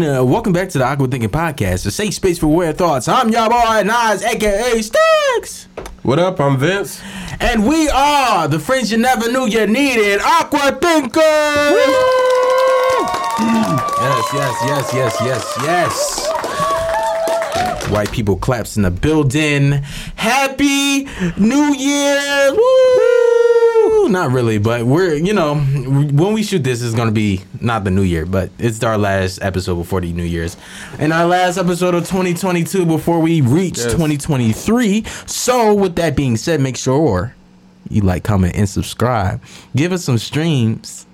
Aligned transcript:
Uh, 0.00 0.22
welcome 0.24 0.52
back 0.52 0.68
to 0.68 0.78
the 0.78 0.84
Awkward 0.84 1.10
Thinking 1.10 1.28
Podcast, 1.28 1.84
a 1.84 1.90
safe 1.90 2.14
space 2.14 2.38
for 2.38 2.46
weird 2.46 2.78
thoughts. 2.78 3.08
I'm 3.08 3.30
your 3.30 3.50
boy 3.50 3.82
Nas, 3.84 4.22
aka 4.22 4.80
Sticks, 4.80 5.66
What 6.04 6.20
up? 6.20 6.38
I'm 6.38 6.56
Vince. 6.56 7.02
and 7.40 7.66
we 7.66 7.88
are 7.88 8.46
the 8.46 8.60
friends 8.60 8.92
you 8.92 8.98
never 8.98 9.28
knew 9.32 9.46
you 9.48 9.66
needed, 9.66 10.20
Awkward 10.20 10.80
Thinkers. 10.80 11.24
Yes, 13.98 14.24
yes, 14.32 14.54
yes, 14.68 14.94
yes, 14.94 15.16
yes, 15.24 15.58
yes. 15.64 16.28
White 17.90 18.12
people 18.12 18.36
claps 18.36 18.76
in 18.76 18.84
the 18.84 18.92
building. 18.92 19.72
Happy 20.14 21.08
New 21.40 21.74
Year! 21.74 22.52
Woo! 22.52 22.77
Not 24.08 24.32
really, 24.32 24.58
but 24.58 24.86
we're 24.86 25.14
you 25.14 25.34
know 25.34 25.56
when 25.56 26.32
we 26.32 26.42
shoot 26.42 26.64
this 26.64 26.80
is 26.82 26.94
gonna 26.94 27.12
be 27.12 27.42
not 27.60 27.84
the 27.84 27.90
New 27.90 28.02
Year, 28.02 28.24
but 28.24 28.50
it's 28.58 28.82
our 28.82 28.96
last 28.96 29.40
episode 29.42 29.76
before 29.76 30.00
the 30.00 30.12
New 30.12 30.22
Year's, 30.24 30.56
and 30.98 31.12
our 31.12 31.26
last 31.26 31.58
episode 31.58 31.94
of 31.94 32.04
2022 32.08 32.86
before 32.86 33.20
we 33.20 33.40
reach 33.42 33.76
Yes. 33.78 33.92
2023. 33.92 35.04
So 35.26 35.74
with 35.74 35.96
that 35.96 36.16
being 36.16 36.36
said, 36.36 36.60
make 36.60 36.76
sure 36.76 37.34
you 37.90 38.00
like, 38.02 38.24
comment, 38.24 38.56
and 38.56 38.68
subscribe. 38.68 39.42
Give 39.76 39.92
us 39.92 40.04
some 40.04 40.18
streams 40.18 41.06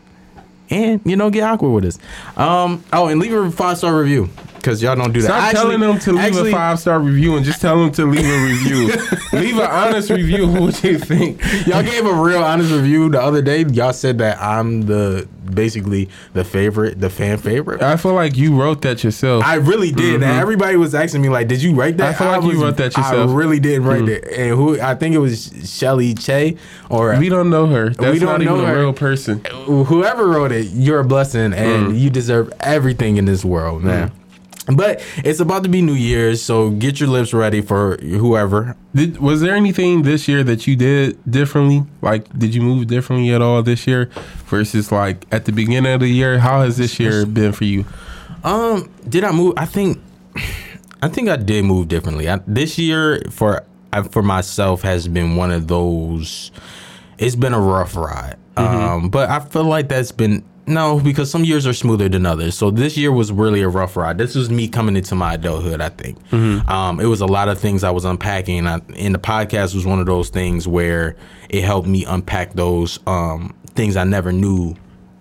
and 0.70 1.00
you 1.04 1.16
know 1.16 1.30
get 1.30 1.42
awkward 1.42 1.70
with 1.70 1.84
us. 1.84 1.98
Um. 2.36 2.84
Oh, 2.92 3.08
and 3.08 3.20
leave 3.20 3.32
a 3.32 3.50
five 3.50 3.76
star 3.78 3.98
review 3.98 4.30
because 4.64 4.82
y'all 4.82 4.96
don't 4.96 5.12
do 5.12 5.20
that. 5.20 5.28
Stop 5.28 5.42
Actually- 5.42 5.60
telling 5.60 5.80
them 5.80 5.98
to 5.98 6.12
leave 6.12 6.24
actually- 6.24 6.50
a 6.50 6.54
five 6.54 6.78
star 6.80 6.98
review 6.98 7.36
and 7.36 7.44
just 7.44 7.60
tell 7.60 7.76
them 7.76 7.92
to 7.92 8.06
leave 8.06 8.24
a 8.24 8.44
review. 8.44 8.86
leave 9.38 9.58
an 9.58 9.70
honest 9.70 10.08
review 10.10 10.44
of 10.44 10.58
what 10.58 10.82
you 10.82 10.98
think. 10.98 11.42
Y'all 11.66 11.82
gave 11.82 12.06
a 12.06 12.12
real 12.12 12.42
honest 12.42 12.72
review 12.72 13.10
the 13.10 13.20
other 13.20 13.42
day. 13.42 13.64
Y'all 13.64 13.92
said 13.92 14.18
that 14.18 14.40
I'm 14.40 14.82
the 14.82 15.28
basically 15.52 16.08
the 16.32 16.44
favorite, 16.44 17.00
the 17.00 17.10
fan 17.10 17.36
favorite. 17.36 17.82
I 17.82 17.96
feel 17.96 18.14
like 18.14 18.36
you 18.36 18.58
wrote 18.58 18.80
that 18.82 19.04
yourself. 19.04 19.44
I 19.44 19.56
really 19.56 19.92
did. 19.92 20.14
And 20.14 20.22
mm-hmm. 20.22 20.40
everybody 20.40 20.76
was 20.76 20.94
asking 20.94 21.20
me 21.20 21.28
like, 21.28 21.48
"Did 21.48 21.62
you 21.62 21.74
write 21.74 21.98
that?" 21.98 22.14
I 22.14 22.18
feel 22.18 22.28
like 22.28 22.42
you 22.42 22.62
wrote 22.62 22.78
that 22.78 22.96
yourself. 22.96 23.30
I 23.30 23.32
really 23.32 23.60
did 23.60 23.82
write 23.82 24.04
mm. 24.04 24.08
it. 24.08 24.24
And 24.28 24.56
who? 24.56 24.80
I 24.80 24.94
think 24.94 25.14
it 25.14 25.18
was 25.18 25.52
Shelly 25.64 26.14
Che 26.14 26.56
or 26.88 27.16
we 27.18 27.28
don't 27.28 27.50
know 27.50 27.66
her. 27.66 27.90
That's 27.90 28.18
don't 28.18 28.28
not 28.28 28.40
know 28.40 28.54
even 28.56 28.66
her. 28.66 28.74
a 28.74 28.78
real 28.78 28.92
person. 28.92 29.44
whoever 29.44 30.26
wrote 30.26 30.52
it, 30.52 30.68
you're 30.72 31.00
a 31.00 31.04
blessing 31.04 31.52
and 31.52 31.88
mm. 31.88 32.00
you 32.00 32.08
deserve 32.10 32.52
everything 32.60 33.16
in 33.16 33.26
this 33.26 33.44
world, 33.44 33.82
man. 33.82 34.08
Mm. 34.08 34.23
But 34.66 35.02
it's 35.18 35.40
about 35.40 35.62
to 35.64 35.68
be 35.68 35.82
New 35.82 35.92
Year's, 35.92 36.40
so 36.40 36.70
get 36.70 36.98
your 36.98 37.10
lips 37.10 37.34
ready 37.34 37.60
for 37.60 37.98
whoever. 37.98 38.74
Did, 38.94 39.18
was 39.18 39.42
there 39.42 39.54
anything 39.54 40.02
this 40.02 40.26
year 40.26 40.42
that 40.44 40.66
you 40.66 40.74
did 40.74 41.18
differently? 41.30 41.84
Like, 42.00 42.32
did 42.38 42.54
you 42.54 42.62
move 42.62 42.86
differently 42.86 43.34
at 43.34 43.42
all 43.42 43.62
this 43.62 43.86
year 43.86 44.08
versus 44.46 44.90
like 44.90 45.26
at 45.30 45.44
the 45.44 45.52
beginning 45.52 45.92
of 45.92 46.00
the 46.00 46.08
year? 46.08 46.38
How 46.38 46.62
has 46.62 46.78
this 46.78 46.98
year 46.98 47.26
been 47.26 47.52
for 47.52 47.64
you? 47.64 47.84
Um, 48.42 48.90
did 49.06 49.24
I 49.24 49.32
move? 49.32 49.54
I 49.58 49.66
think, 49.66 49.98
I 51.02 51.08
think 51.08 51.28
I 51.28 51.36
did 51.36 51.66
move 51.66 51.88
differently. 51.88 52.28
I, 52.28 52.40
this 52.46 52.78
year 52.78 53.22
for 53.30 53.64
for 54.10 54.22
myself 54.22 54.82
has 54.82 55.08
been 55.08 55.36
one 55.36 55.52
of 55.52 55.68
those. 55.68 56.50
It's 57.18 57.36
been 57.36 57.52
a 57.54 57.60
rough 57.60 57.96
ride. 57.96 58.36
Um, 58.56 59.08
but 59.10 59.28
I 59.30 59.40
feel 59.40 59.64
like 59.64 59.88
that's 59.88 60.12
been 60.12 60.44
no 60.66 60.98
because 61.00 61.30
some 61.30 61.44
years 61.44 61.66
are 61.66 61.72
smoother 61.72 62.08
than 62.08 62.26
others. 62.26 62.54
So 62.54 62.70
this 62.70 62.96
year 62.96 63.12
was 63.12 63.30
really 63.32 63.62
a 63.62 63.68
rough 63.68 63.96
ride. 63.96 64.18
This 64.18 64.34
was 64.34 64.50
me 64.50 64.68
coming 64.68 64.96
into 64.96 65.14
my 65.14 65.34
adulthood. 65.34 65.80
I 65.80 65.88
think. 65.90 66.18
Um, 66.32 67.00
it 67.00 67.06
was 67.06 67.20
a 67.20 67.26
lot 67.26 67.48
of 67.48 67.58
things 67.58 67.84
I 67.84 67.90
was 67.90 68.04
unpacking, 68.04 68.58
and, 68.58 68.68
I, 68.68 68.80
and 68.96 69.14
the 69.14 69.18
podcast 69.18 69.74
was 69.74 69.86
one 69.86 70.00
of 70.00 70.06
those 70.06 70.30
things 70.30 70.66
where 70.66 71.16
it 71.48 71.62
helped 71.64 71.88
me 71.88 72.04
unpack 72.04 72.54
those 72.54 72.98
um 73.06 73.54
things 73.74 73.96
I 73.96 74.04
never 74.04 74.32
knew 74.32 74.76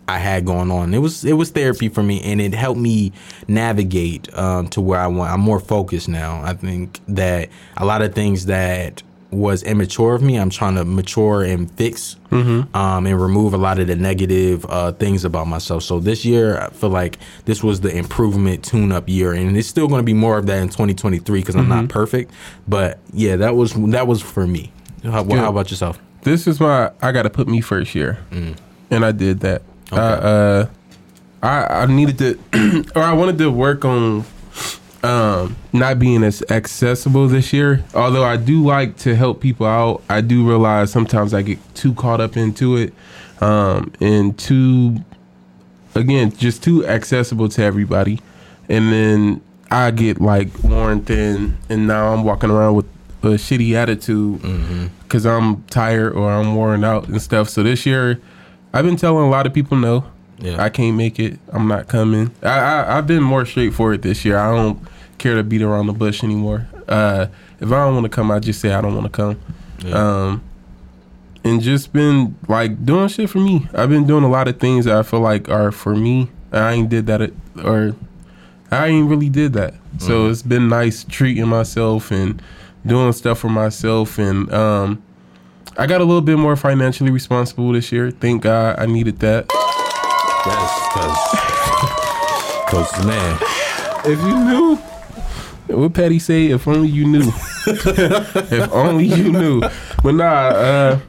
I 0.08 0.18
had 0.18 0.46
going 0.46 0.70
on. 0.70 0.94
It 0.94 1.00
was 1.00 1.24
it 1.24 1.34
was 1.34 1.50
therapy 1.52 1.90
for 1.90 2.04
me, 2.04 2.22
and 2.24 2.42
it 2.42 2.54
helped 2.54 2.80
me 2.80 3.14
navigate 3.48 4.34
um, 4.38 4.68
to 4.70 4.82
where 4.82 5.00
I 5.00 5.08
want. 5.08 5.32
I'm 5.32 5.40
more 5.40 5.60
focused 5.60 6.10
now. 6.10 6.42
I 6.44 6.54
think 6.54 7.00
that 7.08 7.50
a 7.78 7.86
lot 7.86 8.02
of 8.02 8.14
things 8.14 8.48
that 8.48 9.02
was 9.34 9.64
immature 9.64 10.16
of 10.16 10.22
me, 10.22 10.38
I'm 10.38 10.50
trying 10.50 10.76
to 10.76 10.86
mature 10.86 11.44
and 11.44 11.70
fix, 11.72 12.16
um, 12.32 13.06
and 13.06 13.22
remove 13.22 13.54
a 13.54 13.58
lot 13.58 13.78
of 13.80 13.88
the 13.88 13.96
negative 13.96 14.66
uh, 14.70 14.92
things 14.94 15.24
about 15.26 15.48
myself. 15.48 15.84
So 15.84 16.00
this 16.00 16.26
year, 16.26 16.60
I 16.60 16.70
feel 16.70 16.90
like 16.90 17.20
this 17.46 17.64
was 17.64 17.82
the 17.82 17.96
improvement, 17.96 18.64
tune-up 18.64 19.08
year, 19.08 19.34
and 19.34 19.56
it's 19.58 19.68
still 19.68 19.88
going 19.88 20.00
to 20.00 20.06
be 20.06 20.14
more 20.14 20.38
of 20.38 20.46
that 20.48 20.62
in 20.62 20.70
2023 20.70 21.40
because 21.40 21.56
I'm 21.56 21.70
not 21.70 21.90
perfect. 21.90 22.32
But 22.68 23.00
yeah, 23.14 23.36
that 23.38 23.56
was 23.56 23.74
that 23.92 24.08
was 24.08 24.22
for 24.22 24.48
me. 24.48 24.72
How, 25.04 25.24
how 25.24 25.50
about 25.50 25.70
yourself? 25.70 26.00
This 26.24 26.48
is 26.48 26.60
my 26.60 26.92
I 27.02 27.12
got 27.12 27.24
to 27.24 27.30
put 27.30 27.48
me 27.48 27.62
first 27.62 27.94
year, 27.94 28.18
and 28.90 29.06
I 29.06 29.12
did 29.12 29.42
that. 29.42 29.62
I, 29.92 29.96
uh, 29.98 30.68
I 31.44 31.66
I 31.82 31.86
needed 31.86 32.18
to, 32.20 32.84
or 32.96 33.04
I 33.04 33.14
wanted 33.14 33.38
to 33.40 33.52
work 33.52 33.84
on 33.86 34.24
um, 35.04 35.56
not 35.74 36.00
being 36.00 36.24
as 36.24 36.42
accessible 36.50 37.28
this 37.28 37.52
year. 37.52 37.84
Although 37.94 38.24
I 38.24 38.38
do 38.38 38.64
like 38.64 38.98
to 39.00 39.16
help 39.16 39.42
people 39.42 39.66
out, 39.66 40.02
I 40.10 40.22
do 40.22 40.48
realize 40.48 40.92
sometimes 40.92 41.34
I 41.34 41.42
get 41.42 41.60
too 41.76 41.94
caught 41.94 42.22
up 42.22 42.38
into 42.38 42.78
it, 42.78 42.94
um, 43.42 43.92
and 44.00 44.38
too 44.38 44.98
again 45.96 46.32
just 46.32 46.64
too 46.64 46.86
accessible 46.88 47.50
to 47.50 47.62
everybody, 47.62 48.20
and 48.70 48.92
then 48.92 49.42
I 49.70 49.92
get 49.92 50.22
like 50.22 50.64
worn 50.64 51.04
thin, 51.04 51.58
and 51.70 51.88
now 51.88 52.14
I'm 52.14 52.24
walking 52.24 52.50
around 52.50 52.76
with 52.76 52.86
a 53.24 53.38
shitty 53.38 53.74
attitude 53.74 54.42
because 55.04 55.26
I'm 55.26 55.64
tired 55.64 56.14
or 56.14 56.32
I'm 56.32 56.56
worn 56.56 56.84
out 56.84 57.08
and 57.08 57.22
stuff. 57.22 57.50
So 57.50 57.64
this 57.64 57.86
year, 57.86 58.22
I've 58.74 58.86
been 58.86 58.98
telling 58.98 59.26
a 59.26 59.30
lot 59.30 59.46
of 59.46 59.54
people 59.54 59.78
no. 59.78 60.06
Yeah. 60.40 60.62
I 60.62 60.70
can't 60.70 60.98
make 60.98 61.20
it. 61.20 61.40
I'm 61.54 61.68
not 61.68 61.88
coming. 61.88 62.32
I, 62.42 62.60
I 62.60 62.98
I've 62.98 63.08
been 63.08 63.24
more 63.24 63.46
straightforward 63.46 64.02
this 64.02 64.26
year. 64.26 64.38
I 64.38 64.54
don't 64.54 64.80
care 65.24 65.36
to 65.36 65.44
beat 65.44 65.62
around 65.62 65.88
the 65.88 65.94
bush 65.94 66.24
anymore. 66.24 66.68
Uh, 66.88 67.28
if 67.60 67.72
I 67.72 67.86
don't 67.86 67.94
want 67.94 68.04
to 68.04 68.10
come, 68.10 68.30
I 68.30 68.40
just 68.40 68.60
say 68.60 68.74
I 68.74 68.82
don't 68.82 68.94
want 68.94 69.06
to 69.06 69.10
come. 69.12 69.94
Um, 69.94 70.44
and 71.44 71.62
just 71.62 71.92
been 71.92 72.38
like 72.48 72.86
doing 72.86 73.08
shit 73.08 73.30
for 73.30 73.40
me. 73.40 73.68
I've 73.74 73.90
been 73.90 74.06
doing 74.06 74.24
a 74.24 74.30
lot 74.30 74.48
of 74.48 74.60
things 74.60 74.86
that 74.86 74.96
I 74.96 75.04
feel 75.04 75.22
like 75.22 75.50
are 75.50 75.72
for 75.72 75.96
me. 75.96 76.30
I 76.52 76.74
ain't 76.74 76.90
did 76.90 77.08
that 77.08 77.22
at, 77.22 77.32
or 77.64 77.96
I 78.70 78.88
ain't 78.88 79.10
really 79.10 79.30
did 79.30 79.54
that. 79.54 79.74
So 80.00 80.28
it's 80.28 80.42
been 80.42 80.68
nice 80.68 81.04
treating 81.04 81.48
myself 81.48 82.12
and 82.12 82.42
doing 82.86 83.14
stuff 83.14 83.40
for 83.40 83.50
myself 83.50 84.18
and 84.18 84.52
um 84.54 85.02
I 85.78 85.88
got 85.88 86.02
a 86.02 86.04
little 86.04 86.22
bit 86.22 86.38
more 86.38 86.56
financially 86.56 87.12
responsible 87.12 87.72
this 87.72 87.92
year. 87.92 88.12
Thank 88.12 88.44
God 88.44 88.78
I 88.78 88.86
needed 88.86 89.20
that. 89.20 89.46
Yes, 90.46 90.72
because 90.94 92.90
because 92.90 93.06
man. 93.06 93.40
If 94.06 94.20
you 94.22 94.36
knew 94.44 94.80
what 95.68 95.94
Patty 95.94 96.20
say, 96.20 96.48
if 96.48 96.68
only 96.68 96.88
you 96.90 97.06
knew. 97.06 97.32
if 97.68 98.72
only 98.72 99.06
you 99.06 99.32
knew. 99.32 99.62
But 100.04 100.16
nah, 100.16 100.26
uh 100.26 101.00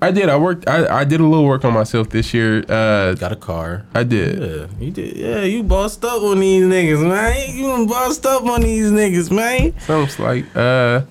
I 0.00 0.10
did. 0.10 0.28
I 0.28 0.36
worked 0.36 0.68
I, 0.68 1.00
I 1.00 1.04
did 1.04 1.20
a 1.20 1.24
little 1.26 1.46
work 1.46 1.64
on 1.64 1.72
myself 1.72 2.08
this 2.10 2.34
year. 2.34 2.64
Uh 2.68 3.14
Got 3.14 3.32
a 3.32 3.36
car. 3.36 3.84
I 3.94 4.02
did. 4.04 4.38
Yeah, 4.40 4.66
you 4.84 4.90
did. 4.90 5.16
Yeah, 5.16 5.42
you 5.42 5.62
bossed 5.62 6.04
up 6.04 6.22
on 6.22 6.40
these 6.40 6.64
niggas, 6.64 7.06
man. 7.08 7.56
You 7.56 7.66
done 7.68 7.86
bossed 7.86 8.26
up 8.26 8.44
on 8.44 8.62
these 8.62 8.90
niggas, 8.90 9.30
man. 9.30 9.78
Something 9.80 10.24
like 10.24 10.56
Uh 10.56 11.02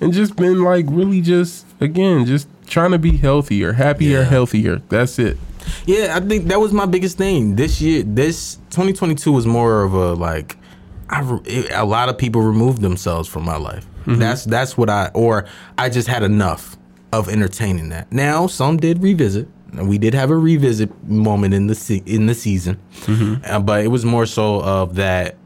and 0.00 0.12
just 0.12 0.34
been 0.36 0.62
like 0.64 0.86
really 0.88 1.20
just 1.20 1.66
again, 1.80 2.26
just 2.26 2.48
trying 2.66 2.90
to 2.92 2.98
be 2.98 3.16
healthier, 3.18 3.72
happier, 3.74 4.20
Yeah. 4.20 4.24
healthier. 4.24 4.80
That's 4.88 5.18
it. 5.18 5.36
Yeah, 5.86 6.16
I 6.16 6.20
think 6.20 6.46
that 6.46 6.58
was 6.58 6.72
my 6.72 6.86
biggest 6.86 7.18
thing 7.18 7.54
this 7.54 7.80
year. 7.80 8.02
This 8.02 8.56
2022 8.70 9.30
was 9.30 9.46
more 9.46 9.82
of 9.84 9.92
a 9.94 10.14
like, 10.14 10.56
I 11.12 11.40
it, 11.44 11.70
a 11.72 11.84
lot 11.84 12.08
of 12.08 12.18
people 12.18 12.42
removed 12.42 12.80
themselves 12.80 13.28
from 13.28 13.44
my 13.44 13.56
life. 13.56 13.86
Mm-hmm. 14.00 14.18
That's 14.18 14.44
that's 14.44 14.76
what 14.76 14.90
I 14.90 15.10
or 15.14 15.46
I 15.78 15.88
just 15.88 16.08
had 16.08 16.22
enough 16.22 16.76
of 17.12 17.28
entertaining 17.28 17.90
that. 17.90 18.10
Now 18.10 18.46
some 18.46 18.76
did 18.78 19.02
revisit. 19.02 19.48
And 19.74 19.88
we 19.88 19.96
did 19.96 20.12
have 20.12 20.30
a 20.30 20.36
revisit 20.36 20.90
moment 21.04 21.54
in 21.54 21.66
the 21.66 21.74
se- 21.74 22.02
in 22.04 22.26
the 22.26 22.34
season, 22.34 22.78
mm-hmm. 23.06 23.42
Uh, 23.50 23.58
but 23.58 23.82
it 23.82 23.88
was 23.88 24.04
more 24.04 24.26
so 24.26 24.60
of 24.62 24.96
that. 24.96 25.36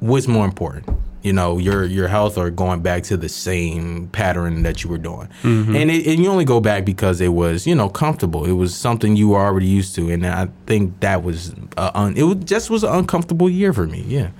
What's 0.00 0.26
more 0.26 0.44
important? 0.44 0.88
You 1.22 1.32
know, 1.32 1.58
your 1.58 1.84
your 1.84 2.08
health 2.08 2.36
or 2.36 2.50
going 2.50 2.80
back 2.80 3.04
to 3.04 3.16
the 3.16 3.28
same 3.28 4.08
pattern 4.08 4.64
that 4.64 4.82
you 4.82 4.90
were 4.90 4.98
doing, 4.98 5.28
mm-hmm. 5.42 5.76
and 5.76 5.88
it, 5.88 6.06
and 6.08 6.22
you 6.22 6.28
only 6.28 6.44
go 6.44 6.58
back 6.60 6.84
because 6.84 7.20
it 7.20 7.28
was 7.28 7.64
you 7.64 7.76
know 7.76 7.88
comfortable. 7.88 8.44
It 8.44 8.52
was 8.52 8.74
something 8.74 9.14
you 9.14 9.28
were 9.28 9.40
already 9.40 9.66
used 9.66 9.94
to, 9.96 10.10
and 10.10 10.26
I 10.26 10.48
think 10.66 10.98
that 11.00 11.22
was 11.22 11.54
un, 11.76 12.16
it 12.16 12.24
was, 12.24 12.36
just 12.44 12.70
was 12.70 12.82
an 12.82 12.92
uncomfortable 12.92 13.48
year 13.48 13.72
for 13.72 13.86
me. 13.86 14.04
Yeah, 14.08 14.30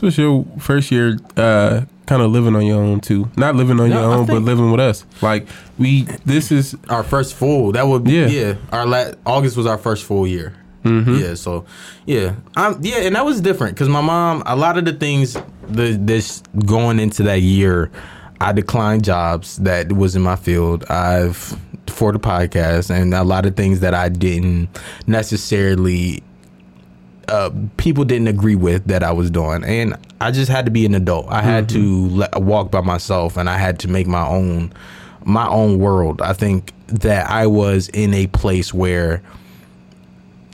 This 0.00 0.16
was 0.16 0.18
your 0.18 0.46
first 0.58 0.90
year 0.90 1.18
uh 1.36 1.82
kind 2.06 2.22
of 2.22 2.30
living 2.30 2.56
on 2.56 2.64
your 2.64 2.80
own 2.82 3.00
too. 3.00 3.28
Not 3.36 3.54
living 3.54 3.78
on 3.78 3.90
No, 3.90 4.00
your 4.00 4.10
I 4.10 4.14
own, 4.16 4.26
but 4.26 4.40
living 4.40 4.70
with 4.70 4.80
us. 4.80 5.04
Like 5.20 5.46
we 5.78 6.02
this 6.24 6.50
is 6.50 6.74
our 6.88 7.02
first 7.02 7.34
full 7.34 7.72
that 7.72 7.86
would 7.86 8.04
be 8.04 8.12
yeah, 8.12 8.26
Yeah. 8.28 8.54
our 8.72 8.86
last 8.86 9.16
August 9.26 9.58
was 9.58 9.66
our 9.66 9.76
first 9.76 10.04
full 10.04 10.26
year. 10.26 10.54
Yeah, 10.82 11.34
so 11.34 11.66
yeah, 12.06 12.36
um, 12.56 12.78
yeah, 12.80 13.00
and 13.02 13.14
that 13.14 13.26
was 13.26 13.42
different 13.42 13.74
because 13.74 13.90
my 13.90 14.00
mom. 14.00 14.42
A 14.46 14.56
lot 14.56 14.78
of 14.78 14.86
the 14.86 14.94
things 14.94 15.36
the 15.68 15.98
this 16.00 16.42
going 16.64 16.98
into 16.98 17.22
that 17.24 17.42
year, 17.42 17.90
I 18.40 18.52
declined 18.52 19.04
jobs 19.04 19.58
that 19.58 19.92
was 19.92 20.16
in 20.16 20.22
my 20.22 20.36
field. 20.36 20.86
I've 20.88 21.54
for 21.86 22.12
the 22.12 22.18
podcast 22.18 22.88
and 22.88 23.12
a 23.12 23.24
lot 23.24 23.44
of 23.44 23.56
things 23.56 23.80
that 23.80 23.92
I 23.92 24.08
didn't 24.08 24.70
necessarily 25.06 26.22
uh, 27.30 27.50
people 27.76 28.04
didn't 28.04 28.28
agree 28.28 28.56
with 28.56 28.84
that 28.86 29.02
I 29.02 29.12
was 29.12 29.30
doing, 29.30 29.64
and 29.64 29.96
I 30.20 30.30
just 30.32 30.50
had 30.50 30.64
to 30.66 30.70
be 30.70 30.84
an 30.84 30.94
adult. 30.94 31.28
I 31.28 31.42
had 31.42 31.68
to 31.70 32.08
let, 32.08 32.42
walk 32.42 32.70
by 32.70 32.80
myself, 32.80 33.36
and 33.36 33.48
I 33.48 33.56
had 33.56 33.78
to 33.80 33.88
make 33.88 34.06
my 34.06 34.26
own 34.26 34.72
my 35.24 35.46
own 35.48 35.78
world. 35.78 36.20
I 36.22 36.32
think 36.32 36.72
that 36.88 37.30
I 37.30 37.46
was 37.46 37.88
in 37.90 38.12
a 38.14 38.26
place 38.28 38.74
where 38.74 39.22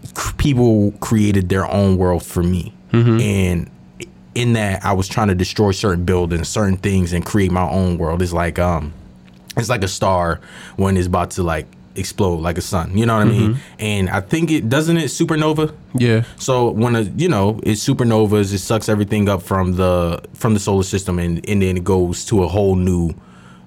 c- 0.05 0.33
people 0.39 0.93
created 1.01 1.49
their 1.49 1.67
own 1.71 1.97
world 1.97 2.23
for 2.25 2.43
me, 2.43 2.73
and 3.21 3.71
in 4.35 4.53
that 4.53 4.85
I 4.85 4.93
was 4.93 5.09
trying 5.09 5.29
to 5.29 5.35
destroy 5.35 5.71
certain 5.73 6.05
buildings, 6.05 6.49
certain 6.49 6.77
things, 6.77 7.13
and 7.13 7.25
create 7.25 7.51
my 7.51 7.69
own 7.69 7.97
world. 7.99 8.21
It's 8.23 8.33
like 8.35 8.59
um, 8.59 8.93
it's 9.57 9.69
like 9.71 9.83
a 9.83 9.89
star 9.89 10.41
when 10.77 10.97
it's 10.97 11.07
about 11.07 11.31
to 11.33 11.43
like 11.43 11.67
explode, 11.97 12.37
like 12.41 12.59
a 12.59 12.63
sun. 12.63 12.97
You 12.97 13.07
know 13.07 13.17
what 13.17 13.27
I 13.27 13.31
mean? 13.31 13.55
Mm-hmm. 13.55 13.61
And 13.79 14.11
I 14.11 14.21
think 14.21 14.51
it 14.51 14.69
doesn't 14.69 14.97
it 14.97 15.07
supernova. 15.07 15.75
Yeah. 15.95 16.25
So 16.37 16.71
when 16.71 16.97
a 16.97 17.03
you 17.03 17.29
know 17.29 17.61
it 17.63 17.73
supernovas, 17.79 18.53
it 18.53 18.59
sucks 18.59 18.89
everything 18.89 19.29
up 19.29 19.43
from 19.43 19.75
the 19.75 20.23
from 20.35 20.55
the 20.55 20.61
solar 20.61 20.83
system, 20.83 21.19
and 21.19 21.47
and 21.49 21.63
then 21.63 21.77
it 21.77 21.85
goes 21.85 22.25
to 22.27 22.43
a 22.45 22.49
whole 22.49 22.77
new 22.77 23.15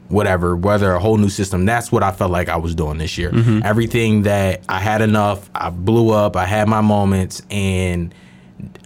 whatever, 0.09 0.55
whether 0.55 0.91
a 0.93 0.99
whole 0.99 1.17
new 1.17 1.29
system. 1.29 1.65
That's 1.65 1.91
what 1.91 2.03
I 2.03 2.11
felt 2.11 2.31
like 2.31 2.49
I 2.49 2.57
was 2.57 2.75
doing 2.75 2.97
this 2.97 3.17
year. 3.17 3.31
Mm-hmm. 3.31 3.61
Everything 3.63 4.23
that 4.23 4.61
I 4.67 4.79
had 4.79 5.01
enough, 5.01 5.49
I 5.55 5.69
blew 5.69 6.11
up. 6.11 6.35
I 6.35 6.45
had 6.45 6.67
my 6.67 6.81
moments, 6.81 7.41
and 7.49 8.13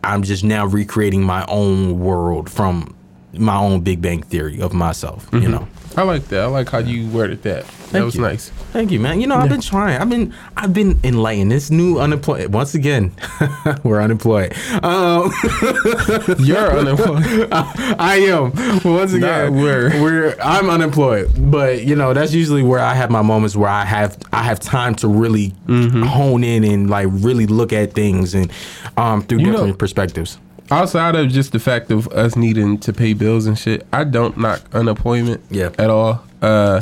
I'm 0.04 0.24
just 0.24 0.44
now 0.44 0.66
recreating 0.66 1.24
my 1.24 1.46
own 1.48 2.00
world 2.00 2.50
from 2.50 2.96
my 3.34 3.58
own 3.58 3.82
Big 3.82 4.02
Bang 4.02 4.22
theory 4.22 4.62
of 4.62 4.74
myself. 4.74 5.28
You 5.32 5.40
mm-hmm. 5.40 5.52
know. 5.52 5.68
I 5.96 6.02
like 6.04 6.28
that. 6.30 6.42
I 6.42 6.46
like 6.48 6.70
how 6.70 6.80
you 6.80 7.08
worded 7.10 7.44
that. 7.44 7.66
that 7.92 8.04
was 8.04 8.16
you. 8.16 8.22
nice. 8.22 8.50
Thank 8.72 8.90
you, 8.92 9.00
man. 9.00 9.22
You 9.22 9.28
know, 9.28 9.36
I've 9.36 9.50
been 9.50 9.62
trying. 9.62 10.02
I've 10.02 10.10
been, 10.10 10.34
I've 10.58 10.74
been 10.74 11.00
enlightened. 11.04 11.52
This 11.52 11.70
new 11.70 12.00
unemployed. 12.00 12.52
Once 12.52 12.74
again, 12.74 13.12
we're 13.84 14.02
unemployed. 14.02 14.54
Um, 14.84 15.32
You're 16.40 16.78
unemployed. 16.78 17.48
I 17.52 18.16
am. 18.30 18.52
Once 18.84 19.14
again, 19.14 19.54
Not 19.54 19.62
we're. 19.62 20.02
we're. 20.02 20.36
I'm 20.42 20.70
unemployed, 20.70 21.32
but 21.52 21.84
you 21.84 21.96
know 21.96 22.14
that's 22.14 22.34
usually 22.34 22.64
where 22.64 22.80
I 22.80 22.94
have 22.96 23.12
my 23.12 23.22
moments 23.22 23.56
where 23.56 23.70
I 23.70 23.86
have 23.86 24.18
I 24.32 24.44
have 24.44 24.60
time 24.60 24.96
to 24.96 25.08
really 25.08 25.54
Mm-hmm. 25.68 26.04
hone 26.04 26.44
in 26.44 26.64
and 26.64 26.90
like 26.90 27.08
really 27.10 27.48
look 27.48 27.72
at 27.74 27.94
things 27.94 28.34
and 28.36 28.52
um 28.98 29.24
through 29.24 29.40
You 29.40 29.46
know- 29.48 29.52
different 29.54 29.78
perspectives. 29.80 30.38
Outside 30.72 31.16
of 31.16 31.30
just 31.30 31.52
the 31.52 31.60
fact 31.60 31.92
of 31.92 32.08
us 32.10 32.36
needing 32.36 32.78
to 32.80 32.94
pay 32.94 33.14
bills 33.14 33.46
and 33.46 33.58
shit, 33.58 33.86
I 33.94 34.04
don't 34.06 34.38
knock 34.38 34.62
unemployment 34.74 35.42
Yeah. 35.50 35.70
at 35.78 35.90
all. 35.90 36.24
Uh, 36.42 36.82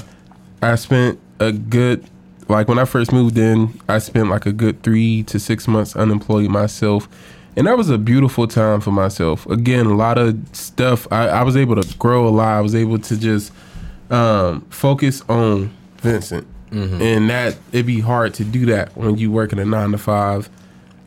I 0.61 0.75
spent 0.75 1.19
a 1.39 1.51
good, 1.51 2.05
like 2.47 2.67
when 2.67 2.77
I 2.79 2.85
first 2.85 3.11
moved 3.11 3.37
in, 3.37 3.79
I 3.89 3.97
spent 3.99 4.29
like 4.29 4.45
a 4.45 4.51
good 4.53 4.83
three 4.83 5.23
to 5.23 5.39
six 5.39 5.67
months 5.67 5.95
unemployed 5.95 6.49
myself. 6.49 7.09
And 7.57 7.67
that 7.67 7.77
was 7.77 7.89
a 7.89 7.97
beautiful 7.97 8.47
time 8.47 8.79
for 8.79 8.91
myself. 8.91 9.45
Again, 9.47 9.85
a 9.87 9.93
lot 9.95 10.17
of 10.17 10.39
stuff. 10.53 11.05
I, 11.11 11.27
I 11.27 11.43
was 11.43 11.57
able 11.57 11.75
to 11.81 11.97
grow 11.97 12.25
a 12.25 12.29
lot. 12.29 12.47
I 12.57 12.61
was 12.61 12.75
able 12.75 12.97
to 12.99 13.17
just 13.17 13.51
um, 14.09 14.61
focus 14.69 15.21
on 15.27 15.71
Vincent. 15.97 16.47
And 16.71 17.29
that 17.29 17.57
it'd 17.73 17.85
be 17.85 17.99
hard 17.99 18.33
to 18.35 18.45
do 18.45 18.65
that 18.67 18.95
when 18.95 19.17
you 19.17 19.29
work 19.29 19.51
in 19.51 19.59
a 19.59 19.65
nine 19.65 19.91
to 19.91 19.97
five 19.97 20.49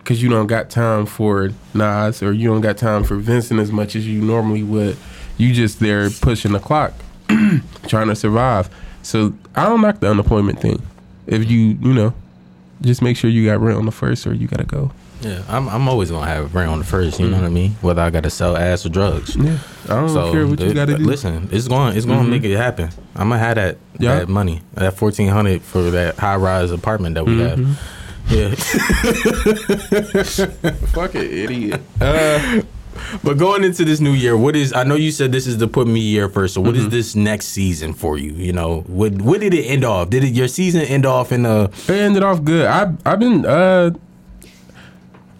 because 0.05 0.23
you 0.23 0.29
don't 0.29 0.47
got 0.47 0.69
time 0.71 1.07
for 1.07 1.51
Nas 1.73 2.23
or 2.23 2.33
you 2.33 2.49
don't 2.51 2.61
got 2.61 2.77
time 2.77 3.03
for 3.05 3.17
Vincent 3.17 3.59
as 3.59 3.73
much 3.73 3.97
as 3.97 4.07
you 4.07 4.21
normally 4.21 4.63
would. 4.63 4.97
You 5.39 5.53
just 5.53 5.81
there 5.81 6.11
pushing 6.11 6.53
the 6.53 6.61
clock, 6.61 6.93
trying 7.89 8.09
to 8.09 8.15
survive. 8.15 8.69
So 9.03 9.33
I 9.57 9.65
don't 9.65 9.81
knock 9.81 10.01
the 10.01 10.11
unemployment 10.11 10.61
thing. 10.61 10.81
If 11.27 11.51
you 11.51 11.59
you 11.81 11.93
know, 11.95 12.15
just 12.83 13.03
make 13.03 13.17
sure 13.17 13.31
you 13.31 13.47
got 13.47 13.61
rent 13.61 13.79
on 13.79 13.87
the 13.87 13.93
first 13.93 14.27
or 14.27 14.35
you 14.35 14.47
gotta 14.47 14.65
go. 14.65 14.93
Yeah, 15.23 15.43
I'm. 15.49 15.69
I'm 15.71 15.89
always 15.89 16.11
gonna 16.11 16.27
have 16.27 16.55
rent 16.55 16.71
on 16.71 16.81
the 16.81 16.85
first. 16.85 17.19
You 17.19 17.29
know 17.31 17.37
what 17.39 17.47
I 17.47 17.49
mean? 17.49 17.71
Whether 17.81 18.03
I 18.03 18.11
got 18.11 18.25
to 18.25 18.31
sell 18.31 18.57
ass 18.59 18.85
or 18.85 18.91
drugs. 18.91 19.35
Yeah, 19.37 19.59
I 19.85 19.89
don't 19.95 20.09
So 20.11 20.31
care 20.33 20.47
what 20.47 20.61
you 20.61 20.67
it- 20.67 20.75
gotta 20.75 20.99
do. 20.99 21.05
Listen, 21.05 21.49
it's 21.51 21.67
going. 21.67 21.97
It's 21.97 22.05
going 22.05 22.23
to 22.25 22.31
make 22.31 22.45
it 22.45 22.55
happen. 22.57 22.91
I'm 23.17 23.31
gonna 23.31 23.39
have 23.39 23.55
that 23.55 23.79
Yeah. 23.99 24.19
that 24.19 24.29
money, 24.29 24.61
that 24.75 24.95
fourteen 24.99 25.29
hundred 25.29 25.63
for 25.63 25.83
that 25.93 26.17
high 26.19 26.37
rise 26.37 26.71
apartment 26.73 27.15
that 27.15 27.25
we 27.25 27.33
Mm-hmm. 27.37 27.65
have. 27.65 27.81
Yeah. 28.31 28.55
Fuck 30.95 31.15
it, 31.15 31.31
idiot. 31.33 31.81
but 33.23 33.35
going 33.39 33.65
into 33.65 33.85
this 33.85 34.01
new 34.01 34.13
year, 34.13 34.37
what 34.37 34.57
is? 34.57 34.73
I 34.73 34.85
know 34.85 34.95
you 34.95 35.11
said 35.11 35.31
this 35.33 35.47
is 35.47 35.59
the 35.59 35.69
put 35.69 35.87
me 35.87 36.01
year 36.01 36.29
first. 36.29 36.55
So 36.55 36.61
what 36.61 36.75
is 36.77 36.83
Mm-hmm. 36.83 36.91
this 36.91 37.15
next 37.15 37.47
season 37.49 37.93
for 37.93 38.17
you? 38.19 38.33
You 38.33 38.53
know, 38.53 38.81
what 38.87 39.13
what 39.21 39.41
did 39.41 39.53
it 39.55 39.65
end 39.65 39.85
off? 39.85 40.11
Did 40.11 40.25
it 40.25 40.31
your 40.35 40.49
season 40.49 40.81
end 40.83 41.05
off 41.07 41.33
in 41.33 41.45
a? 41.47 41.65
It 41.65 41.91
ended 41.91 42.23
off 42.23 42.43
good. 42.45 42.67
I 42.67 42.93
I've 43.05 43.19
been 43.21 43.45
uh 43.47 43.91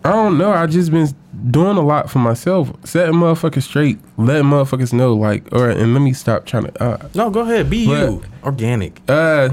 I 0.05 0.13
don't 0.13 0.37
know. 0.37 0.53
I 0.53 0.67
just 0.67 0.91
been 0.91 1.09
doing 1.51 1.79
a 1.79 1.83
lot 1.83 2.11
for 2.11 2.19
myself, 2.19 2.71
setting 2.85 3.15
motherfuckers 3.15 3.63
straight, 3.63 3.99
letting 4.19 4.45
motherfuckers 4.51 4.93
know 4.93 5.15
like, 5.15 5.51
all 5.55 5.63
right, 5.67 5.77
and 5.77 5.95
let 5.95 6.01
me 6.01 6.13
stop 6.13 6.45
trying 6.45 6.65
to. 6.65 6.83
Uh, 6.83 7.09
No, 7.15 7.31
go 7.31 7.41
ahead. 7.41 7.71
Be 7.71 7.87
But- 7.87 8.11
you. 8.11 8.23
Organic. 8.43 9.01
uh, 9.09 9.49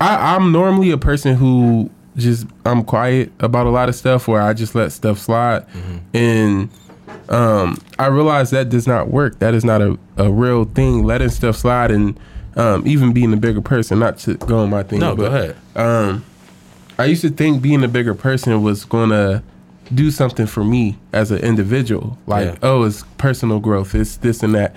I, 0.00 0.34
I'm 0.34 0.50
normally 0.52 0.90
a 0.90 0.98
person 0.98 1.36
who 1.36 1.88
just 2.16 2.46
I'm 2.64 2.82
quiet 2.84 3.30
about 3.40 3.66
a 3.66 3.70
lot 3.70 3.88
of 3.88 3.94
stuff 3.94 4.26
where 4.28 4.40
I 4.42 4.52
just 4.52 4.74
let 4.74 4.92
stuff 4.92 5.18
slide, 5.18 5.64
and 6.14 6.68
um, 7.28 7.78
I 7.98 8.06
realize 8.06 8.50
that 8.50 8.68
does 8.68 8.86
not 8.86 9.08
work. 9.08 9.38
That 9.40 9.54
is 9.54 9.64
not 9.64 9.82
a, 9.82 9.98
a 10.16 10.30
real 10.30 10.64
thing. 10.64 11.04
Letting 11.04 11.28
stuff 11.30 11.56
slide 11.56 11.90
and 11.90 12.18
um, 12.56 12.86
even 12.86 13.12
being 13.12 13.32
a 13.32 13.36
bigger 13.36 13.60
person, 13.60 13.98
not 13.98 14.18
to 14.18 14.34
go 14.34 14.58
on 14.60 14.70
my 14.70 14.82
thing. 14.82 15.00
No, 15.00 15.14
go 15.14 15.26
ahead. 15.26 15.56
Um, 15.74 16.24
I 16.98 17.04
used 17.04 17.22
to 17.22 17.30
think 17.30 17.60
being 17.62 17.84
a 17.84 17.88
bigger 17.88 18.14
person 18.14 18.62
was 18.62 18.84
gonna 18.84 19.42
do 19.94 20.10
something 20.10 20.46
for 20.46 20.64
me 20.64 20.96
as 21.12 21.30
an 21.30 21.38
individual. 21.38 22.16
Like, 22.26 22.46
Yeah. 22.46 22.58
oh, 22.62 22.82
it's 22.84 23.04
personal 23.18 23.60
growth. 23.60 23.94
It's 23.94 24.16
this 24.16 24.42
and 24.42 24.54
that, 24.54 24.74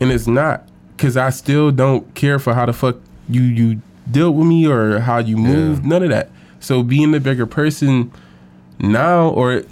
and 0.00 0.10
it's 0.10 0.26
not 0.26 0.66
because 0.96 1.16
I 1.16 1.30
still 1.30 1.70
don't 1.70 2.12
care 2.14 2.38
for 2.38 2.54
how 2.54 2.66
the 2.66 2.72
fuck 2.72 2.96
you 3.28 3.42
you 3.42 3.82
deal 4.10 4.30
with 4.32 4.46
me 4.46 4.66
or 4.66 5.00
how 5.00 5.18
you 5.18 5.36
move. 5.36 5.84
None 5.84 6.02
of 6.02 6.08
that. 6.08 6.30
So 6.60 6.82
being 6.82 7.12
the 7.12 7.20
bigger 7.20 7.46
person 7.46 8.12
now, 8.78 9.28
or 9.28 9.62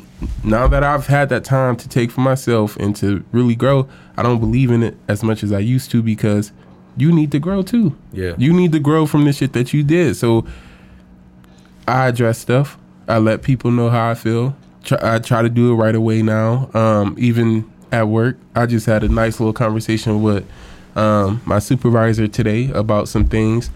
now 0.44 0.66
that 0.68 0.82
I've 0.82 1.06
had 1.06 1.28
that 1.28 1.44
time 1.44 1.76
to 1.76 1.88
take 1.88 2.10
for 2.10 2.20
myself 2.20 2.76
and 2.76 2.94
to 2.96 3.24
really 3.32 3.54
grow, 3.54 3.88
I 4.16 4.22
don't 4.22 4.40
believe 4.40 4.70
in 4.70 4.82
it 4.82 4.96
as 5.08 5.22
much 5.22 5.42
as 5.42 5.52
I 5.52 5.58
used 5.58 5.90
to 5.90 6.02
because 6.02 6.52
you 6.96 7.12
need 7.12 7.32
to 7.32 7.38
grow 7.38 7.62
too. 7.62 7.96
Yeah. 8.12 8.34
You 8.38 8.52
need 8.52 8.72
to 8.72 8.78
grow 8.78 9.06
from 9.06 9.24
the 9.24 9.32
shit 9.32 9.52
that 9.52 9.72
you 9.72 9.82
did. 9.82 10.16
So 10.16 10.46
I 11.86 12.08
address 12.08 12.38
stuff. 12.38 12.78
I 13.08 13.18
let 13.18 13.42
people 13.42 13.70
know 13.70 13.90
how 13.90 14.10
I 14.10 14.14
feel. 14.14 14.56
Try, 14.82 14.98
I 15.16 15.18
try 15.18 15.42
to 15.42 15.48
do 15.48 15.72
it 15.72 15.76
right 15.76 15.94
away 15.94 16.22
now. 16.22 16.70
Um, 16.74 17.14
even 17.18 17.70
at 17.92 18.08
work, 18.08 18.36
I 18.54 18.66
just 18.66 18.86
had 18.86 19.04
a 19.04 19.08
nice 19.08 19.38
little 19.38 19.52
conversation 19.52 20.22
with 20.22 20.44
um, 20.96 21.42
my 21.44 21.58
supervisor 21.58 22.26
today 22.26 22.70
about 22.72 23.08
some 23.08 23.26
things, 23.26 23.70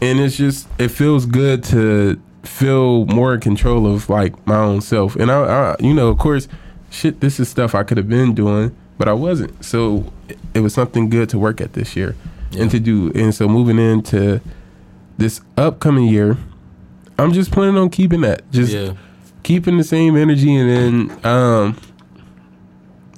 and 0.00 0.18
it's 0.20 0.36
just 0.36 0.68
it 0.78 0.88
feels 0.88 1.24
good 1.24 1.62
to 1.64 2.20
feel 2.46 3.06
more 3.06 3.34
in 3.34 3.40
control 3.40 3.86
of 3.92 4.08
like 4.08 4.46
my 4.46 4.56
own 4.56 4.80
self. 4.80 5.16
And 5.16 5.30
I, 5.30 5.42
I 5.72 5.76
you 5.80 5.92
know, 5.94 6.08
of 6.08 6.18
course, 6.18 6.48
shit, 6.90 7.20
this 7.20 7.38
is 7.40 7.48
stuff 7.48 7.74
I 7.74 7.82
could 7.82 7.96
have 7.98 8.08
been 8.08 8.34
doing, 8.34 8.74
but 8.98 9.08
I 9.08 9.12
wasn't. 9.12 9.64
So 9.64 10.10
it, 10.28 10.38
it 10.54 10.60
was 10.60 10.74
something 10.74 11.08
good 11.10 11.28
to 11.30 11.38
work 11.38 11.60
at 11.60 11.72
this 11.74 11.96
year 11.96 12.14
and 12.58 12.70
to 12.70 12.78
do. 12.80 13.10
And 13.14 13.34
so 13.34 13.48
moving 13.48 13.78
into 13.78 14.40
this 15.18 15.40
upcoming 15.56 16.04
year, 16.06 16.36
I'm 17.18 17.32
just 17.32 17.50
planning 17.50 17.76
on 17.76 17.90
keeping 17.90 18.20
that. 18.22 18.50
Just 18.52 18.72
Yeah. 18.72 18.92
keeping 19.42 19.76
the 19.78 19.84
same 19.84 20.16
energy 20.16 20.54
and 20.54 21.08
then 21.10 21.26
um 21.26 21.76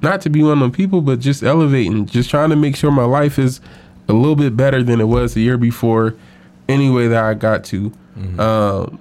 not 0.00 0.20
to 0.20 0.30
be 0.30 0.42
one 0.42 0.52
of 0.52 0.58
them 0.61 0.70
people, 0.70 1.00
but 1.00 1.18
just 1.18 1.42
elevating, 1.42 2.06
just 2.06 2.30
trying 2.30 2.50
to 2.50 2.56
make 2.56 2.76
sure 2.76 2.90
my 2.92 3.04
life 3.04 3.37
is 3.38 3.61
a 4.08 4.12
little 4.12 4.37
bit 4.37 4.56
better 4.56 4.80
than 4.82 5.00
it 5.00 5.08
was 5.08 5.35
the 5.35 5.40
year 5.42 5.58
before, 5.58 6.14
any 6.68 6.88
way 6.88 7.08
that 7.08 7.23
I 7.23 7.35
got 7.35 7.64
to. 7.64 7.92
Um, 8.38 8.99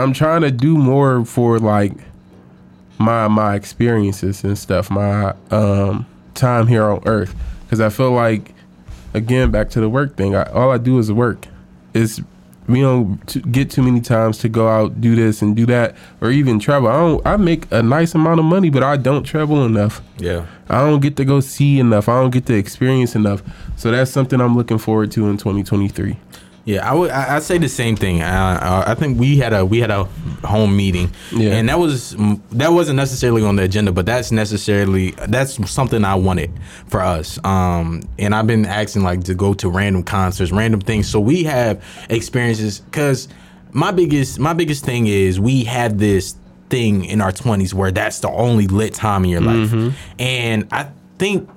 I'm 0.00 0.12
trying 0.12 0.42
to 0.42 0.50
do 0.50 0.76
more 0.76 1.24
for 1.24 1.58
like 1.58 1.92
my 2.98 3.28
my 3.28 3.54
experiences 3.54 4.44
and 4.44 4.58
stuff, 4.58 4.90
my 4.90 5.34
um, 5.50 6.06
time 6.34 6.66
here 6.66 6.84
on 6.84 7.02
Earth, 7.06 7.34
because 7.64 7.80
I 7.80 7.88
feel 7.88 8.12
like 8.12 8.54
again 9.14 9.50
back 9.50 9.70
to 9.70 9.80
the 9.80 9.88
work 9.88 10.16
thing. 10.16 10.34
I, 10.34 10.44
all 10.52 10.70
I 10.70 10.78
do 10.78 10.98
is 10.98 11.10
work. 11.12 11.46
It's 11.94 12.20
we 12.68 12.80
don't 12.82 13.18
t- 13.26 13.40
get 13.40 13.70
too 13.70 13.82
many 13.82 14.00
times 14.00 14.38
to 14.38 14.48
go 14.48 14.68
out 14.68 15.00
do 15.00 15.16
this 15.16 15.42
and 15.42 15.56
do 15.56 15.66
that 15.66 15.96
or 16.20 16.30
even 16.30 16.58
travel. 16.58 16.88
I 16.88 16.98
don't. 16.98 17.26
I 17.26 17.36
make 17.36 17.70
a 17.72 17.82
nice 17.82 18.14
amount 18.14 18.38
of 18.38 18.46
money, 18.46 18.70
but 18.70 18.82
I 18.82 18.96
don't 18.96 19.24
travel 19.24 19.64
enough. 19.64 20.00
Yeah. 20.18 20.46
I 20.68 20.80
don't 20.80 21.00
get 21.00 21.16
to 21.16 21.24
go 21.24 21.40
see 21.40 21.80
enough. 21.80 22.08
I 22.08 22.20
don't 22.20 22.30
get 22.30 22.46
to 22.46 22.54
experience 22.54 23.14
enough. 23.14 23.42
So 23.76 23.90
that's 23.90 24.10
something 24.10 24.40
I'm 24.40 24.56
looking 24.56 24.78
forward 24.78 25.10
to 25.12 25.28
in 25.28 25.36
2023. 25.36 26.16
Yeah, 26.66 26.88
I 26.88 26.94
would. 26.94 27.10
I, 27.10 27.36
I'd 27.36 27.42
say 27.42 27.58
the 27.58 27.68
same 27.68 27.96
thing. 27.96 28.22
I, 28.22 28.56
I, 28.56 28.90
I 28.92 28.94
think 28.94 29.18
we 29.18 29.38
had 29.38 29.52
a 29.52 29.64
we 29.64 29.80
had 29.80 29.90
a 29.90 30.04
home 30.44 30.76
meeting, 30.76 31.10
Yeah. 31.32 31.52
and 31.52 31.68
that 31.68 31.78
was 31.78 32.14
that 32.52 32.68
wasn't 32.72 32.96
necessarily 32.96 33.42
on 33.44 33.56
the 33.56 33.62
agenda, 33.62 33.92
but 33.92 34.04
that's 34.06 34.30
necessarily 34.30 35.12
that's 35.28 35.70
something 35.70 36.04
I 36.04 36.14
wanted 36.16 36.50
for 36.86 37.00
us. 37.00 37.42
Um, 37.44 38.02
and 38.18 38.34
I've 38.34 38.46
been 38.46 38.66
asking 38.66 39.02
like 39.02 39.24
to 39.24 39.34
go 39.34 39.54
to 39.54 39.70
random 39.70 40.02
concerts, 40.02 40.52
random 40.52 40.80
things, 40.80 41.08
so 41.08 41.18
we 41.18 41.44
have 41.44 41.82
experiences. 42.10 42.80
Because 42.80 43.28
my 43.72 43.90
biggest 43.90 44.38
my 44.38 44.52
biggest 44.52 44.84
thing 44.84 45.06
is 45.06 45.40
we 45.40 45.64
have 45.64 45.98
this 45.98 46.36
thing 46.68 47.04
in 47.06 47.20
our 47.20 47.32
20s 47.32 47.74
where 47.74 47.90
that's 47.90 48.20
the 48.20 48.30
only 48.30 48.66
lit 48.68 48.94
time 48.94 49.24
in 49.24 49.30
your 49.30 49.40
life. 49.40 49.72
And 50.20 50.68
I 50.70 50.88
think 51.18 51.48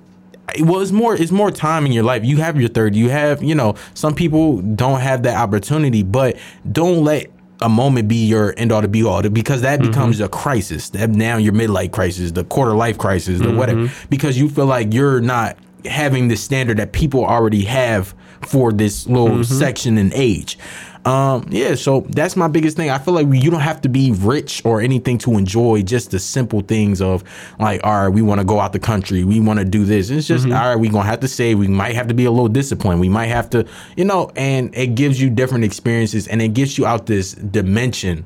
well 0.59 0.81
it's 0.81 0.91
more 0.91 1.15
it's 1.15 1.31
more 1.31 1.51
time 1.51 1.85
in 1.85 1.91
your 1.91 2.03
life. 2.03 2.23
You 2.23 2.37
have 2.37 2.59
your 2.59 2.69
third 2.69 2.95
you 2.95 3.09
have 3.09 3.43
you 3.43 3.55
know 3.55 3.75
some 3.93 4.13
people 4.15 4.61
don't 4.61 5.01
have 5.01 5.23
that 5.23 5.37
opportunity 5.37 6.03
but 6.03 6.37
don't 6.71 7.03
let 7.03 7.31
a 7.61 7.69
moment 7.69 8.07
be 8.07 8.25
your 8.25 8.53
end 8.57 8.71
all 8.71 8.81
to 8.81 8.87
be 8.87 9.03
all 9.03 9.21
because 9.21 9.61
that 9.61 9.79
mm-hmm. 9.79 9.91
becomes 9.91 10.19
a 10.19 10.27
crisis. 10.27 10.89
That 10.89 11.09
now 11.09 11.37
your 11.37 11.53
midlife 11.53 11.91
crisis 11.91 12.31
the 12.31 12.43
quarter 12.43 12.73
life 12.73 12.97
crisis 12.97 13.39
the 13.39 13.51
whatever 13.51 13.87
mm-hmm. 13.87 14.07
because 14.09 14.37
you 14.37 14.49
feel 14.49 14.65
like 14.65 14.93
you're 14.93 15.21
not 15.21 15.57
having 15.85 16.27
the 16.27 16.35
standard 16.35 16.77
that 16.77 16.93
people 16.93 17.25
already 17.25 17.65
have 17.65 18.13
for 18.41 18.71
this 18.71 19.07
little 19.07 19.29
mm-hmm. 19.29 19.43
section 19.43 19.97
in 19.97 20.11
age 20.13 20.57
um 21.05 21.45
yeah 21.49 21.75
so 21.75 22.01
that's 22.09 22.35
my 22.35 22.47
biggest 22.47 22.77
thing. 22.77 22.89
I 22.89 22.97
feel 22.97 23.13
like 23.13 23.27
you 23.29 23.51
don't 23.51 23.59
have 23.59 23.81
to 23.81 23.89
be 23.89 24.11
rich 24.13 24.61
or 24.63 24.79
anything 24.79 25.17
to 25.19 25.37
enjoy 25.37 25.81
just 25.81 26.11
the 26.11 26.19
simple 26.19 26.61
things 26.61 27.01
of 27.01 27.23
like 27.59 27.81
all 27.83 28.03
right 28.03 28.07
we 28.07 28.21
want 28.21 28.39
to 28.39 28.45
go 28.45 28.59
out 28.59 28.71
the 28.71 28.79
country 28.79 29.23
we 29.23 29.39
want 29.39 29.59
to 29.59 29.65
do 29.65 29.83
this. 29.83 30.09
It's 30.09 30.27
just 30.27 30.45
all 30.45 30.51
right 30.51 30.75
we're 30.75 30.91
gonna 30.91 31.05
have 31.09 31.19
to 31.19 31.27
save 31.27 31.59
we 31.59 31.67
might 31.67 31.95
have 31.95 32.07
to 32.07 32.13
be 32.13 32.25
a 32.25 32.31
little 32.31 32.47
disciplined 32.47 33.01
we 33.01 33.09
might 33.09 33.27
have 33.27 33.49
to 33.49 33.67
you 33.97 34.05
know 34.05 34.31
and 34.35 34.73
it 34.75 34.95
gives 34.95 35.21
you 35.21 35.29
different 35.29 35.65
experiences 35.65 36.27
and 36.27 36.41
it 36.41 36.49
gets 36.53 36.77
you 36.77 36.85
out 36.85 37.05
this 37.05 37.33
dimension 37.33 38.25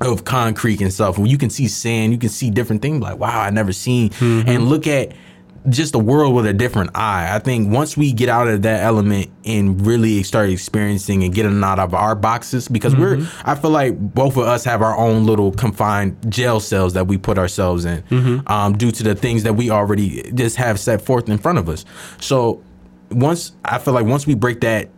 of 0.00 0.24
concrete 0.24 0.80
and 0.82 0.92
stuff. 0.92 1.16
When 1.18 1.26
you 1.26 1.38
can 1.38 1.50
see 1.50 1.66
sand 1.68 2.12
you 2.12 2.18
can 2.18 2.28
see 2.28 2.50
different 2.50 2.82
things 2.82 3.00
like 3.02 3.18
wow 3.18 3.40
i 3.40 3.50
never 3.50 3.72
seen. 3.72 4.12
And 4.20 4.68
look 4.68 4.86
at 4.86 5.12
just 5.68 5.92
the 5.92 5.98
world 5.98 6.34
with 6.34 6.46
a 6.46 6.52
different 6.52 6.90
eye. 6.94 7.28
I 7.34 7.38
think 7.38 7.72
once 7.72 7.96
we 7.96 8.12
get 8.12 8.28
out 8.28 8.48
of 8.48 8.62
that 8.62 8.82
element 8.82 9.30
and 9.44 9.84
really 9.86 10.22
start 10.22 10.50
experiencing 10.50 11.24
and 11.24 11.34
getting 11.34 11.62
out 11.64 11.78
of 11.78 11.94
our 11.94 12.14
boxes, 12.14 12.68
because 12.68 12.94
we're, 12.94 13.26
I 13.44 13.54
feel 13.54 13.70
like 13.70 13.98
both 13.98 14.36
of 14.36 14.44
us 14.44 14.64
have 14.64 14.82
our 14.82 14.96
own 14.96 15.26
little 15.26 15.52
confined 15.52 16.30
jail 16.30 16.60
cells 16.60 16.92
that 16.94 17.06
we 17.06 17.18
put 17.18 17.38
ourselves 17.38 17.84
in, 17.84 18.04
um, 18.46 18.76
due 18.76 18.90
to 18.92 19.02
the 19.02 19.14
things 19.14 19.42
that 19.42 19.54
we 19.54 19.70
already 19.70 20.30
just 20.32 20.56
have 20.56 20.78
set 20.78 21.02
forth 21.02 21.28
in 21.28 21.38
front 21.38 21.58
of 21.58 21.68
us. 21.68 21.84
So 22.20 22.62
once 23.10 23.52
I 23.64 23.78
feel 23.78 23.94
like 23.94 24.06
once 24.06 24.26
we 24.26 24.34
break 24.34 24.60
that 24.62 24.88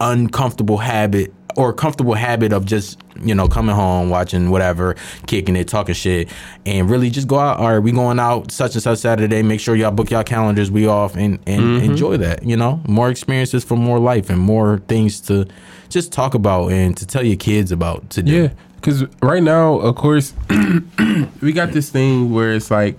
uncomfortable 0.00 0.78
habit 0.78 1.32
or 1.56 1.72
comfortable 1.72 2.14
habit 2.14 2.52
of 2.52 2.64
just 2.64 3.00
you 3.22 3.34
know 3.34 3.48
coming 3.48 3.74
home 3.74 4.10
watching 4.10 4.50
whatever 4.50 4.94
kicking 5.26 5.56
it 5.56 5.66
talking 5.66 5.94
shit 5.94 6.28
and 6.66 6.88
really 6.88 7.10
just 7.10 7.26
go 7.26 7.38
out 7.38 7.58
all 7.58 7.72
right 7.72 7.78
we 7.78 7.90
going 7.90 8.18
out 8.18 8.52
such 8.52 8.74
and 8.74 8.82
such 8.82 8.98
saturday 8.98 9.42
make 9.42 9.58
sure 9.58 9.74
y'all 9.74 9.90
book 9.90 10.10
y'all 10.10 10.22
calendars 10.22 10.70
we 10.70 10.86
off 10.86 11.16
and 11.16 11.38
and 11.46 11.62
mm-hmm. 11.62 11.84
enjoy 11.90 12.16
that 12.16 12.44
you 12.44 12.56
know 12.56 12.80
more 12.86 13.10
experiences 13.10 13.64
for 13.64 13.76
more 13.76 13.98
life 13.98 14.30
and 14.30 14.38
more 14.38 14.78
things 14.88 15.20
to 15.20 15.46
just 15.88 16.12
talk 16.12 16.34
about 16.34 16.70
and 16.70 16.96
to 16.96 17.06
tell 17.06 17.24
your 17.24 17.36
kids 17.36 17.72
about 17.72 18.08
to 18.10 18.22
do 18.22 18.42
Yeah, 18.42 18.48
because 18.76 19.04
right 19.22 19.42
now, 19.42 19.74
of 19.78 19.96
course, 19.96 20.34
we 21.40 21.52
got 21.52 21.72
this 21.72 21.90
thing 21.90 22.32
where 22.32 22.52
it's 22.52 22.70
like 22.70 22.96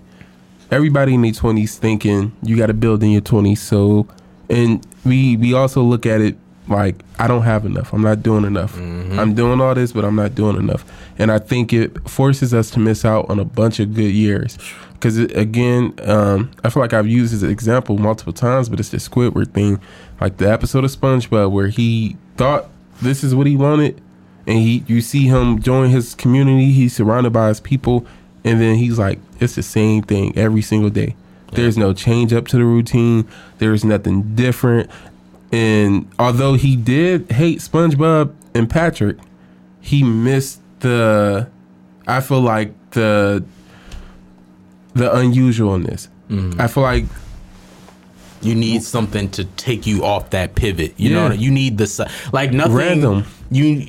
everybody 0.71 1.13
in 1.13 1.21
their 1.21 1.31
twenties 1.31 1.77
thinking 1.77 2.31
you 2.43 2.57
got 2.57 2.67
to 2.67 2.73
build 2.73 3.03
in 3.03 3.11
your 3.11 3.21
twenties. 3.21 3.61
So, 3.61 4.07
and 4.49 4.85
we 5.05 5.37
we 5.37 5.53
also 5.53 5.83
look 5.83 6.05
at 6.05 6.21
it 6.21 6.37
like 6.69 6.95
I 7.17 7.27
don't 7.27 7.43
have 7.43 7.65
enough. 7.65 7.93
I'm 7.93 8.01
not 8.01 8.23
doing 8.23 8.45
enough. 8.45 8.77
I'm 8.77 9.33
doing 9.33 9.59
all 9.59 9.75
this, 9.75 9.91
but 9.91 10.05
I'm 10.05 10.15
not 10.15 10.35
doing 10.35 10.55
enough. 10.57 10.85
And 11.17 11.31
I 11.31 11.39
think 11.39 11.73
it 11.73 12.07
forces 12.09 12.53
us 12.53 12.69
to 12.71 12.79
miss 12.79 13.03
out 13.03 13.29
on 13.29 13.39
a 13.39 13.45
bunch 13.45 13.79
of 13.79 13.93
good 13.93 14.13
years. 14.13 14.57
Because 14.93 15.17
again, 15.17 15.93
um, 16.03 16.51
I 16.63 16.69
feel 16.69 16.81
like 16.81 16.93
I've 16.93 17.07
used 17.07 17.33
this 17.33 17.43
example 17.43 17.97
multiple 17.97 18.33
times, 18.33 18.67
but 18.69 18.79
it's 18.79 18.89
the 18.89 18.97
Squidward 18.97 19.51
thing, 19.53 19.79
like 20.19 20.37
the 20.37 20.51
episode 20.51 20.83
of 20.83 20.91
SpongeBob 20.91 21.51
where 21.51 21.69
he 21.69 22.17
thought 22.35 22.69
this 23.01 23.23
is 23.23 23.33
what 23.33 23.47
he 23.47 23.55
wanted, 23.55 24.01
and 24.45 24.57
he 24.59 24.83
you 24.87 25.01
see 25.01 25.27
him 25.27 25.61
join 25.61 25.89
his 25.89 26.15
community. 26.15 26.71
He's 26.71 26.95
surrounded 26.95 27.31
by 27.31 27.47
his 27.47 27.59
people, 27.59 28.05
and 28.43 28.59
then 28.59 28.75
he's 28.75 28.99
like, 28.99 29.19
it's 29.39 29.55
the 29.55 29.63
same 29.63 30.03
thing 30.03 30.37
every 30.37 30.61
single 30.61 30.89
day. 30.89 31.15
There's 31.53 31.77
no 31.77 31.93
change 31.93 32.31
up 32.31 32.47
to 32.49 32.57
the 32.57 32.65
routine. 32.65 33.27
There's 33.57 33.83
nothing 33.83 34.35
different. 34.35 34.89
And 35.51 36.07
although 36.19 36.53
he 36.53 36.75
did 36.75 37.31
hate 37.31 37.59
SpongeBob 37.59 38.33
and 38.53 38.69
Patrick, 38.69 39.17
he 39.81 40.03
missed 40.03 40.61
the. 40.79 41.49
I 42.07 42.21
feel 42.21 42.41
like 42.41 42.73
the 42.91 43.43
the 44.93 45.09
unusualness. 45.09 46.07
Mm. 46.29 46.59
I 46.59 46.67
feel 46.67 46.83
like 46.83 47.05
you 48.41 48.55
need 48.55 48.83
something 48.83 49.29
to 49.31 49.45
take 49.45 49.85
you 49.85 50.03
off 50.05 50.29
that 50.29 50.55
pivot 50.55 50.93
you 50.97 51.09
Yeah. 51.09 51.27
know 51.27 51.33
you 51.33 51.51
need 51.51 51.77
the 51.77 52.09
like 52.31 52.53
nothing 52.53 52.73
Random. 52.73 53.25
you 53.51 53.87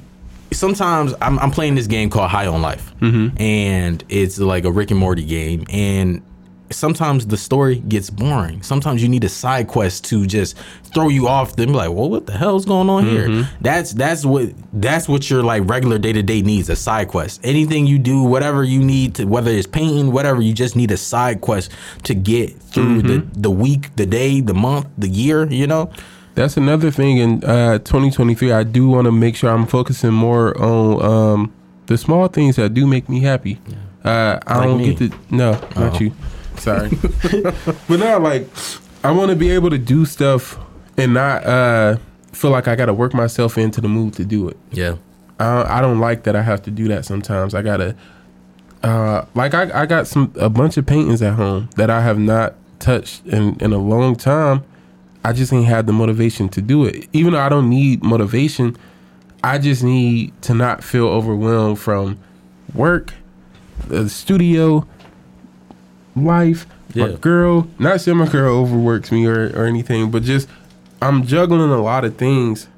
sometimes 0.52 1.14
I'm, 1.22 1.38
I'm 1.38 1.52
playing 1.52 1.76
this 1.76 1.86
game 1.86 2.10
called 2.10 2.30
high 2.30 2.46
on 2.46 2.60
life 2.60 2.92
mm-hmm. 3.00 3.40
and 3.40 4.02
it's 4.08 4.38
like 4.40 4.64
a 4.64 4.72
rick 4.72 4.90
and 4.90 4.98
morty 4.98 5.24
game 5.24 5.64
and 5.70 6.22
sometimes 6.70 7.26
the 7.26 7.36
story 7.36 7.76
gets 7.88 8.10
boring 8.10 8.62
sometimes 8.62 9.02
you 9.02 9.08
need 9.08 9.24
a 9.24 9.28
side 9.28 9.66
quest 9.68 10.04
to 10.04 10.26
just 10.26 10.56
throw 10.94 11.08
you 11.08 11.26
off 11.28 11.56
then 11.56 11.68
be 11.68 11.74
like 11.74 11.90
well 11.90 12.08
what 12.08 12.26
the 12.26 12.32
hell's 12.32 12.64
going 12.64 12.88
on 12.88 13.04
here 13.04 13.46
that's 13.60 13.92
that's 13.92 14.24
what 14.24 14.52
that's 14.74 15.08
what 15.08 15.28
your 15.28 15.42
like 15.42 15.68
regular 15.68 15.98
day-to-day 15.98 16.42
needs 16.42 16.68
a 16.68 16.76
side 16.76 17.08
quest 17.08 17.40
anything 17.44 17.86
you 17.86 17.98
do 17.98 18.22
whatever 18.22 18.62
you 18.64 18.80
need 18.82 19.14
to 19.14 19.24
whether 19.24 19.50
it's 19.50 19.66
painting 19.66 20.12
whatever 20.12 20.40
you 20.40 20.52
just 20.52 20.76
need 20.76 20.90
a 20.90 20.96
side 20.96 21.40
quest 21.40 21.70
to 22.04 22.14
get 22.14 22.52
through 22.72 23.02
the 23.02 23.18
the 23.32 23.50
week 23.50 23.94
the 23.96 24.06
day 24.06 24.40
the 24.40 24.54
month 24.54 24.86
the 24.98 25.08
year 25.08 25.46
you 25.50 25.66
know 25.66 25.90
That's 26.36 26.56
another 26.56 26.92
thing 26.92 27.18
in 27.18 27.42
uh, 27.44 27.78
2023. 27.78 28.52
I 28.52 28.62
do 28.62 28.88
want 28.88 29.06
to 29.06 29.12
make 29.12 29.34
sure 29.36 29.50
I'm 29.50 29.66
focusing 29.66 30.12
more 30.12 30.56
on 30.62 31.02
um, 31.02 31.52
the 31.86 31.98
small 31.98 32.28
things 32.28 32.54
that 32.56 32.72
do 32.72 32.86
make 32.86 33.08
me 33.08 33.20
happy. 33.20 33.58
Uh, 34.04 34.38
I 34.46 34.58
Like 34.58 34.66
don't 34.68 34.78
me. 34.78 34.94
get 34.94 35.10
to 35.10 35.18
no, 35.34 35.50
not 35.76 36.00
you. 36.00 36.12
Sorry, 36.60 36.90
but 37.88 37.98
now 37.98 38.18
like 38.18 38.48
I 39.02 39.10
want 39.12 39.30
to 39.30 39.36
be 39.36 39.50
able 39.50 39.70
to 39.70 39.78
do 39.78 40.04
stuff 40.04 40.58
and 40.96 41.14
not 41.14 41.44
uh, 41.44 41.96
feel 42.32 42.50
like 42.50 42.68
I 42.68 42.76
got 42.76 42.86
to 42.86 42.94
work 42.94 43.14
myself 43.14 43.56
into 43.58 43.80
the 43.80 43.88
mood 43.88 44.14
to 44.14 44.24
do 44.24 44.48
it. 44.48 44.56
yeah 44.70 44.96
I, 45.38 45.78
I 45.78 45.80
don't 45.80 46.00
like 46.00 46.24
that 46.24 46.36
I 46.36 46.42
have 46.42 46.62
to 46.64 46.70
do 46.70 46.86
that 46.88 47.04
sometimes. 47.06 47.54
I 47.54 47.62
gotta, 47.62 47.96
uh, 48.82 49.24
like 49.34 49.54
I, 49.54 49.82
I 49.82 49.86
got 49.86 50.06
some 50.06 50.32
a 50.36 50.50
bunch 50.50 50.76
of 50.76 50.86
paintings 50.86 51.22
at 51.22 51.34
home 51.34 51.70
that 51.76 51.88
I 51.90 52.02
have 52.02 52.18
not 52.18 52.54
touched 52.78 53.26
in 53.26 53.56
in 53.60 53.72
a 53.72 53.78
long 53.78 54.16
time. 54.16 54.62
I 55.24 55.32
just 55.32 55.52
ain't 55.52 55.66
had 55.66 55.86
the 55.86 55.92
motivation 55.92 56.48
to 56.50 56.62
do 56.62 56.84
it. 56.84 57.08
Even 57.12 57.32
though 57.32 57.40
I 57.40 57.48
don't 57.48 57.68
need 57.68 58.02
motivation, 58.02 58.76
I 59.42 59.58
just 59.58 59.82
need 59.82 60.40
to 60.42 60.54
not 60.54 60.84
feel 60.84 61.06
overwhelmed 61.08 61.78
from 61.78 62.18
work, 62.74 63.14
the 63.86 64.08
studio, 64.08 64.86
life, 66.16 66.66
my 66.94 67.12
girl. 67.12 67.68
Not 67.78 68.00
saying 68.00 68.18
my 68.18 68.28
girl 68.28 68.56
overworks 68.56 69.12
me 69.12 69.26
or, 69.26 69.48
or 69.56 69.64
anything, 69.66 70.10
but 70.10 70.22
just 70.22 70.48
I'm 71.02 71.24
juggling 71.26 71.70
a 71.70 71.80
lot 71.82 72.04
of 72.04 72.16
things 72.16 72.68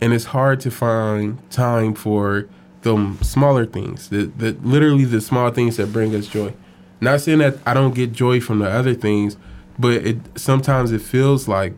and 0.00 0.12
it's 0.12 0.26
hard 0.26 0.60
to 0.60 0.70
find 0.70 1.38
time 1.50 1.94
for 1.94 2.46
the 2.82 3.16
smaller 3.22 3.66
things, 3.66 4.08
the, 4.10 4.26
the 4.36 4.52
literally 4.62 5.04
the 5.04 5.20
small 5.20 5.50
things 5.50 5.76
that 5.78 5.92
bring 5.92 6.14
us 6.14 6.26
joy. 6.28 6.52
Not 7.00 7.20
saying 7.20 7.38
that 7.38 7.56
I 7.66 7.74
don't 7.74 7.94
get 7.94 8.12
joy 8.12 8.40
from 8.40 8.60
the 8.60 8.68
other 8.70 8.94
things, 8.94 9.36
but 9.78 9.92
it 9.94 10.18
sometimes 10.38 10.92
it 10.92 11.00
feels 11.02 11.48
like 11.48 11.74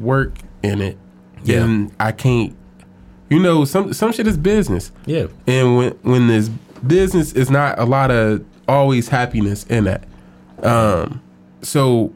work 0.00 0.34
in 0.62 0.80
it, 0.82 0.98
Yeah. 1.44 1.64
and 1.64 1.92
I 2.00 2.12
can't. 2.12 2.54
You 3.30 3.38
know, 3.38 3.64
some 3.64 3.92
some 3.92 4.12
shit 4.12 4.26
is 4.26 4.36
business, 4.38 4.90
yeah 5.06 5.26
and 5.46 5.76
when 5.76 5.90
when 6.02 6.28
there's 6.28 6.48
business, 6.48 7.32
is 7.32 7.50
not 7.50 7.78
a 7.78 7.84
lot 7.84 8.10
of 8.10 8.42
always 8.68 9.08
happiness 9.08 9.64
in 9.64 9.84
that. 9.84 10.04
Um, 10.62 11.22
so 11.62 12.12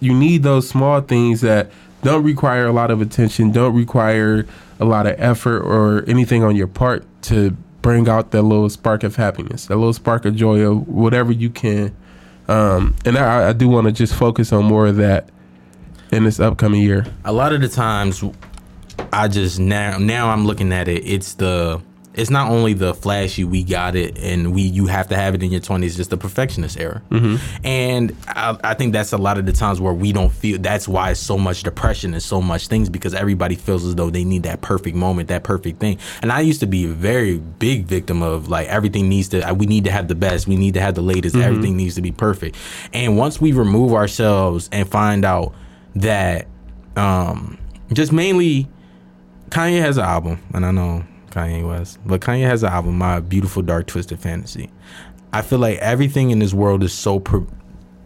you 0.00 0.14
need 0.14 0.42
those 0.42 0.68
small 0.68 1.00
things 1.00 1.40
that 1.42 1.70
don't 2.02 2.22
require 2.22 2.66
a 2.66 2.72
lot 2.72 2.90
of 2.90 3.00
attention, 3.00 3.52
don't 3.52 3.74
require 3.74 4.46
a 4.78 4.84
lot 4.84 5.06
of 5.06 5.14
effort 5.18 5.62
or 5.62 6.04
anything 6.08 6.44
on 6.44 6.54
your 6.54 6.66
part 6.66 7.04
to 7.22 7.50
bring 7.82 8.08
out 8.08 8.30
that 8.30 8.42
little 8.42 8.68
spark 8.68 9.02
of 9.02 9.16
happiness, 9.16 9.66
that 9.66 9.76
little 9.76 9.92
spark 9.92 10.24
of 10.24 10.36
joy, 10.36 10.60
or 10.62 10.74
whatever 10.74 11.32
you 11.32 11.50
can. 11.50 11.94
Um, 12.48 12.94
and 13.04 13.16
I, 13.16 13.48
I 13.48 13.52
do 13.52 13.68
want 13.68 13.86
to 13.86 13.92
just 13.92 14.14
focus 14.14 14.52
on 14.52 14.64
more 14.64 14.86
of 14.86 14.96
that 14.96 15.30
in 16.12 16.24
this 16.24 16.38
upcoming 16.38 16.82
year. 16.82 17.04
a 17.24 17.32
lot 17.32 17.52
of 17.52 17.60
the 17.60 17.68
times 17.68 18.22
I 19.12 19.26
just 19.28 19.58
now 19.58 19.98
now 19.98 20.30
I'm 20.30 20.46
looking 20.46 20.72
at 20.72 20.86
it 20.88 21.04
it's 21.04 21.34
the 21.34 21.82
it's 22.16 22.30
not 22.30 22.50
only 22.50 22.72
the 22.72 22.94
flashy 22.94 23.44
we 23.44 23.62
got 23.62 23.94
it 23.94 24.18
and 24.18 24.54
we 24.54 24.62
you 24.62 24.86
have 24.86 25.08
to 25.08 25.16
have 25.16 25.34
it 25.34 25.42
in 25.42 25.50
your 25.50 25.60
20s 25.60 25.96
just 25.96 26.10
the 26.10 26.16
perfectionist 26.16 26.78
era. 26.78 27.02
And 27.62 28.16
I, 28.28 28.58
I 28.64 28.74
think 28.74 28.92
that's 28.92 29.12
a 29.12 29.18
lot 29.18 29.38
of 29.38 29.46
the 29.46 29.52
times 29.52 29.80
where 29.80 29.92
we 29.92 30.12
don't 30.12 30.32
feel 30.32 30.58
that's 30.58 30.88
why 30.88 31.10
it's 31.10 31.20
so 31.20 31.36
much 31.38 31.62
depression 31.62 32.14
and 32.14 32.22
so 32.22 32.40
much 32.40 32.68
things 32.68 32.88
because 32.88 33.14
everybody 33.14 33.54
feels 33.54 33.84
as 33.84 33.94
though 33.94 34.10
they 34.10 34.24
need 34.24 34.44
that 34.44 34.60
perfect 34.62 34.96
moment 34.96 35.28
that 35.28 35.44
perfect 35.44 35.78
thing. 35.80 35.98
And 36.22 36.32
i 36.32 36.40
used 36.40 36.60
to 36.60 36.66
be 36.66 36.84
a 36.84 36.88
very 36.88 37.38
big 37.38 37.84
victim 37.84 38.22
of 38.22 38.48
like 38.48 38.68
everything 38.68 39.08
needs 39.08 39.28
to 39.28 39.52
we 39.52 39.66
need 39.66 39.84
to 39.84 39.90
have 39.90 40.08
the 40.08 40.14
best 40.14 40.46
we 40.46 40.56
need 40.56 40.74
to 40.74 40.80
have 40.80 40.94
the 40.94 41.02
latest 41.02 41.36
everything 41.36 41.76
needs 41.76 41.94
to 41.96 42.02
be 42.02 42.12
perfect. 42.12 42.56
And 42.92 43.16
once 43.16 43.40
we 43.40 43.52
remove 43.52 43.92
ourselves 43.92 44.68
and 44.72 44.88
find 44.88 45.24
out 45.24 45.54
that 45.96 46.46
um 46.96 47.58
just 47.92 48.12
mainly 48.12 48.68
Kanye 49.50 49.80
has 49.80 49.96
an 49.96 50.04
album, 50.04 50.40
and 50.52 50.66
I 50.66 50.70
know 50.70 51.04
Kanye 51.30 51.66
West, 51.66 51.98
but 52.06 52.20
Kanye 52.20 52.44
has 52.46 52.62
an 52.62 52.70
album, 52.72 52.96
My 52.98 53.20
Beautiful 53.20 53.62
Dark 53.62 53.86
Twisted 53.86 54.18
Fantasy. 54.20 54.70
I 55.32 55.42
feel 55.42 55.58
like 55.58 55.78
everything 55.78 56.30
in 56.30 56.38
this 56.38 56.54
world 56.54 56.82
is 56.82 56.92
so 56.92 57.20
pre- 57.20 57.46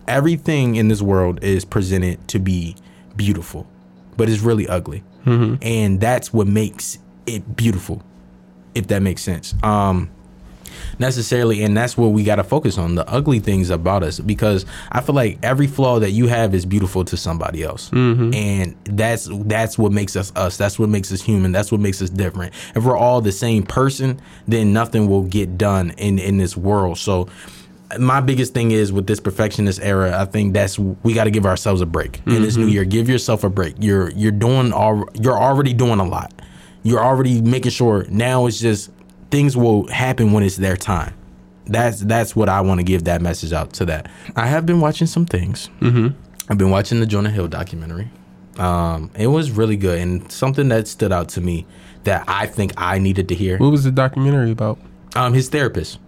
everything 0.09 0.77
in 0.77 0.89
this 0.89 1.01
world 1.03 1.43
is 1.45 1.65
presented 1.65 2.27
to 2.29 2.39
be 2.39 2.77
beautiful, 3.17 3.67
but 4.17 4.29
it's 4.29 4.41
really 4.43 4.67
ugly, 4.69 5.03
and 5.63 6.01
that's 6.01 6.33
what 6.33 6.47
makes 6.47 6.99
it 7.27 7.55
beautiful, 7.57 8.03
if 8.75 8.87
that 8.89 9.03
makes 9.03 9.23
sense. 9.23 9.55
Um, 9.63 10.11
necessarily 10.99 11.63
and 11.63 11.77
that's 11.77 11.97
what 11.97 12.09
we 12.09 12.23
got 12.25 12.37
to 12.37 12.45
focus 12.45 12.79
on 12.79 12.95
the 12.95 13.09
ugly 13.09 13.39
things 13.39 13.71
about 13.71 14.03
us 14.03 14.21
because 14.21 14.67
i 14.93 15.01
feel 15.01 15.15
like 15.15 15.39
every 15.43 15.67
flaw 15.67 15.99
that 15.99 16.11
you 16.11 16.27
have 16.27 16.55
is 16.55 16.67
beautiful 16.67 17.05
to 17.05 17.17
somebody 17.17 17.63
else. 17.63 17.91
Mm-hmm. 17.91 18.35
And 18.35 18.77
that's 18.85 19.29
that's 19.31 19.79
what 19.79 19.93
makes 19.93 20.17
us 20.17 20.33
us. 20.37 20.57
That's 20.57 20.79
what 20.79 20.89
makes 20.89 21.13
us 21.13 21.23
human. 21.23 21.53
That's 21.53 21.71
what 21.71 21.81
makes 21.81 22.03
us 22.03 22.11
different. 22.11 22.55
If 22.75 22.85
we're 22.85 22.97
all 22.97 23.21
the 23.21 23.33
same 23.33 23.63
person 23.63 24.21
then 24.49 24.73
nothing 24.73 25.09
will 25.09 25.25
get 25.25 25.59
done 25.59 25.91
in 25.93 26.19
in 26.19 26.39
this 26.39 26.57
world. 26.57 26.99
So 26.99 27.29
my 27.99 28.21
biggest 28.21 28.55
thing 28.55 28.71
is 28.71 28.93
with 28.93 29.09
this 29.09 29.19
perfectionist 29.19 29.81
era 29.83 30.17
i 30.23 30.25
think 30.25 30.55
that's 30.55 30.79
we 30.79 31.13
got 31.13 31.25
to 31.25 31.31
give 31.31 31.45
ourselves 31.45 31.81
a 31.81 31.87
break. 31.87 32.21
In 32.27 32.43
this 32.43 32.57
new 32.57 32.65
mm-hmm. 32.65 32.75
year 32.75 32.85
give 32.85 33.09
yourself 33.09 33.45
a 33.45 33.51
break. 33.51 33.75
You're 33.79 34.11
you're 34.11 34.33
doing 34.33 34.73
all 34.73 35.09
you're 35.21 35.39
already 35.39 35.73
doing 35.73 35.99
a 35.99 36.05
lot. 36.05 36.33
You're 36.83 37.05
already 37.05 37.43
making 37.43 37.73
sure 37.73 38.07
now 38.09 38.47
it's 38.47 38.61
just 38.61 38.91
things 39.31 39.57
will 39.57 39.87
happen 39.89 40.33
when 40.33 40.43
it's 40.43 40.57
their 40.57 40.77
time. 40.77 41.15
That's 41.67 42.01
that's 42.01 42.35
what 42.35 42.49
i 42.49 42.61
want 42.61 42.81
to 42.81 42.85
give 42.85 43.05
that 43.05 43.23
message 43.23 43.53
out 43.53 43.73
to 43.75 43.85
that. 43.87 44.11
I 44.35 44.47
have 44.47 44.67
been 44.67 44.81
watching 44.81 45.07
some 45.07 45.25
things. 45.27 45.69
Mm-hmm. 45.81 46.09
i've 46.51 46.59
been 46.59 46.71
watching 46.71 46.99
the 47.01 47.07
jonah 47.07 47.31
hill 47.31 47.47
documentary. 47.49 48.11
Um 48.59 49.11
it 49.15 49.29
was 49.29 49.51
really 49.53 49.77
good 49.77 49.99
and 50.01 50.31
something 50.33 50.69
that 50.69 50.89
stood 50.89 51.13
out 51.13 51.29
to 51.31 51.41
me 51.41 51.67
that 52.05 52.25
i 52.27 52.47
think 52.47 52.73
i 52.77 52.99
needed 52.99 53.29
to 53.29 53.35
hear. 53.35 53.59
What 53.59 53.71
was 53.71 53.85
the 53.85 53.93
documentary 53.93 54.51
about? 54.51 54.79
um 55.15 55.33
his 55.35 55.49
therapist. 55.49 55.99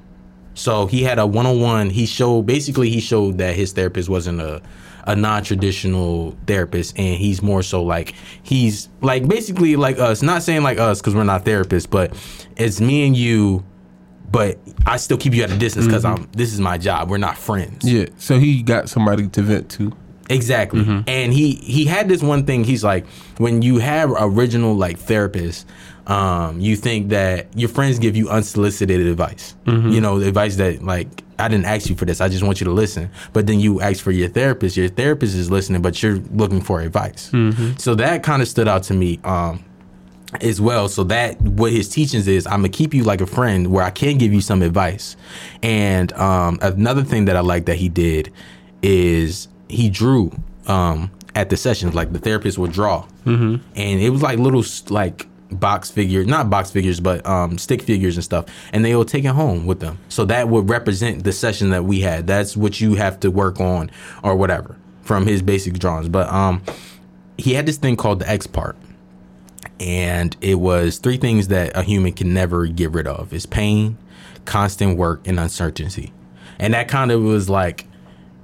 So 0.55 0.87
he 0.87 1.03
had 1.05 1.19
a 1.19 1.27
one-on-one 1.27 1.91
he 1.91 2.07
showed 2.07 2.43
basically 2.47 2.91
he 2.91 3.01
showed 3.01 3.39
that 3.39 3.55
his 3.55 3.73
therapist 3.73 4.09
wasn't 4.09 4.41
a 4.41 4.63
a 5.05 5.17
non-traditional 5.17 6.37
therapist 6.47 6.99
and 6.99 7.17
he's 7.17 7.43
more 7.43 7.63
so 7.63 7.83
like 7.83 8.15
he's 8.43 8.89
like 9.01 9.27
basically 9.27 9.77
like 9.77 9.99
us 9.99 10.23
not 10.23 10.43
saying 10.43 10.63
like 10.63 10.79
us 10.79 11.01
because 11.01 11.15
we're 11.15 11.25
not 11.25 11.45
therapists 11.45 11.89
but 11.89 12.13
it's 12.57 12.81
me 12.81 13.07
and 13.07 13.17
you 13.17 13.65
but 14.31 14.59
i 14.87 14.97
still 14.97 15.19
keep 15.19 15.35
you 15.35 15.43
at 15.43 15.51
a 15.51 15.59
distance 15.59 15.87
because 15.87 16.05
mm-hmm. 16.05 16.23
i'm 16.23 16.31
this 16.33 16.53
is 16.53 16.61
my 16.61 16.79
job 16.79 17.11
we're 17.11 17.19
not 17.19 17.37
friends 17.37 17.83
Yeah. 17.85 18.07
So 18.17 18.39
he 18.39 18.63
got 18.63 18.89
somebody 18.89 19.29
to 19.29 19.43
vent 19.43 19.71
to. 19.73 19.93
Exactly. 20.31 20.81
Mm-hmm. 20.81 21.09
And 21.09 21.33
he 21.33 21.57
he 21.57 21.85
had 21.85 22.09
this 22.09 22.23
one 22.23 22.47
thing. 22.47 22.65
He's 22.65 22.83
like, 22.83 23.07
when 23.37 23.61
you 23.61 23.79
have 23.79 24.11
original 24.19 24.75
like 24.75 24.99
therapists, 24.99 25.65
um, 26.07 26.61
you 26.61 26.77
think 26.77 27.11
that 27.11 27.49
your 27.57 27.69
friends 27.69 27.99
give 27.99 28.17
you 28.17 28.31
unsolicited 28.31 29.01
advice. 29.01 29.55
Mm-hmm. 29.67 29.89
You 29.91 30.01
know, 30.01 30.21
advice 30.21 30.57
that 30.57 30.83
like 30.83 31.09
I 31.43 31.49
didn't 31.49 31.67
ask 31.67 31.89
you 31.89 31.97
for 31.97 32.05
this. 32.05 32.21
I 32.21 32.29
just 32.29 32.43
want 32.43 32.61
you 32.61 32.65
to 32.67 32.73
listen. 32.73 33.11
But 33.33 33.47
then 33.47 33.61
you 33.61 33.81
ask 33.81 34.03
for 34.03 34.13
your 34.13 34.29
therapist. 34.29 34.77
Your 34.77 34.89
therapist 34.89 35.35
is 35.35 35.51
listening, 35.51 35.83
but 35.83 36.03
you're 36.03 36.17
looking 36.33 36.61
for 36.61 36.81
advice. 36.81 37.31
So 37.79 37.95
that 37.97 38.23
kind 38.23 38.41
of 38.43 38.49
stood 38.49 38.69
out 38.69 38.85
to 38.85 38.95
me. 38.95 39.21
Um, 39.25 39.65
as 40.41 40.61
well. 40.61 40.89
So 40.89 41.05
that 41.05 41.41
what 41.43 41.73
his 41.73 41.89
teachings 41.89 42.27
is, 42.27 42.47
I'm 42.47 42.61
gonna 42.61 42.71
keep 42.71 42.95
you 42.95 43.05
like 43.05 43.21
a 43.21 43.27
friend 43.27 43.71
where 43.71 43.85
I 43.85 43.91
can 43.91 44.17
give 44.17 44.33
you 44.33 44.41
some 44.41 44.63
advice. 44.63 45.17
And 45.63 46.13
um, 46.15 46.59
another 46.63 47.03
thing 47.03 47.27
that 47.27 47.37
I 47.37 47.41
like 47.41 47.67
that 47.67 47.77
he 47.77 47.91
did 47.91 48.33
is 48.83 49.49
he 49.69 49.91
drew 49.91 50.33
um, 50.67 51.11
at 51.35 51.51
the 51.51 51.57
sessions. 51.57 51.95
Like 51.95 52.13
the 52.13 52.19
therapist 52.19 52.57
would 52.59 52.73
draw, 52.73 53.07
mm-hmm. 53.27 53.57
and 53.77 54.01
it 54.01 54.11
was 54.11 54.23
like 54.23 54.39
little 54.39 54.65
like 54.89 55.27
box 55.61 55.91
figures, 55.91 56.27
not 56.27 56.51
box 56.51 56.71
figures, 56.71 57.01
but 57.01 57.25
um, 57.27 57.59
stick 57.59 57.83
figures 57.83 58.17
and 58.17 58.25
stuff. 58.25 58.47
And 58.73 58.85
they 58.85 58.95
will 58.95 59.05
take 59.05 59.25
it 59.25 59.29
home 59.29 59.67
with 59.67 59.81
them. 59.81 59.99
So 60.09 60.25
that 60.27 60.49
would 60.49 60.69
represent 60.69 61.25
the 61.25 61.33
session 61.33 61.71
that 61.71 61.85
we 61.85 62.01
had. 62.01 62.27
That's 62.27 62.57
what 62.57 62.81
you 62.81 62.95
have 62.95 63.21
to 63.21 63.31
work 63.31 63.61
on 63.61 63.91
or 64.23 64.37
whatever 64.37 64.77
from 65.03 65.27
his 65.27 65.43
basic 65.43 65.79
drawings. 65.79 66.09
But 66.09 66.29
um, 66.29 66.63
he 67.39 67.55
had 67.55 67.67
this 67.67 67.77
thing 67.77 67.97
called 67.97 68.21
the 68.21 68.29
X 68.29 68.47
part 68.47 68.77
and 69.81 70.37
it 70.41 70.55
was 70.57 70.99
three 70.99 71.17
things 71.17 71.49
that 71.49 71.77
a 71.77 71.83
human 71.83 72.13
can 72.13 72.33
never 72.33 72.67
get 72.67 72.91
rid 72.93 73.07
of 73.07 73.33
is 73.33 73.47
pain 73.47 73.99
constant 74.45 74.97
work 74.97 75.27
and 75.27 75.39
uncertainty 75.39 76.13
and 76.59 76.75
that 76.75 76.89
kind 76.89 77.11
of 77.11 77.23
was 77.23 77.49
like 77.51 77.87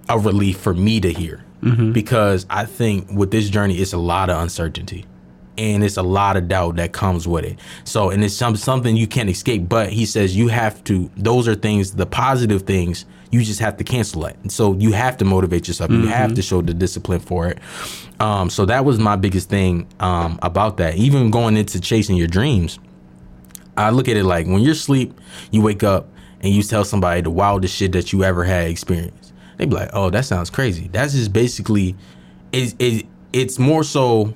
a 0.08 0.18
relief 0.18 0.58
for 0.58 0.74
me 0.74 1.00
to 1.00 1.12
hear 1.12 1.44
because 1.92 2.46
i 2.50 2.64
think 2.64 3.10
with 3.10 3.30
this 3.30 3.48
journey 3.50 3.76
it's 3.76 3.92
a 3.92 3.98
lot 3.98 4.30
of 4.30 4.40
uncertainty 4.40 5.04
and 5.58 5.84
it's 5.84 5.96
a 5.96 6.02
lot 6.02 6.36
of 6.36 6.48
doubt 6.48 6.76
that 6.76 6.92
comes 6.92 7.28
with 7.28 7.44
it 7.44 7.58
so 7.84 8.10
and 8.10 8.24
it's 8.24 8.34
some, 8.34 8.56
something 8.56 8.96
you 8.96 9.06
can't 9.06 9.28
escape 9.28 9.68
but 9.68 9.90
he 9.90 10.06
says 10.06 10.36
you 10.36 10.48
have 10.48 10.82
to 10.84 11.10
those 11.16 11.46
are 11.46 11.54
things 11.54 11.92
the 11.92 12.06
positive 12.06 12.62
things 12.62 13.04
you 13.30 13.42
just 13.42 13.60
have 13.60 13.76
to 13.76 13.84
cancel 13.84 14.24
it 14.24 14.36
so 14.48 14.72
you 14.74 14.92
have 14.92 15.16
to 15.16 15.24
motivate 15.24 15.68
yourself 15.68 15.90
you 15.90 16.06
have 16.06 16.32
to 16.32 16.40
show 16.40 16.62
the 16.62 16.72
discipline 16.72 17.20
for 17.20 17.48
it 17.48 17.58
um, 18.20 18.48
so 18.48 18.64
that 18.64 18.84
was 18.84 18.98
my 18.98 19.16
biggest 19.16 19.50
thing 19.50 19.86
um, 20.00 20.38
about 20.42 20.78
that 20.78 20.94
even 20.94 21.30
going 21.30 21.56
into 21.56 21.78
chasing 21.80 22.16
your 22.16 22.28
dreams 22.28 22.78
I 23.78 23.90
look 23.90 24.08
at 24.08 24.16
it 24.16 24.24
like 24.24 24.46
when 24.46 24.58
you're 24.60 24.72
asleep, 24.72 25.18
you 25.52 25.62
wake 25.62 25.84
up 25.84 26.08
and 26.40 26.52
you 26.52 26.62
tell 26.62 26.84
somebody 26.84 27.20
the 27.20 27.30
wildest 27.30 27.76
shit 27.76 27.92
that 27.92 28.12
you 28.12 28.24
ever 28.24 28.44
had 28.44 28.68
experienced. 28.68 29.32
They 29.56 29.66
be 29.66 29.74
like, 29.74 29.90
"Oh, 29.92 30.10
that 30.10 30.24
sounds 30.24 30.50
crazy." 30.50 30.88
That's 30.92 31.12
just 31.12 31.32
basically, 31.32 31.96
it, 32.52 32.74
it 32.78 33.06
it's 33.32 33.58
more 33.58 33.84
so. 33.84 34.34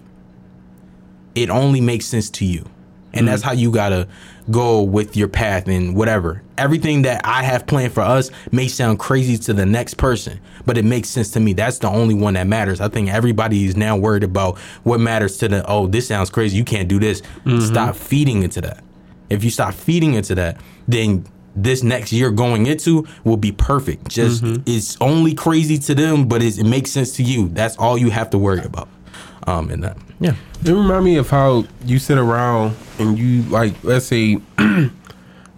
It 1.35 1.51
only 1.51 1.81
makes 1.81 2.07
sense 2.07 2.31
to 2.31 2.45
you, 2.45 2.65
and 3.13 3.27
that's 3.29 3.43
mm. 3.43 3.47
how 3.47 3.53
you 3.53 3.71
gotta 3.71 4.09
go 4.51 4.83
with 4.83 5.17
your 5.17 5.29
path 5.29 5.69
and 5.69 5.95
whatever. 5.95 6.43
Everything 6.59 7.03
that 7.03 7.21
I 7.25 7.43
have 7.43 7.67
planned 7.67 7.93
for 7.93 8.01
us 8.01 8.31
may 8.51 8.69
sound 8.69 8.99
crazy 8.99 9.39
to 9.39 9.53
the 9.53 9.65
next 9.65 9.95
person, 9.95 10.41
but 10.67 10.77
it 10.77 10.85
makes 10.85 11.09
sense 11.09 11.31
to 11.33 11.41
me. 11.41 11.53
That's 11.53 11.79
the 11.79 11.89
only 11.89 12.15
one 12.15 12.35
that 12.35 12.47
matters. 12.47 12.81
I 12.81 12.89
think 12.89 13.09
everybody 13.09 13.65
is 13.65 13.77
now 13.77 13.97
worried 13.97 14.25
about 14.25 14.59
what 14.83 15.01
matters 15.01 15.39
to 15.39 15.49
the. 15.49 15.65
Oh, 15.67 15.87
this 15.87 16.09
sounds 16.09 16.31
crazy. 16.31 16.57
You 16.57 16.65
can't 16.65 16.89
do 16.89 16.99
this. 16.99 17.21
Mm-hmm. 17.21 17.61
Stop 17.61 17.97
feeding 17.97 18.43
into 18.43 18.61
that. 18.63 18.83
If 19.31 19.45
you 19.45 19.51
stop 19.51 19.75
feeding 19.75 20.15
into 20.15 20.35
that, 20.35 20.61
then 20.87 21.25
this 21.55 21.83
next 21.83 22.13
year 22.13 22.31
going 22.31 22.67
into 22.67 23.07
will 23.25 23.37
be 23.37 23.53
perfect. 23.53 24.09
Just 24.09 24.43
mm-hmm. 24.43 24.63
it's 24.67 24.97
only 25.01 25.35
crazy 25.35 25.79
to 25.79 25.95
them, 25.95 26.29
but 26.29 26.43
it's, 26.43 26.59
it 26.59 26.65
makes 26.65 26.91
sense 26.91 27.17
to 27.17 27.23
you. 27.23 27.49
That's 27.49 27.77
all 27.77 27.97
you 27.99 28.11
have 28.11 28.31
to 28.31 28.39
worry 28.39 28.63
about. 28.63 28.89
Um, 29.47 29.71
and 29.71 29.83
that 29.83 29.97
yeah, 30.23 30.35
It 30.65 30.71
remind 30.73 31.05
me 31.05 31.17
of 31.17 31.29
how 31.31 31.65
you 31.85 31.99
sit 31.99 32.17
around 32.19 32.77
and 32.99 33.19
you 33.19 33.43
like, 33.51 33.75
let's 33.83 34.07
say, 34.07 34.39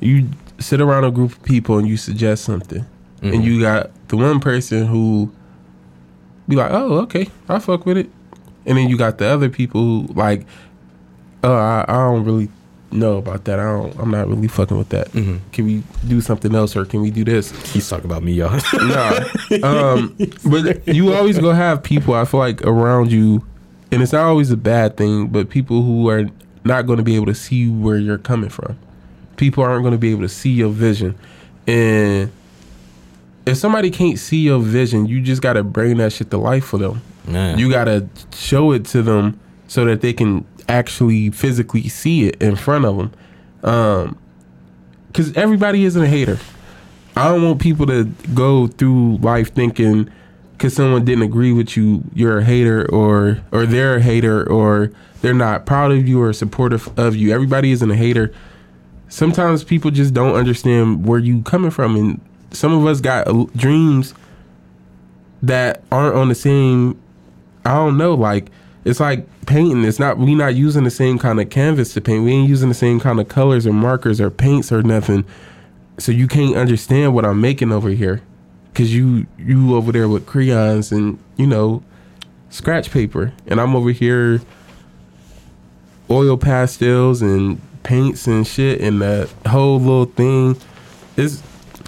you 0.00 0.28
sit 0.58 0.80
around 0.80 1.04
a 1.04 1.10
group 1.10 1.32
of 1.32 1.42
people 1.42 1.78
and 1.78 1.86
you 1.88 1.96
suggest 1.96 2.44
something, 2.44 2.84
and 3.22 3.44
you 3.44 3.60
got 3.60 3.90
the 4.08 4.16
one 4.16 4.40
person 4.40 4.86
who 4.86 5.30
be 6.48 6.56
like, 6.56 6.70
"Oh, 6.72 6.98
okay, 7.00 7.28
I 7.48 7.58
fuck 7.58 7.86
with 7.86 7.96
it," 7.96 8.10
and 8.66 8.76
then 8.78 8.88
you 8.88 8.96
got 8.98 9.18
the 9.18 9.26
other 9.26 9.48
people 9.48 9.80
who 9.80 10.12
like, 10.14 10.46
"Oh, 11.42 11.54
I, 11.54 11.84
I 11.88 11.92
don't 11.94 12.24
really 12.24 12.48
know 12.92 13.16
about 13.16 13.44
that. 13.46 13.58
I 13.58 13.64
don't. 13.64 13.98
I'm 13.98 14.10
not 14.10 14.28
really 14.28 14.46
fucking 14.48 14.76
with 14.76 14.90
that. 14.90 15.10
Can 15.12 15.64
we 15.66 15.82
do 16.06 16.20
something 16.20 16.54
else, 16.54 16.76
or 16.76 16.84
can 16.84 17.00
we 17.00 17.10
do 17.10 17.24
this?" 17.24 17.50
he's 17.72 17.88
talking 17.88 18.04
about 18.06 18.22
me, 18.22 18.32
y'all. 18.32 18.60
no. 18.74 19.18
Um, 19.62 20.16
but 20.50 20.86
you 20.88 21.12
always 21.14 21.38
gonna 21.38 21.54
have 21.54 21.82
people. 21.82 22.14
I 22.14 22.24
feel 22.26 22.40
like 22.40 22.62
around 22.62 23.10
you, 23.12 23.42
and 23.94 24.02
it's 24.02 24.12
not 24.12 24.24
always 24.24 24.50
a 24.50 24.56
bad 24.56 24.96
thing. 24.96 25.28
But 25.28 25.48
people 25.50 25.82
who 25.82 26.08
are 26.08 26.28
not 26.64 26.86
going 26.86 26.98
to 26.98 27.02
be 27.02 27.16
able 27.16 27.26
to 27.26 27.34
see 27.34 27.68
where 27.68 27.96
you're 27.96 28.18
coming 28.18 28.50
from. 28.50 28.78
People 29.36 29.64
aren't 29.64 29.82
going 29.82 29.92
to 29.92 29.98
be 29.98 30.10
able 30.10 30.22
to 30.22 30.28
see 30.28 30.50
your 30.50 30.70
vision, 30.70 31.16
and 31.66 32.30
if 33.46 33.56
somebody 33.58 33.90
can't 33.90 34.18
see 34.18 34.38
your 34.38 34.60
vision, 34.60 35.06
you 35.06 35.20
just 35.20 35.42
gotta 35.42 35.62
bring 35.62 35.98
that 35.98 36.12
shit 36.12 36.30
to 36.30 36.38
life 36.38 36.64
for 36.64 36.78
them. 36.78 37.02
Man. 37.26 37.58
You 37.58 37.70
gotta 37.70 38.08
show 38.32 38.72
it 38.72 38.84
to 38.86 39.02
them 39.02 39.38
so 39.68 39.84
that 39.84 40.00
they 40.00 40.12
can 40.12 40.46
actually 40.68 41.30
physically 41.30 41.88
see 41.88 42.28
it 42.28 42.40
in 42.40 42.56
front 42.56 42.84
of 42.84 42.96
them. 42.96 43.12
Um, 43.62 44.18
because 45.08 45.32
everybody 45.36 45.84
isn't 45.84 46.02
a 46.02 46.08
hater. 46.08 46.38
I 47.16 47.28
don't 47.28 47.44
want 47.44 47.60
people 47.60 47.86
to 47.86 48.04
go 48.34 48.66
through 48.66 49.18
life 49.18 49.54
thinking 49.54 50.10
because 50.56 50.74
someone 50.74 51.04
didn't 51.04 51.22
agree 51.22 51.52
with 51.52 51.76
you, 51.76 52.02
you're 52.14 52.38
a 52.38 52.44
hater, 52.44 52.90
or 52.90 53.40
or 53.52 53.66
they're 53.66 53.96
a 53.96 54.00
hater, 54.00 54.48
or 54.48 54.90
they're 55.20 55.34
not 55.34 55.66
proud 55.66 55.92
of 55.92 56.06
you 56.08 56.22
or 56.22 56.32
supportive 56.32 56.96
of 56.98 57.16
you. 57.16 57.32
Everybody 57.32 57.72
isn't 57.72 57.90
a 57.90 57.96
hater. 57.96 58.32
Sometimes 59.08 59.62
people 59.62 59.90
just 59.90 60.14
don't 60.14 60.34
understand 60.34 61.06
where 61.06 61.18
you 61.18 61.42
coming 61.42 61.70
from, 61.70 61.96
and 61.96 62.20
some 62.50 62.72
of 62.72 62.86
us 62.86 63.00
got 63.00 63.26
dreams 63.56 64.14
that 65.42 65.82
aren't 65.92 66.16
on 66.16 66.28
the 66.28 66.34
same. 66.34 67.00
I 67.64 67.74
don't 67.74 67.96
know, 67.96 68.14
like 68.14 68.50
it's 68.84 69.00
like 69.00 69.26
painting. 69.46 69.84
It's 69.84 69.98
not 69.98 70.18
we 70.18 70.34
not 70.34 70.54
using 70.54 70.84
the 70.84 70.90
same 70.90 71.18
kind 71.18 71.40
of 71.40 71.50
canvas 71.50 71.94
to 71.94 72.00
paint. 72.00 72.24
We 72.24 72.32
ain't 72.32 72.48
using 72.48 72.68
the 72.68 72.74
same 72.74 73.00
kind 73.00 73.20
of 73.20 73.28
colors 73.28 73.66
or 73.66 73.72
markers 73.72 74.20
or 74.20 74.30
paints 74.30 74.70
or 74.70 74.82
nothing. 74.82 75.24
So 75.98 76.12
you 76.12 76.26
can't 76.26 76.56
understand 76.56 77.14
what 77.14 77.24
I'm 77.24 77.40
making 77.40 77.72
over 77.72 77.88
here, 77.90 78.20
cause 78.74 78.90
you 78.92 79.26
you 79.38 79.76
over 79.76 79.92
there 79.92 80.08
with 80.08 80.26
crayons 80.26 80.92
and 80.92 81.18
you 81.36 81.46
know 81.46 81.82
scratch 82.50 82.90
paper, 82.90 83.32
and 83.46 83.60
I'm 83.60 83.74
over 83.74 83.90
here 83.90 84.40
oil 86.10 86.36
pastels 86.36 87.22
and 87.22 87.60
paints 87.82 88.26
and 88.26 88.46
shit, 88.46 88.80
and 88.80 89.00
that 89.00 89.28
whole 89.46 89.78
little 89.80 90.06
thing 90.06 90.56
is. 91.16 91.42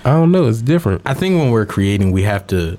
I 0.04 0.10
don't 0.10 0.30
know. 0.30 0.46
It's 0.46 0.62
different. 0.62 1.02
I 1.04 1.14
think 1.14 1.36
when 1.36 1.50
we're 1.50 1.66
creating, 1.66 2.12
we 2.12 2.22
have 2.22 2.46
to 2.48 2.78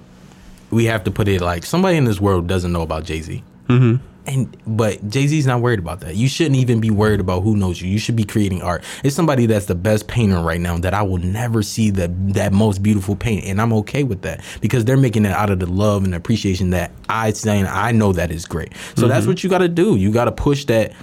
we 0.72 0.86
have 0.86 1.04
to 1.06 1.12
put 1.12 1.28
it 1.28 1.42
like 1.42 1.66
somebody 1.66 1.98
in 1.98 2.06
this 2.06 2.20
world 2.20 2.48
doesn't 2.48 2.72
know 2.72 2.82
about 2.82 3.04
Jay 3.04 3.22
Z. 3.22 3.44
Mm-hmm. 3.68 4.04
And 4.28 4.56
but 4.68 5.10
Jay 5.10 5.26
Z's 5.26 5.48
not 5.48 5.62
worried 5.62 5.80
about 5.80 6.02
that. 6.02 6.16
You 6.16 6.28
shouldn't 6.28 6.58
even 6.58 6.82
be 6.82 6.92
worried 6.92 7.22
about 7.22 7.44
who 7.44 7.56
knows 7.56 7.82
you. 7.82 7.90
You 7.90 7.98
should 7.98 8.18
be 8.18 8.26
creating 8.26 8.62
art. 8.62 8.84
It's 9.04 9.16
somebody 9.16 9.46
that's 9.46 9.68
the 9.68 9.76
best 9.76 10.08
painter 10.08 10.42
right 10.42 10.60
now 10.60 10.78
that 10.78 10.94
I 10.94 11.02
will 11.02 11.18
never 11.18 11.64
see 11.64 11.92
that 11.92 12.34
that 12.34 12.52
most 12.52 12.84
beautiful 12.84 13.16
paint, 13.16 13.46
and 13.46 13.62
I'm 13.62 13.72
okay 13.74 14.04
with 14.04 14.22
that 14.24 14.44
because 14.60 14.84
they're 14.84 14.98
making 14.98 15.26
it 15.26 15.32
out 15.32 15.50
of 15.50 15.60
the 15.60 15.66
love 15.66 16.04
and 16.04 16.14
appreciation 16.14 16.72
that 16.72 16.92
I 17.08 17.32
saying 17.32 17.68
I 17.68 17.94
know 17.94 18.12
that 18.14 18.30
is 18.30 18.46
great. 18.46 18.74
So 18.98 19.08
that's 19.08 19.26
what 19.26 19.44
you 19.44 19.50
got 19.50 19.60
to 19.60 19.70
do. 19.70 19.96
You 19.96 20.12
got 20.12 20.26
to 20.26 20.32
push 20.34 20.66
that 20.66 20.94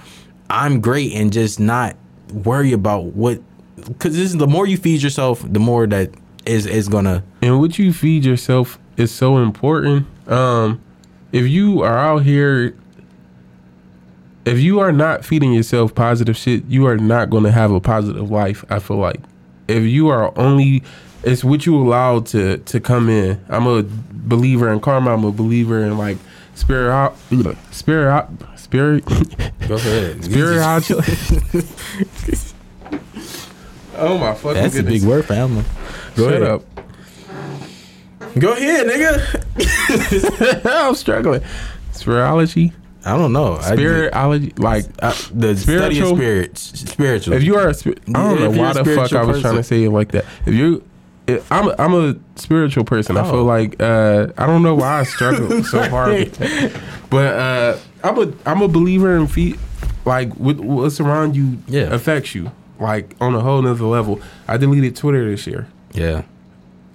I'm 0.49 0.79
great 0.79 1.13
and 1.13 1.33
just 1.33 1.59
not 1.59 1.95
worry 2.31 2.73
about 2.73 3.05
what 3.05 3.41
because 3.75 4.15
this 4.15 4.31
is 4.31 4.37
the 4.37 4.47
more 4.47 4.67
you 4.67 4.77
feed 4.77 5.01
yourself, 5.01 5.43
the 5.45 5.59
more 5.59 5.87
that 5.87 6.11
is 6.45 6.65
is 6.65 6.87
gonna 6.87 7.23
and 7.41 7.59
what 7.59 7.79
you 7.79 7.91
feed 7.91 8.25
yourself 8.25 8.77
is 8.97 9.11
so 9.11 9.37
important. 9.37 10.05
Um, 10.29 10.81
if 11.31 11.47
you 11.47 11.81
are 11.81 11.97
out 11.97 12.23
here, 12.23 12.77
if 14.45 14.59
you 14.59 14.79
are 14.79 14.91
not 14.91 15.25
feeding 15.25 15.53
yourself 15.53 15.93
positive 15.95 16.37
shit, 16.37 16.63
you 16.65 16.85
are 16.87 16.97
not 16.97 17.29
going 17.29 17.43
to 17.43 17.51
have 17.51 17.71
a 17.71 17.79
positive 17.79 18.29
life. 18.29 18.63
I 18.69 18.79
feel 18.79 18.97
like 18.97 19.19
if 19.67 19.83
you 19.83 20.09
are 20.09 20.37
only, 20.37 20.83
it's 21.23 21.43
what 21.43 21.65
you 21.65 21.75
allow 21.75 22.19
to 22.21 22.57
to 22.57 22.79
come 22.79 23.09
in. 23.09 23.43
I'm 23.49 23.65
a 23.67 23.83
believer 24.11 24.71
in 24.71 24.79
karma. 24.79 25.13
I'm 25.13 25.23
a 25.23 25.31
believer 25.31 25.83
in 25.83 25.97
like 25.97 26.17
spirit, 26.53 27.13
spirit, 27.71 28.09
out. 28.11 28.29
spirit. 28.57 29.03
go 29.05 29.75
ahead. 29.75 30.23
Spirit. 30.25 30.59
oh 33.97 34.17
my 34.17 34.33
fucking 34.33 34.53
That's 34.53 34.75
goodness. 34.75 34.79
a 34.79 34.83
big 34.83 35.03
word, 35.03 35.25
family. 35.25 35.63
Go 36.15 36.29
Shut 36.29 36.41
ahead. 36.41 36.51
up. 36.51 36.63
Go 38.37 38.51
ahead, 38.53 38.87
nigga. 38.87 40.65
I'm 40.87 40.95
struggling. 40.95 41.41
Spirituality, 41.93 42.73
I 43.05 43.15
don't 43.17 43.33
know. 43.33 43.55
I- 43.57 43.75
spiritology, 43.75 44.57
like 44.59 44.85
I, 45.01 45.09
the 45.33 45.55
study 45.55 45.99
of 45.99 46.07
Spiritual- 46.07 46.15
spirits, 46.15 46.61
spiritual. 46.91 47.33
if 47.35 47.43
you 47.43 47.55
are, 47.55 47.67
a, 47.69 47.73
spi- 47.73 47.91
I 48.07 48.11
don't 48.11 48.39
Yeah, 48.39 48.47
know 48.47 48.49
why 48.61 48.73
the 48.73 48.83
fuck 48.85 48.97
I 48.99 49.05
spiritual 49.07 49.27
was 49.27 49.41
trying 49.41 49.55
to 49.57 49.63
say 49.63 49.83
it 49.83 49.89
like 49.91 50.11
that. 50.13 50.25
If 50.45 50.53
you, 50.55 50.83
if, 51.27 51.51
I'm, 51.51 51.67
a, 51.69 51.75
I'm 51.79 51.93
a 51.93 52.15
spiritual 52.35 52.83
person. 52.83 53.17
I 53.17 53.21
Oh. 53.27 53.31
feel 53.31 53.43
like 53.43 53.81
uh, 53.81 54.27
I 54.37 54.45
don't 54.47 54.63
know 54.63 54.75
why 54.75 54.99
I 54.99 55.03
struggle 55.03 55.63
so 55.63 55.81
hard, 55.89 56.13
with 56.13 56.33
that. 56.37 56.81
but 57.09 57.33
uh, 57.35 57.77
I'm 58.03 58.17
a, 58.17 58.33
I'm 58.45 58.61
a 58.61 58.67
believer 58.67 59.15
in 59.15 59.27
feet. 59.27 59.57
Like 60.05 60.33
what, 60.33 60.57
what's 60.57 60.99
around 60.99 61.35
you 61.35 61.57
Yeah. 61.67 61.93
affects 61.93 62.35
you, 62.35 62.51
like 62.79 63.15
on 63.21 63.33
a 63.35 63.39
whole 63.39 63.61
nother 63.61 63.85
level. 63.85 64.19
I 64.47 64.57
deleted 64.57 64.95
Twitter 64.95 65.29
this 65.29 65.45
year. 65.47 65.67
yeah, 65.93 66.23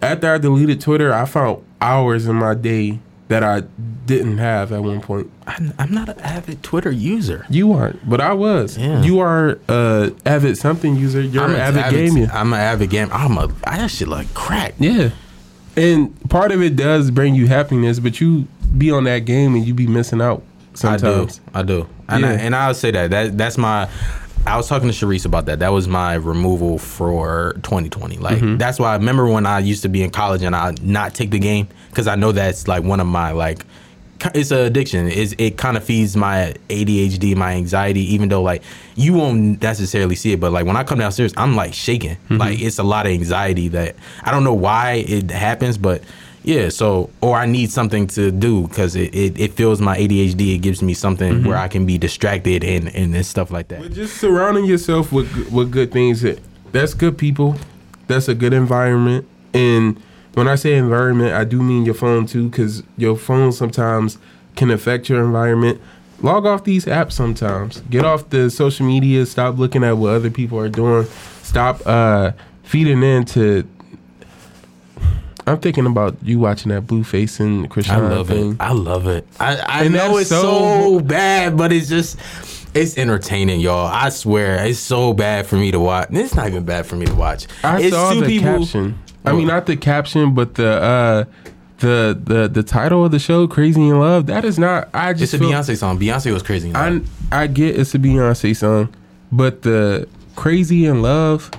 After 0.02 0.32
I 0.34 0.38
deleted 0.38 0.80
Twitter, 0.80 1.12
I 1.12 1.24
found 1.24 1.64
hours 1.80 2.26
in 2.26 2.36
my 2.36 2.54
day 2.54 3.00
that 3.30 3.42
I 3.44 3.60
didn't 4.06 4.38
have 4.38 4.72
at 4.72 4.82
one 4.82 5.00
point. 5.00 5.30
I'm, 5.46 5.72
I'm 5.78 5.94
not 5.94 6.08
an 6.08 6.18
avid 6.20 6.62
Twitter 6.62 6.90
user. 6.90 7.46
You 7.48 7.72
aren't, 7.72 8.08
but 8.10 8.20
I 8.20 8.32
was. 8.32 8.76
Yeah. 8.76 9.02
You 9.02 9.20
are 9.20 9.58
a 9.68 10.12
avid 10.26 10.58
something 10.58 10.96
user. 10.96 11.20
You're 11.20 11.44
I'm 11.44 11.50
an 11.52 11.56
avid, 11.60 11.82
avid 11.84 12.12
gamer. 12.14 12.30
I'm 12.32 12.52
an 12.52 12.58
avid 12.60 12.90
gamer. 12.90 13.12
I'm 13.12 13.38
a 13.38 13.48
I 13.64 13.78
that 13.78 13.90
shit 13.90 14.08
like 14.08 14.32
crack. 14.34 14.74
Yeah. 14.78 15.10
And 15.76 16.28
part 16.28 16.50
of 16.52 16.60
it 16.60 16.74
does 16.76 17.10
bring 17.10 17.34
you 17.34 17.46
happiness, 17.46 18.00
but 18.00 18.20
you 18.20 18.46
be 18.76 18.90
on 18.90 19.04
that 19.04 19.20
game 19.20 19.54
and 19.54 19.64
you 19.64 19.74
be 19.74 19.86
missing 19.86 20.20
out 20.20 20.42
sometimes. 20.74 21.40
I 21.54 21.62
do. 21.62 21.78
I 21.78 21.82
do. 21.84 21.88
And, 22.08 22.26
I, 22.26 22.32
Yeah. 22.32 22.38
and 22.40 22.56
I'll 22.56 22.74
say 22.74 22.90
that. 22.90 23.10
That 23.10 23.38
that's 23.38 23.56
my. 23.56 23.88
I 24.46 24.56
was 24.56 24.66
talking 24.68 24.88
to 24.90 24.94
Sharice 24.94 25.26
about 25.26 25.46
that. 25.46 25.58
That 25.58 25.68
was 25.72 25.86
my 25.86 26.14
removal 26.14 26.78
for 26.78 27.52
2020. 27.62 28.16
Like 28.16 28.38
Mm-hmm. 28.38 28.56
that's 28.56 28.80
why 28.80 28.92
I 28.92 28.96
remember 28.96 29.26
when 29.28 29.46
I 29.46 29.58
used 29.60 29.82
to 29.82 29.88
be 29.88 30.02
in 30.02 30.10
college 30.10 30.42
and 30.42 30.56
I 30.56 30.74
not 30.82 31.14
take 31.14 31.30
the 31.30 31.38
game 31.38 31.68
because 31.90 32.06
I 32.06 32.14
know 32.16 32.32
that's 32.32 32.66
like 32.68 32.82
one 32.82 33.00
of 33.00 33.06
my 33.06 33.32
like. 33.32 33.64
It's 34.34 34.50
an 34.50 34.58
addiction. 34.58 35.08
It's, 35.08 35.32
it 35.38 35.56
kind 35.56 35.78
of 35.78 35.82
feeds 35.84 36.14
my 36.14 36.54
ADHD, 36.68 37.34
my 37.34 37.52
anxiety. 37.54 38.02
Even 38.12 38.28
though 38.28 38.42
like 38.42 38.62
you 38.94 39.14
won't 39.14 39.62
necessarily 39.62 40.14
see 40.14 40.32
it, 40.32 40.40
but 40.40 40.52
like 40.52 40.66
when 40.66 40.76
I 40.76 40.84
come 40.84 40.98
downstairs, 40.98 41.32
I'm 41.38 41.56
like 41.56 41.72
shaking. 41.72 42.16
Mm-hmm. 42.16 42.36
Like 42.36 42.60
it's 42.60 42.78
a 42.78 42.82
lot 42.82 43.06
of 43.06 43.12
anxiety 43.12 43.68
that 43.68 43.96
I 44.22 44.30
don't 44.30 44.44
know 44.44 44.52
why 44.52 45.04
it 45.08 45.30
happens, 45.30 45.78
but 45.78 46.02
yeah. 46.42 46.68
So 46.68 47.08
or 47.22 47.34
I 47.34 47.46
need 47.46 47.70
something 47.70 48.06
to 48.08 48.30
do 48.30 48.66
because 48.68 48.94
it, 48.94 49.14
it, 49.14 49.40
it 49.40 49.52
fills 49.54 49.80
my 49.80 49.96
ADHD. 49.96 50.54
It 50.54 50.58
gives 50.58 50.82
me 50.82 50.92
something 50.92 51.32
Mm-hmm. 51.36 51.48
where 51.48 51.56
I 51.56 51.68
can 51.68 51.86
be 51.86 51.96
distracted 51.96 52.62
and, 52.62 52.94
and, 52.94 53.14
and 53.14 53.24
stuff 53.24 53.50
like 53.50 53.68
that. 53.68 53.80
But 53.80 53.94
just 53.94 54.18
surrounding 54.18 54.66
yourself 54.66 55.12
with 55.12 55.50
with 55.50 55.70
good 55.70 55.92
things. 55.92 56.20
that- 56.20 56.40
That's 56.72 56.92
good 56.92 57.16
people. 57.16 57.56
That's 58.06 58.28
a 58.28 58.34
good 58.34 58.52
environment. 58.52 59.26
And 59.54 59.96
when 60.34 60.48
I 60.48 60.54
say 60.54 60.74
environment, 60.76 61.32
I 61.34 61.44
do 61.44 61.62
mean 61.62 61.84
your 61.84 61.94
phone 61.94 62.26
too, 62.26 62.48
because 62.48 62.82
your 62.96 63.16
phone 63.16 63.52
sometimes 63.52 64.18
can 64.56 64.70
affect 64.70 65.08
your 65.08 65.22
environment. 65.24 65.80
Log 66.22 66.44
off 66.46 66.64
these 66.64 66.84
apps 66.84 67.12
sometimes. 67.12 67.80
Get 67.90 68.04
off 68.04 68.28
the 68.30 68.50
social 68.50 68.86
media. 68.86 69.24
Stop 69.26 69.58
looking 69.58 69.82
at 69.82 69.92
what 69.96 70.14
other 70.14 70.30
people 70.30 70.58
are 70.58 70.68
doing. 70.68 71.06
Stop 71.42 71.80
uh, 71.86 72.32
feeding 72.62 73.02
into. 73.02 73.66
I'm 75.46 75.58
thinking 75.58 75.86
about 75.86 76.16
you 76.22 76.38
watching 76.38 76.70
that 76.70 76.86
Blueface 76.86 77.40
and 77.40 77.68
Chrisean 77.70 77.90
I 77.90 77.96
love 78.08 78.28
thing. 78.28 78.52
it. 78.52 78.56
I 78.60 78.72
love 78.72 79.06
it. 79.06 79.26
I, 79.40 79.56
I 79.56 79.84
And 79.84 79.94
know 79.94 80.18
it's 80.18 80.28
so- 80.28 80.42
so, 80.42 81.00
bad, 81.00 81.56
but 81.56 81.72
it's 81.72 81.88
just 81.88 82.18
it's 82.74 82.96
entertaining, 82.98 83.58
y'all. 83.60 83.86
I 83.86 84.10
swear, 84.10 84.64
it's 84.64 84.78
so 84.78 85.12
bad 85.12 85.46
for 85.46 85.56
me 85.56 85.72
to 85.72 85.80
watch. 85.80 86.08
It's 86.12 86.34
not 86.36 86.46
even 86.48 86.64
bad 86.64 86.86
for 86.86 86.94
me 86.96 87.06
to 87.06 87.14
watch. 87.14 87.46
I 87.64 87.80
it's 87.80 87.90
saw 87.96 88.14
the 88.14 88.38
caption. 88.38 88.96
I 89.24 89.32
mean, 89.32 89.46
not 89.46 89.66
the 89.66 89.76
caption, 89.76 90.34
but 90.34 90.54
the 90.54 90.68
uh, 90.82 91.24
the 91.78 92.18
the 92.22 92.48
the 92.48 92.62
title 92.62 93.04
of 93.04 93.10
the 93.10 93.18
show, 93.18 93.46
"Crazy 93.46 93.86
in 93.88 93.98
Love." 93.98 94.26
That 94.26 94.44
is 94.44 94.58
not. 94.58 94.88
I 94.94 95.12
just. 95.12 95.34
It's 95.34 95.34
a 95.34 95.38
feel- 95.38 95.50
Beyonce 95.50 95.76
song. 95.76 95.98
Beyonce 95.98 96.32
was 96.32 96.42
crazy. 96.42 96.68
in 96.68 96.74
love. 96.74 97.08
I 97.32 97.42
I 97.42 97.46
get 97.46 97.78
it's 97.78 97.94
a 97.94 97.98
Beyonce 97.98 98.56
song, 98.56 98.94
but 99.30 99.62
the 99.62 100.08
"Crazy 100.36 100.86
in 100.86 101.02
Love" 101.02 101.50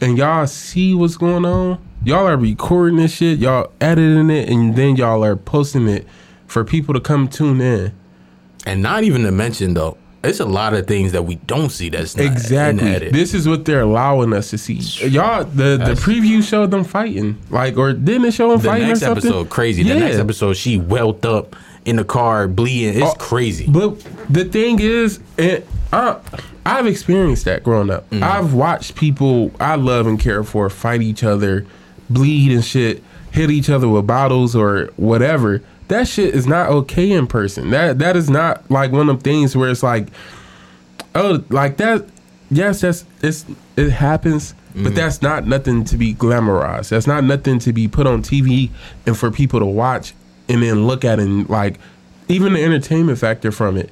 and 0.00 0.16
y'all 0.18 0.46
see 0.46 0.94
what's 0.94 1.16
going 1.16 1.44
on. 1.44 1.78
Y'all 2.04 2.26
are 2.26 2.36
recording 2.36 2.98
this 2.98 3.12
shit. 3.14 3.38
Y'all 3.38 3.72
editing 3.80 4.28
it, 4.30 4.48
and 4.48 4.76
then 4.76 4.96
y'all 4.96 5.24
are 5.24 5.36
posting 5.36 5.88
it 5.88 6.06
for 6.46 6.62
people 6.64 6.92
to 6.94 7.00
come 7.00 7.26
tune 7.28 7.60
in. 7.60 7.92
and 8.66 8.82
not 8.82 9.04
even 9.04 9.22
to 9.24 9.30
mention 9.32 9.74
though, 9.74 9.96
it's 10.24 10.40
a 10.40 10.44
lot 10.44 10.74
of 10.74 10.86
things 10.86 11.12
that 11.12 11.22
we 11.24 11.36
don't 11.36 11.70
see. 11.70 11.88
That's 11.88 12.16
not 12.16 12.26
Exactly. 12.26 12.80
In 12.80 12.90
the 12.90 12.96
edit. 12.96 13.12
This 13.12 13.34
is 13.34 13.48
what 13.48 13.64
they're 13.64 13.82
allowing 13.82 14.32
us 14.32 14.50
to 14.50 14.58
see. 14.58 14.74
Y'all, 15.08 15.44
the 15.44 15.76
the 15.78 15.94
preview 15.94 16.42
showed 16.42 16.70
them 16.70 16.84
fighting, 16.84 17.38
like, 17.50 17.76
or 17.76 17.92
didn't 17.92 18.24
it 18.26 18.34
show 18.34 18.50
them 18.50 18.60
the 18.60 18.68
fighting 18.68 18.88
next 18.88 19.02
or 19.02 19.06
something? 19.06 19.26
episode, 19.30 19.50
crazy. 19.50 19.82
The 19.82 19.94
next 19.94 20.16
episode, 20.18 20.54
she 20.54 20.76
welt 20.78 21.24
up 21.24 21.54
in 21.84 21.96
the 21.96 22.04
car, 22.04 22.48
bleeding. 22.48 23.00
It's 23.02 23.12
Oh, 23.12 23.14
crazy. 23.18 23.66
But 23.68 24.00
the 24.30 24.44
thing 24.44 24.80
is, 24.80 25.20
it, 25.36 25.66
I, 25.92 26.18
I've 26.64 26.86
experienced 26.86 27.44
that 27.44 27.62
growing 27.62 27.90
up. 27.90 28.08
Mm. 28.10 28.22
I've 28.22 28.54
watched 28.54 28.94
people 28.94 29.50
I 29.60 29.74
love 29.76 30.06
and 30.06 30.18
care 30.18 30.42
for 30.44 30.70
fight 30.70 31.02
each 31.02 31.22
other, 31.22 31.66
bleed 32.08 32.52
and 32.52 32.64
shit, 32.64 33.02
hit 33.32 33.50
each 33.50 33.68
other 33.68 33.88
with 33.88 34.06
bottles 34.06 34.56
or 34.56 34.90
whatever. 34.96 35.60
That 35.88 36.08
shit 36.08 36.34
is 36.34 36.46
not 36.46 36.70
okay 36.70 37.10
in 37.10 37.26
person. 37.26 37.70
That 37.70 37.98
that 37.98 38.16
is 38.16 38.30
not 38.30 38.70
like 38.70 38.90
one 38.92 39.02
of 39.02 39.06
them 39.08 39.18
things 39.18 39.56
where 39.56 39.68
it's 39.70 39.82
like, 39.82 40.08
oh, 41.14 41.44
like 41.50 41.76
that. 41.78 42.06
Yes, 42.50 42.80
that's 42.82 43.04
it's 43.22 43.44
it 43.76 43.90
happens, 43.90 44.54
Mm. 44.74 44.84
but 44.84 44.94
that's 44.96 45.22
not 45.22 45.46
nothing 45.46 45.84
to 45.84 45.96
be 45.96 46.14
glamorized. 46.14 46.88
That's 46.88 47.06
not 47.06 47.22
nothing 47.24 47.58
to 47.60 47.72
be 47.72 47.86
put 47.86 48.06
on 48.08 48.22
TV 48.22 48.70
and 49.06 49.16
for 49.16 49.30
people 49.30 49.60
to 49.60 49.66
watch 49.66 50.14
and 50.48 50.62
then 50.62 50.86
look 50.86 51.04
at 51.04 51.20
and 51.20 51.48
like 51.48 51.78
even 52.28 52.54
the 52.54 52.62
entertainment 52.64 53.18
factor 53.18 53.52
from 53.52 53.76
it. 53.76 53.90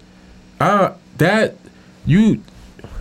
Uh 0.60 0.92
that 1.18 1.54
you 2.04 2.42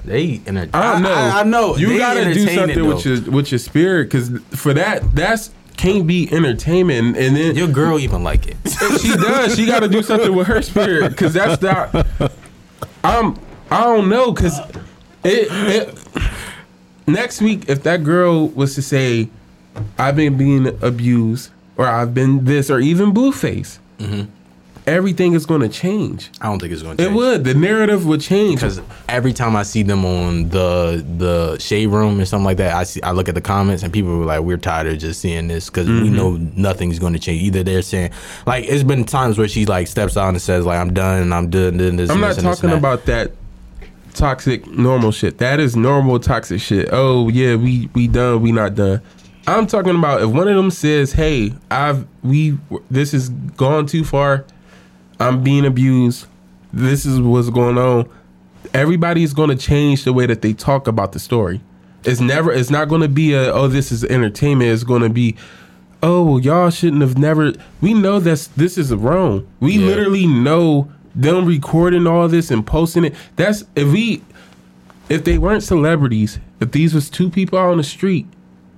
they 0.05 0.41
enter- 0.45 0.69
I 0.73 0.93
don't 0.93 1.01
know. 1.03 1.11
I, 1.13 1.39
I 1.39 1.43
know. 1.43 1.75
You 1.75 1.87
They 1.89 1.97
gotta 1.97 2.33
do 2.33 2.47
something 2.49 2.85
with 2.87 3.05
your 3.05 3.21
with 3.31 3.51
your 3.51 3.59
spirit 3.59 4.05
because 4.05 4.29
for 4.51 4.73
that 4.75 5.15
that's 5.15 5.49
can't 5.81 6.05
be 6.05 6.31
entertainment 6.31 7.17
and 7.17 7.35
then 7.35 7.55
Your 7.55 7.67
girl 7.67 7.97
even 7.97 8.23
like 8.23 8.45
it. 8.45 8.55
she 9.01 9.15
does. 9.15 9.55
She 9.55 9.65
got 9.65 9.79
to 9.79 9.87
do 9.87 10.03
something 10.03 10.35
with 10.35 10.45
her 10.45 10.61
spirit 10.61 11.09
because 11.09 11.33
that's 11.33 11.59
not. 11.61 11.93
I'm. 13.03 13.39
I 13.71 13.83
don't 13.85 14.07
know 14.07 14.31
because 14.31 14.59
it, 15.23 15.47
it. 15.49 15.97
Next 17.07 17.41
week, 17.41 17.67
if 17.67 17.81
that 17.83 18.03
girl 18.03 18.49
was 18.49 18.75
to 18.75 18.83
say, 18.83 19.29
"I've 19.97 20.15
been 20.15 20.37
being 20.37 20.67
abused," 20.83 21.49
or 21.77 21.87
"I've 21.87 22.13
been 22.13 22.45
this," 22.45 22.69
or 22.69 22.79
even 22.79 23.11
Blueface, 23.11 23.79
mm-hmm. 23.97 24.29
Everything 24.87 25.33
is 25.33 25.45
going 25.45 25.61
to 25.61 25.69
change. 25.69 26.29
I 26.41 26.47
don't 26.47 26.59
think 26.59 26.73
it's 26.73 26.81
going 26.81 26.97
to 26.97 27.03
It 27.03 27.11
would. 27.11 27.43
The 27.43 27.53
narrative 27.53 28.05
would 28.05 28.21
change. 28.21 28.55
because 28.59 28.81
every 29.07 29.33
time 29.33 29.55
I 29.55 29.63
see 29.63 29.83
them 29.83 30.03
on 30.05 30.49
the 30.49 31.05
the 31.17 31.57
shade 31.59 31.87
room 31.87 32.19
or 32.19 32.25
something 32.25 32.45
like 32.45 32.57
that, 32.57 32.73
I 32.75 32.83
see 32.83 33.01
I 33.01 33.11
look 33.11 33.29
at 33.29 33.35
the 33.35 33.41
comments 33.41 33.83
and 33.83 33.91
people 33.93 34.11
are 34.21 34.25
like, 34.25 34.41
"We're 34.41 34.57
tired 34.57 34.87
of 34.87 34.97
just 34.99 35.21
seeing 35.21 35.47
this 35.47 35.69
because 35.69 35.87
we 35.87 35.93
Mm-hmm. 35.93 36.15
know 36.15 36.37
nothing's 36.55 36.99
going 36.99 37.13
to 37.13 37.19
change." 37.19 37.41
Either 37.43 37.63
they're 37.63 37.81
saying 37.81 38.11
like 38.45 38.65
it's 38.67 38.83
been 38.83 39.03
times 39.03 39.37
where 39.37 39.47
she 39.47 39.65
like 39.65 39.87
steps 39.87 40.17
out 40.17 40.29
and 40.29 40.41
says 40.41 40.65
like, 40.65 40.79
"I'm 40.79 40.93
done 40.93 41.21
and 41.21 41.33
I'm 41.33 41.49
done." 41.49 41.77
doing 41.77 41.95
this, 41.97 42.09
I'm 42.09 42.19
not 42.19 42.35
this 42.35 42.43
talking 42.43 42.69
that." 42.71 42.77
about 42.77 43.05
that 43.05 43.31
toxic 44.13 44.67
normal 44.67 45.11
shit. 45.11 45.37
That 45.37 45.59
is 45.59 45.75
normal 45.75 46.19
toxic 46.19 46.59
shit. 46.61 46.89
Oh 46.91 47.29
yeah, 47.29 47.55
we 47.55 47.89
we 47.93 48.07
done. 48.07 48.41
We 48.41 48.51
not 48.51 48.75
done. 48.75 49.01
I'm 49.47 49.65
talking 49.67 49.95
about 49.95 50.21
if 50.21 50.29
one 50.29 50.47
of 50.47 50.55
them 50.55 50.69
says, 50.71 51.13
"Hey, 51.13 51.53
I've 51.69 52.05
we 52.23 52.57
this 52.89 53.11
has 53.13 53.29
gone 53.29 53.85
too 53.85 54.03
far. 54.03 54.45
I'm 55.21 55.43
being 55.43 55.65
abused. 55.65 56.25
This 56.73 57.05
is 57.05 57.19
what's 57.21 57.49
going 57.49 57.77
on." 57.77 58.09
Everybody's 58.73 59.33
going 59.33 59.49
to 59.49 59.55
change 59.55 60.03
the 60.03 60.13
way 60.13 60.25
that 60.25 60.41
they 60.41 60.53
talk 60.53 60.87
about 60.87 61.11
the 61.13 61.19
story. 61.19 61.61
It's 62.03 62.19
never. 62.19 62.51
It's 62.51 62.69
not 62.69 62.87
going 62.89 63.01
to 63.01 63.09
be 63.09 63.33
a. 63.33 63.51
Oh, 63.53 63.67
this 63.67 63.91
is 63.91 64.03
entertainment. 64.03 64.69
It's 64.71 64.83
going 64.83 65.01
to 65.01 65.09
be. 65.09 65.35
Oh, 66.03 66.37
y'all 66.39 66.69
shouldn't 66.69 67.01
have 67.01 67.17
never. 67.17 67.53
We 67.81 67.93
know 67.93 68.19
that 68.19 68.47
this 68.57 68.77
is 68.77 68.93
wrong. 68.93 69.45
We 69.59 69.73
Yeah. 69.77 69.85
literally 69.85 70.25
know 70.27 70.89
them 71.13 71.45
recording 71.45 72.07
all 72.07 72.27
this 72.27 72.49
and 72.49 72.65
posting 72.65 73.03
it. 73.05 73.15
That's 73.35 73.63
if 73.75 73.91
we 73.91 74.23
if 75.09 75.25
they 75.25 75.37
weren't 75.37 75.61
celebrities, 75.63 76.39
if 76.61 76.71
these 76.71 76.93
was 76.93 77.09
two 77.09 77.29
people 77.29 77.59
out 77.59 77.69
on 77.71 77.77
the 77.77 77.83
street 77.83 78.25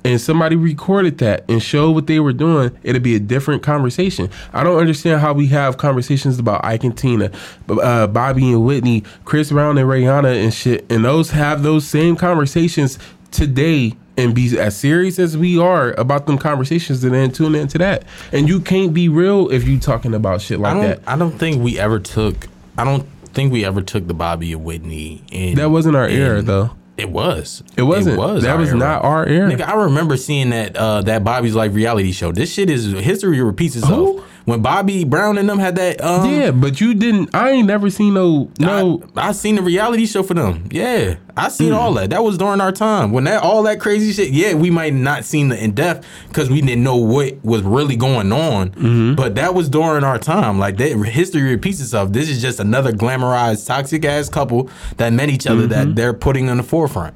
and 0.05 0.19
somebody 0.19 0.55
recorded 0.55 1.17
that 1.19 1.45
and 1.49 1.61
showed 1.63 1.91
what 1.91 2.07
they 2.07 2.19
were 2.19 2.33
doing, 2.33 2.77
it'd 2.83 3.03
be 3.03 3.15
a 3.15 3.19
different 3.19 3.63
conversation. 3.63 4.29
I 4.53 4.63
don't 4.63 4.77
understand 4.79 5.21
how 5.21 5.33
we 5.33 5.47
have 5.47 5.77
conversations 5.77 6.39
about 6.39 6.63
Ike 6.65 6.83
and 6.83 6.97
Tina, 6.97 7.31
uh, 7.69 8.07
Bobby 8.07 8.51
and 8.51 8.65
Whitney, 8.65 9.03
Chris 9.25 9.51
Brown 9.51 9.77
and 9.77 9.87
Rihanna 9.87 10.43
and 10.43 10.53
shit, 10.53 10.85
and 10.91 11.05
those 11.05 11.31
have 11.31 11.63
those 11.63 11.85
same 11.87 12.15
conversations 12.15 12.99
today 13.31 13.93
and 14.15 14.35
be 14.35 14.59
as 14.59 14.77
serious 14.77 15.17
as 15.17 15.35
we 15.35 15.57
are 15.57 15.93
about 15.93 16.27
them 16.27 16.37
conversations 16.37 17.03
and 17.03 17.13
then 17.15 17.31
tune 17.31 17.55
into 17.55 17.79
that. 17.79 18.03
And 18.31 18.47
you 18.47 18.59
can't 18.59 18.93
be 18.93 19.09
real 19.09 19.49
if 19.51 19.67
you 19.67 19.79
talking 19.79 20.13
about 20.13 20.39
shit 20.41 20.59
I 20.59 20.61
like 20.61 20.73
don't. 20.73 20.81
that. 20.83 20.99
I 21.07 21.15
don't 21.17 21.31
think 21.39 21.63
we 21.63 21.79
ever 21.79 21.99
took. 21.99 22.47
I 22.77 22.83
don't 22.83 23.07
think 23.33 23.51
we 23.51 23.65
ever 23.65 23.81
took 23.81 24.05
the 24.07 24.13
Bobby 24.13 24.53
and 24.53 24.63
Whitney. 24.63 25.23
In, 25.31 25.55
That 25.55 25.71
wasn't 25.71 25.95
our 25.95 26.07
in- 26.07 26.19
era 26.19 26.41
though. 26.43 26.71
It 26.95 27.09
was. 27.09 27.63
It 27.75 27.81
wasn't. 27.83 28.15
It 28.15 28.19
was 28.19 28.43
that 28.43 28.57
was 28.57 28.69
era. 28.69 28.77
not 28.77 29.03
our 29.03 29.25
era. 29.25 29.49
Nigga, 29.51 29.67
I 29.67 29.73
remember 29.85 30.15
seeing 30.15 30.51
that 30.51 30.75
uh, 30.77 31.01
that 31.01 31.23
Bobby's 31.23 31.55
Life 31.55 31.73
reality 31.73 32.11
show. 32.11 32.31
This 32.31 32.53
shit 32.53 32.69
is 32.69 32.91
history 32.91 33.41
repeats 33.41 33.75
itself. 33.75 34.19
Who? 34.19 34.23
When 34.45 34.61
Bobby 34.61 35.05
Brown 35.05 35.37
and 35.37 35.47
them 35.47 35.57
had 35.57 35.77
that. 35.77 36.01
Um, 36.03 36.29
yeah, 36.29 36.51
but 36.51 36.81
you 36.81 36.93
didn't. 36.93 37.33
I 37.33 37.51
ain't 37.51 37.65
never 37.67 37.89
seen 37.89 38.13
no 38.13 38.51
no. 38.59 39.01
I, 39.15 39.29
I 39.29 39.31
seen 39.31 39.55
the 39.55 39.61
reality 39.61 40.05
show 40.05 40.21
for 40.21 40.33
them. 40.33 40.67
Yeah, 40.69 41.15
I 41.37 41.47
seen 41.47 41.69
Hmm. 41.69 41.75
all 41.77 41.93
that. 41.93 42.09
That 42.09 42.25
was 42.25 42.37
during 42.37 42.59
our 42.59 42.73
time 42.73 43.13
when 43.13 43.23
that 43.23 43.41
all 43.41 43.63
that 43.63 43.79
crazy 43.79 44.11
shit. 44.11 44.31
Yeah, 44.33 44.55
we 44.55 44.69
might 44.69 44.93
not 44.93 45.23
seen 45.23 45.47
the 45.47 45.63
in 45.63 45.71
depth 45.71 46.05
because 46.27 46.49
we 46.49 46.59
didn't 46.59 46.83
know 46.83 46.97
what 46.97 47.35
was 47.45 47.61
really 47.61 47.95
going 47.95 48.33
on. 48.33 48.71
Mm-hmm. 48.71 49.15
But 49.15 49.35
that 49.35 49.53
was 49.55 49.69
during 49.69 50.03
our 50.03 50.19
time. 50.19 50.59
Like 50.59 50.75
that 50.77 50.91
history 51.05 51.43
repeats 51.43 51.79
itself. 51.79 52.11
This 52.11 52.29
is 52.29 52.41
just 52.41 52.59
another 52.59 52.91
glamorized 52.91 53.65
toxic 53.65 54.03
ass 54.03 54.27
couple 54.27 54.69
that 54.97 55.13
met 55.13 55.29
each 55.29 55.47
other 55.47 55.61
Mm-hmm. 55.67 55.69
that 55.69 55.95
they're 55.95 56.13
putting 56.13 56.49
on 56.49 56.57
the 56.57 56.63
forefront. 56.63 57.15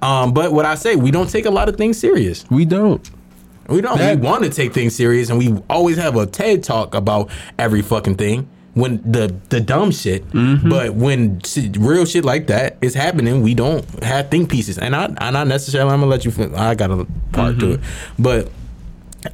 Um, 0.00 0.32
but 0.32 0.52
what 0.52 0.64
I 0.64 0.74
say, 0.76 0.96
we 0.96 1.10
don't 1.10 1.28
take 1.28 1.44
a 1.44 1.50
lot 1.50 1.68
of 1.68 1.76
things 1.76 1.98
serious. 1.98 2.44
we 2.50 2.64
don't. 2.64 3.08
We 3.68 3.80
don't. 3.80 3.98
That- 3.98 4.18
we 4.18 4.26
want 4.26 4.44
to 4.44 4.50
take 4.50 4.72
things 4.72 4.94
serious, 4.94 5.30
and 5.30 5.38
we 5.38 5.54
always 5.70 5.96
have 5.96 6.16
a 6.16 6.26
TED 6.26 6.62
talk 6.62 6.94
about 6.94 7.30
every 7.58 7.82
fucking 7.82 8.16
thing. 8.16 8.48
When 8.74 9.02
the 9.10 9.34
the 9.50 9.60
dumb 9.60 9.90
shit, 9.90 10.26
Mm-hmm. 10.30 10.68
but 10.70 10.94
when 10.94 11.40
shit, 11.42 11.76
real 11.76 12.06
shit 12.06 12.24
like 12.24 12.46
that 12.46 12.78
is 12.80 12.94
happening, 12.94 13.42
we 13.42 13.54
don't 13.54 13.84
have 14.02 14.30
think 14.30 14.50
pieces. 14.50 14.78
And 14.78 14.96
I, 14.96 15.14
I 15.18 15.30
not 15.30 15.46
necessarily. 15.46 15.90
I'm 15.92 16.00
gonna 16.00 16.10
let 16.10 16.24
you. 16.24 16.30
fin- 16.30 16.54
I 16.54 16.74
got 16.74 16.90
a 16.90 17.06
part 17.32 17.58
to 17.60 17.72
it, 17.72 17.80
Mm-hmm. 17.80 18.22
but 18.22 18.50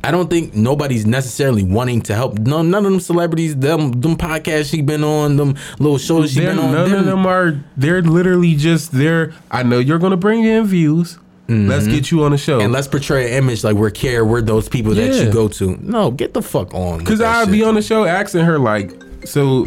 I 0.04 0.10
don't 0.10 0.28
think 0.28 0.54
nobody's 0.54 1.06
necessarily 1.06 1.62
wanting 1.64 2.02
to 2.02 2.14
help. 2.16 2.38
No, 2.40 2.62
none 2.62 2.84
of 2.84 2.90
them 2.90 3.00
celebrities, 3.00 3.56
them 3.56 3.92
them 4.00 4.16
podcasts 4.16 4.70
she 4.70 4.82
been 4.82 5.04
on, 5.04 5.36
them 5.36 5.54
little 5.78 5.98
shows 5.98 6.32
she 6.32 6.40
been 6.40 6.58
on. 6.58 6.72
none 6.72 6.90
them- 6.90 6.98
of 7.00 7.06
them 7.06 7.24
are. 7.24 7.60
They're 7.76 8.02
literally 8.02 8.56
just 8.56 8.90
there. 8.90 9.32
I 9.52 9.62
know 9.62 9.78
you're 9.78 10.00
gonna 10.00 10.16
bring 10.16 10.44
in 10.44 10.66
views. 10.66 11.16
Let's 11.48 11.86
get 11.86 12.10
you 12.10 12.24
on 12.24 12.32
the 12.32 12.38
show. 12.38 12.58
Mm-hmm. 12.58 12.64
and 12.64 12.72
let's 12.72 12.86
portray 12.86 13.28
an 13.32 13.42
image 13.44 13.64
like 13.64 13.74
we're 13.76 13.90
care. 13.90 14.22
We're 14.24 14.42
those 14.42 14.68
people 14.68 14.94
that 14.94 15.14
Yeah. 15.14 15.22
you 15.22 15.32
go 15.32 15.48
to. 15.48 15.78
No, 15.80 16.10
get 16.10 16.34
the 16.34 16.42
fuck 16.42 16.74
on. 16.74 16.98
Because 16.98 17.20
I'd 17.22 17.50
be 17.50 17.62
on 17.64 17.74
the 17.74 17.80
show 17.82 18.04
asking 18.04 18.42
her 18.44 18.58
like, 18.58 18.92
so 19.24 19.66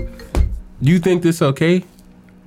you 0.80 1.00
think 1.00 1.24
this 1.24 1.42
okay? 1.42 1.84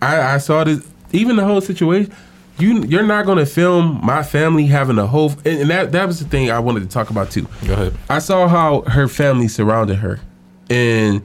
I, 0.00 0.34
I 0.34 0.38
saw 0.38 0.62
this. 0.64 0.86
Even 1.12 1.34
the 1.36 1.44
whole 1.44 1.60
situation. 1.60 2.12
You 2.58 2.84
you're 2.84 3.02
not 3.02 3.26
gonna 3.26 3.46
film 3.46 3.98
my 4.04 4.22
family 4.22 4.66
having 4.66 4.98
a 4.98 5.06
whole. 5.08 5.30
And, 5.44 5.62
and 5.62 5.70
that 5.70 5.90
that 5.90 6.06
was 6.06 6.20
the 6.20 6.24
thing 6.26 6.52
I 6.52 6.60
wanted 6.60 6.80
to 6.80 6.88
talk 6.88 7.10
about 7.10 7.32
too. 7.32 7.48
Go 7.66 7.72
ahead. 7.72 7.94
I 8.08 8.20
saw 8.20 8.46
how 8.46 8.82
her 8.82 9.08
family 9.08 9.48
surrounded 9.48 9.96
her, 9.96 10.20
and 10.70 11.20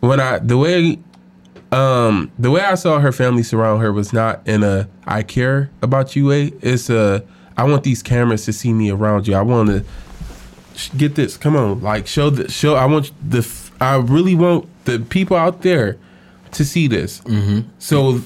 when 0.00 0.20
I 0.20 0.40
the 0.40 0.58
way, 0.58 0.98
um, 1.72 2.30
the 2.38 2.50
way 2.50 2.60
I 2.60 2.74
saw 2.74 3.00
her 3.00 3.12
family 3.12 3.42
surround 3.42 3.80
her 3.80 3.92
was 3.92 4.12
not 4.12 4.46
in 4.46 4.62
a 4.62 4.86
I 5.06 5.22
care 5.22 5.70
about 5.80 6.14
you 6.16 6.26
way. 6.26 6.52
It's 6.60 6.90
a 6.90 7.24
I 7.58 7.64
want 7.64 7.82
these 7.82 8.02
cameras 8.02 8.44
to 8.46 8.52
see 8.52 8.72
me 8.72 8.90
around 8.90 9.26
you. 9.26 9.34
I 9.34 9.42
want 9.42 9.68
to 9.68 9.84
sh- 10.76 10.90
get 10.96 11.16
this. 11.16 11.36
Come 11.36 11.56
on, 11.56 11.82
like 11.82 12.06
show 12.06 12.30
the 12.30 12.50
show. 12.50 12.76
I 12.76 12.86
want 12.86 13.12
the. 13.28 13.38
f- 13.38 13.72
I 13.80 13.96
really 13.96 14.34
want 14.34 14.66
the 14.84 15.00
people 15.00 15.36
out 15.36 15.62
there 15.62 15.98
to 16.52 16.64
see 16.64 16.86
this. 16.86 17.20
Mm-hmm. 17.22 17.68
So, 17.78 18.20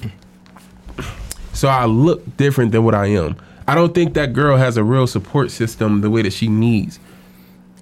so 1.51 1.67
I 1.67 1.85
look 1.85 2.37
different 2.37 2.71
than 2.71 2.83
what 2.83 2.95
I 2.95 3.07
am. 3.07 3.35
I 3.67 3.75
don't 3.75 3.93
think 3.93 4.13
that 4.13 4.33
girl 4.33 4.57
has 4.57 4.77
a 4.77 4.83
real 4.83 5.07
support 5.07 5.51
system 5.51 6.01
the 6.01 6.09
way 6.09 6.21
that 6.21 6.33
she 6.33 6.47
needs. 6.47 6.99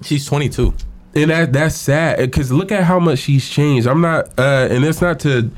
She's 0.04 0.26
22. 0.26 0.74
And 1.14 1.30
that 1.30 1.52
that's 1.52 1.76
sad 1.76 2.20
because 2.20 2.52
look 2.52 2.72
at 2.72 2.86
how 2.86 3.00
much 3.00 3.20
she's 3.20 3.48
changed. 3.50 3.88
I'm 3.88 4.00
not, 4.02 4.28
uh, 4.40 4.68
and 4.72 4.86
it's 4.86 5.02
not 5.02 5.20
to 5.22 5.52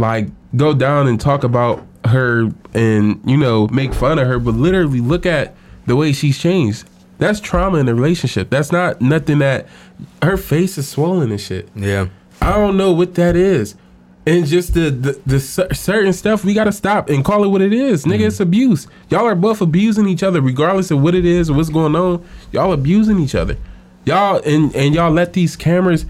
like 0.00 0.28
go 0.56 0.74
down 0.74 1.06
and 1.06 1.20
talk 1.20 1.44
about 1.44 1.86
her 2.06 2.50
and 2.74 3.20
you 3.24 3.36
know 3.36 3.68
make 3.68 3.94
fun 3.94 4.18
of 4.18 4.26
her, 4.26 4.38
but 4.38 4.54
literally 4.54 5.00
look 5.00 5.26
at 5.26 5.54
the 5.86 5.96
way 5.96 6.12
she's 6.12 6.38
changed. 6.38 6.88
That's 7.18 7.38
trauma 7.38 7.78
in 7.78 7.88
a 7.88 7.94
relationship. 7.94 8.48
That's 8.48 8.72
not 8.72 9.00
nothing 9.00 9.40
that 9.40 9.66
her 10.22 10.36
face 10.36 10.78
is 10.78 10.88
swollen 10.88 11.30
and 11.30 11.40
shit. 11.40 11.68
Yeah. 11.74 12.08
I 12.40 12.54
don't 12.54 12.78
know 12.78 12.92
what 12.92 13.14
that 13.16 13.36
is. 13.36 13.74
And 14.26 14.46
just 14.46 14.74
the 14.74 14.90
the, 14.90 15.20
the 15.26 15.40
certain 15.40 16.12
stuff 16.12 16.44
we 16.44 16.54
gotta 16.54 16.72
stop 16.72 17.08
and 17.10 17.24
call 17.24 17.44
it 17.44 17.48
what 17.48 17.62
it 17.62 17.72
is, 17.72 18.04
nigga. 18.04 18.26
It's 18.26 18.38
mm. 18.38 18.42
abuse. 18.42 18.86
Y'all 19.08 19.26
are 19.26 19.34
both 19.34 19.60
abusing 19.60 20.08
each 20.08 20.22
other, 20.22 20.40
regardless 20.40 20.90
of 20.90 21.02
what 21.02 21.14
it 21.14 21.24
is 21.24 21.50
or 21.50 21.56
what's 21.56 21.70
going 21.70 21.94
on. 21.94 22.24
Y'all 22.52 22.72
abusing 22.72 23.18
each 23.18 23.34
other. 23.34 23.56
Y'all 24.04 24.40
and 24.44 24.74
and 24.74 24.94
y'all 24.94 25.10
let 25.10 25.32
these 25.32 25.56
cameras. 25.56 26.06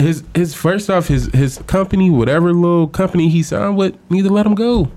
His 0.00 0.24
his 0.34 0.54
first 0.54 0.88
off 0.88 1.08
his 1.08 1.26
his 1.26 1.58
company, 1.66 2.08
whatever 2.10 2.52
little 2.54 2.88
company 2.88 3.28
he 3.28 3.42
signed 3.42 3.76
with, 3.76 3.96
need 4.10 4.22
to 4.22 4.30
let 4.30 4.46
him 4.46 4.54
go. 4.54 4.90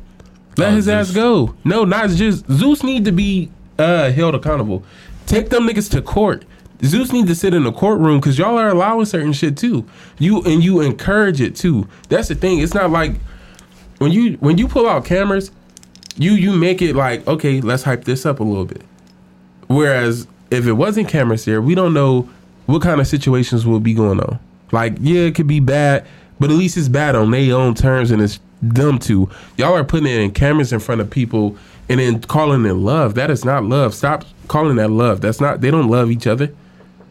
Let 0.58 0.72
Oh, 0.72 0.76
his 0.76 0.88
ass 0.88 1.12
go. 1.12 1.56
No, 1.64 1.84
not 1.84 2.10
just 2.12 2.50
Zeus 2.50 2.84
need 2.84 3.06
to 3.06 3.12
be 3.12 3.52
uh 3.78 4.12
held 4.12 4.36
accountable. 4.36 4.84
Take 5.26 5.50
them 5.50 5.68
niggas 5.68 5.90
to 5.92 6.02
court. 6.02 6.46
Zeus 6.84 7.12
need 7.12 7.28
to 7.28 7.36
sit 7.36 7.54
in 7.54 7.64
the 7.64 7.72
courtroom 7.72 8.20
because 8.20 8.38
y'all 8.38 8.58
are 8.58 8.70
allowing 8.70 9.06
certain 9.06 9.34
shit 9.34 9.58
too. 9.58 9.86
You 10.20 10.42
and 10.44 10.64
you 10.64 10.82
encourage 10.82 11.42
it 11.42 11.56
too. 11.56 11.88
That's 12.10 12.28
the 12.28 12.36
thing. 12.36 12.60
It's 12.60 12.74
not 12.74 12.90
like 12.90 13.14
when 13.98 14.12
you 14.12 14.34
when 14.36 14.58
you 14.58 14.68
pull 14.68 14.88
out 14.88 15.06
cameras, 15.06 15.52
you 16.18 16.32
you 16.34 16.54
make 16.54 16.82
it 16.82 16.96
like 16.96 17.28
okay, 17.28 17.62
let's 17.62 17.84
hype 17.84 18.06
this 18.06 18.26
up 18.26 18.40
a 18.40 18.44
little 18.44 18.66
bit. 18.66 18.84
Whereas 19.68 20.28
if 20.52 20.66
it 20.68 20.74
wasn't 20.74 21.08
cameras 21.08 21.46
there, 21.46 21.62
we 21.62 21.74
don't 21.76 21.94
know 21.94 22.30
what 22.68 22.82
kind 22.82 23.02
of 23.02 23.08
situations 23.08 23.66
will 23.66 23.80
be 23.80 23.94
going 23.94 24.20
on. 24.20 24.40
Like 24.74 24.96
yeah, 25.00 25.22
it 25.22 25.36
could 25.36 25.48
be 25.48 25.60
bad, 25.62 26.06
but 26.40 26.50
at 26.50 26.58
least 26.58 26.76
it's 26.76 26.90
bad 26.90 27.16
on 27.16 27.32
their 27.32 27.56
own 27.56 27.76
terms 27.76 28.12
and 28.12 28.22
it's 28.22 28.40
them 28.62 28.98
two. 28.98 29.30
Y'all 29.58 29.76
are 29.76 29.84
putting 29.84 30.08
it 30.08 30.20
in 30.20 30.32
cameras 30.32 30.74
in 30.74 30.80
front 30.80 31.00
of 31.00 31.10
people 31.10 31.56
and 31.88 32.00
then 32.00 32.22
calling 32.22 32.66
it 32.66 32.74
love. 32.74 33.16
That 33.16 33.30
is 33.30 33.46
not 33.46 33.64
love. 33.64 33.94
Stop 33.94 34.26
calling 34.48 34.76
that 34.78 34.90
love. 34.90 35.22
That's 35.22 35.40
not. 35.40 35.62
They 35.62 35.70
don't 35.70 35.90
love 35.90 36.10
each 36.12 36.28
other. 36.28 36.54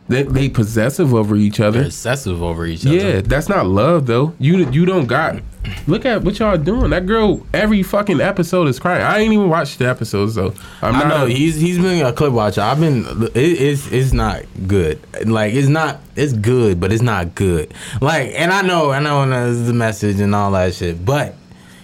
They 0.08 0.24
they 0.24 0.48
possessive 0.48 1.14
over 1.14 1.36
each 1.36 1.60
other. 1.60 1.78
They're 1.78 1.86
obsessive 1.86 2.42
over 2.42 2.66
each 2.66 2.84
other. 2.84 2.94
Yeah, 2.96 3.20
that's 3.20 3.48
not 3.48 3.66
love 3.66 4.06
though. 4.06 4.34
You 4.38 4.68
you 4.70 4.84
don't 4.84 5.06
got. 5.06 5.40
Look 5.86 6.04
at 6.04 6.22
what 6.24 6.40
y'all 6.40 6.58
doing. 6.58 6.90
That 6.90 7.06
girl 7.06 7.46
every 7.54 7.84
fucking 7.84 8.20
episode 8.20 8.66
is 8.66 8.80
crying. 8.80 9.02
I 9.02 9.20
ain't 9.20 9.32
even 9.32 9.48
watched 9.48 9.78
the 9.78 9.86
episodes 9.88 10.34
though. 10.34 10.54
I'm 10.82 10.96
I 10.96 10.98
not. 11.04 11.08
know 11.08 11.26
he's 11.26 11.54
he's 11.56 11.78
been 11.78 12.04
a 12.04 12.12
clip 12.12 12.32
watcher. 12.32 12.62
I've 12.62 12.80
been 12.80 13.04
it, 13.34 13.36
it's 13.36 13.90
it's 13.92 14.12
not 14.12 14.42
good. 14.66 14.98
Like 15.24 15.54
it's 15.54 15.68
not 15.68 16.00
it's 16.16 16.32
good, 16.32 16.80
but 16.80 16.92
it's 16.92 17.02
not 17.02 17.36
good. 17.36 17.72
Like 18.00 18.32
and 18.34 18.52
I 18.52 18.62
know 18.62 18.90
I 18.90 18.98
know 18.98 19.24
there's 19.28 19.66
the 19.68 19.72
message 19.72 20.18
and 20.18 20.34
all 20.34 20.50
that 20.50 20.74
shit. 20.74 21.04
But 21.04 21.36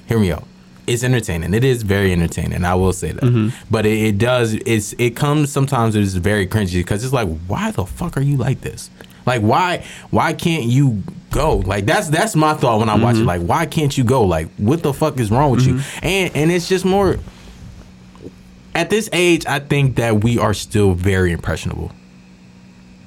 hear 0.09 0.19
me 0.19 0.33
out. 0.33 0.48
It's 0.89 1.05
entertaining. 1.05 1.55
It 1.55 1.65
is 1.65 1.83
very 1.83 2.13
entertaining. 2.13 2.65
I 2.65 2.75
will 2.75 2.93
say 2.93 3.13
that. 3.13 3.23
Mm-hmm. 3.23 3.57
But 3.71 3.87
it, 3.87 3.99
it 3.99 4.19
does. 4.19 4.55
It's 4.55 4.95
it 4.95 5.17
comes 5.17 5.53
sometimes. 5.53 5.95
It's 5.95 6.15
very 6.15 6.47
cringy 6.47 6.75
because 6.75 7.05
it's 7.05 7.13
like, 7.13 7.29
why 7.47 7.71
the 7.71 7.87
fuck 7.87 8.17
are 8.17 8.23
you 8.23 8.37
like 8.37 8.61
this? 8.61 8.91
Like 9.27 9.43
why 9.43 9.85
why 10.11 10.33
can't 10.33 10.65
you 10.65 11.03
go? 11.31 11.59
Like 11.59 11.85
that's 11.85 12.09
that's 12.09 12.35
my 12.35 12.55
thought 12.55 12.79
when 12.81 12.89
I 12.89 12.97
watch 12.97 13.17
it. 13.17 13.19
Mm-hmm. 13.19 13.27
Like 13.27 13.43
why 13.43 13.67
can't 13.67 13.97
you 13.97 14.05
go? 14.05 14.25
Like 14.25 14.49
what 14.57 14.83
the 14.83 14.93
fuck 14.95 15.21
is 15.21 15.31
wrong 15.31 15.51
with 15.51 15.67
you? 15.67 15.81
And 16.03 16.35
and 16.35 16.51
it's 16.51 16.69
just 16.69 16.85
more 16.85 17.19
at 18.75 18.91
this 18.91 19.09
age, 19.13 19.45
I 19.45 19.59
think 19.59 19.97
that 19.97 20.23
we 20.23 20.39
are 20.39 20.55
still 20.55 20.93
very 20.93 21.33
impressionable. 21.33 21.91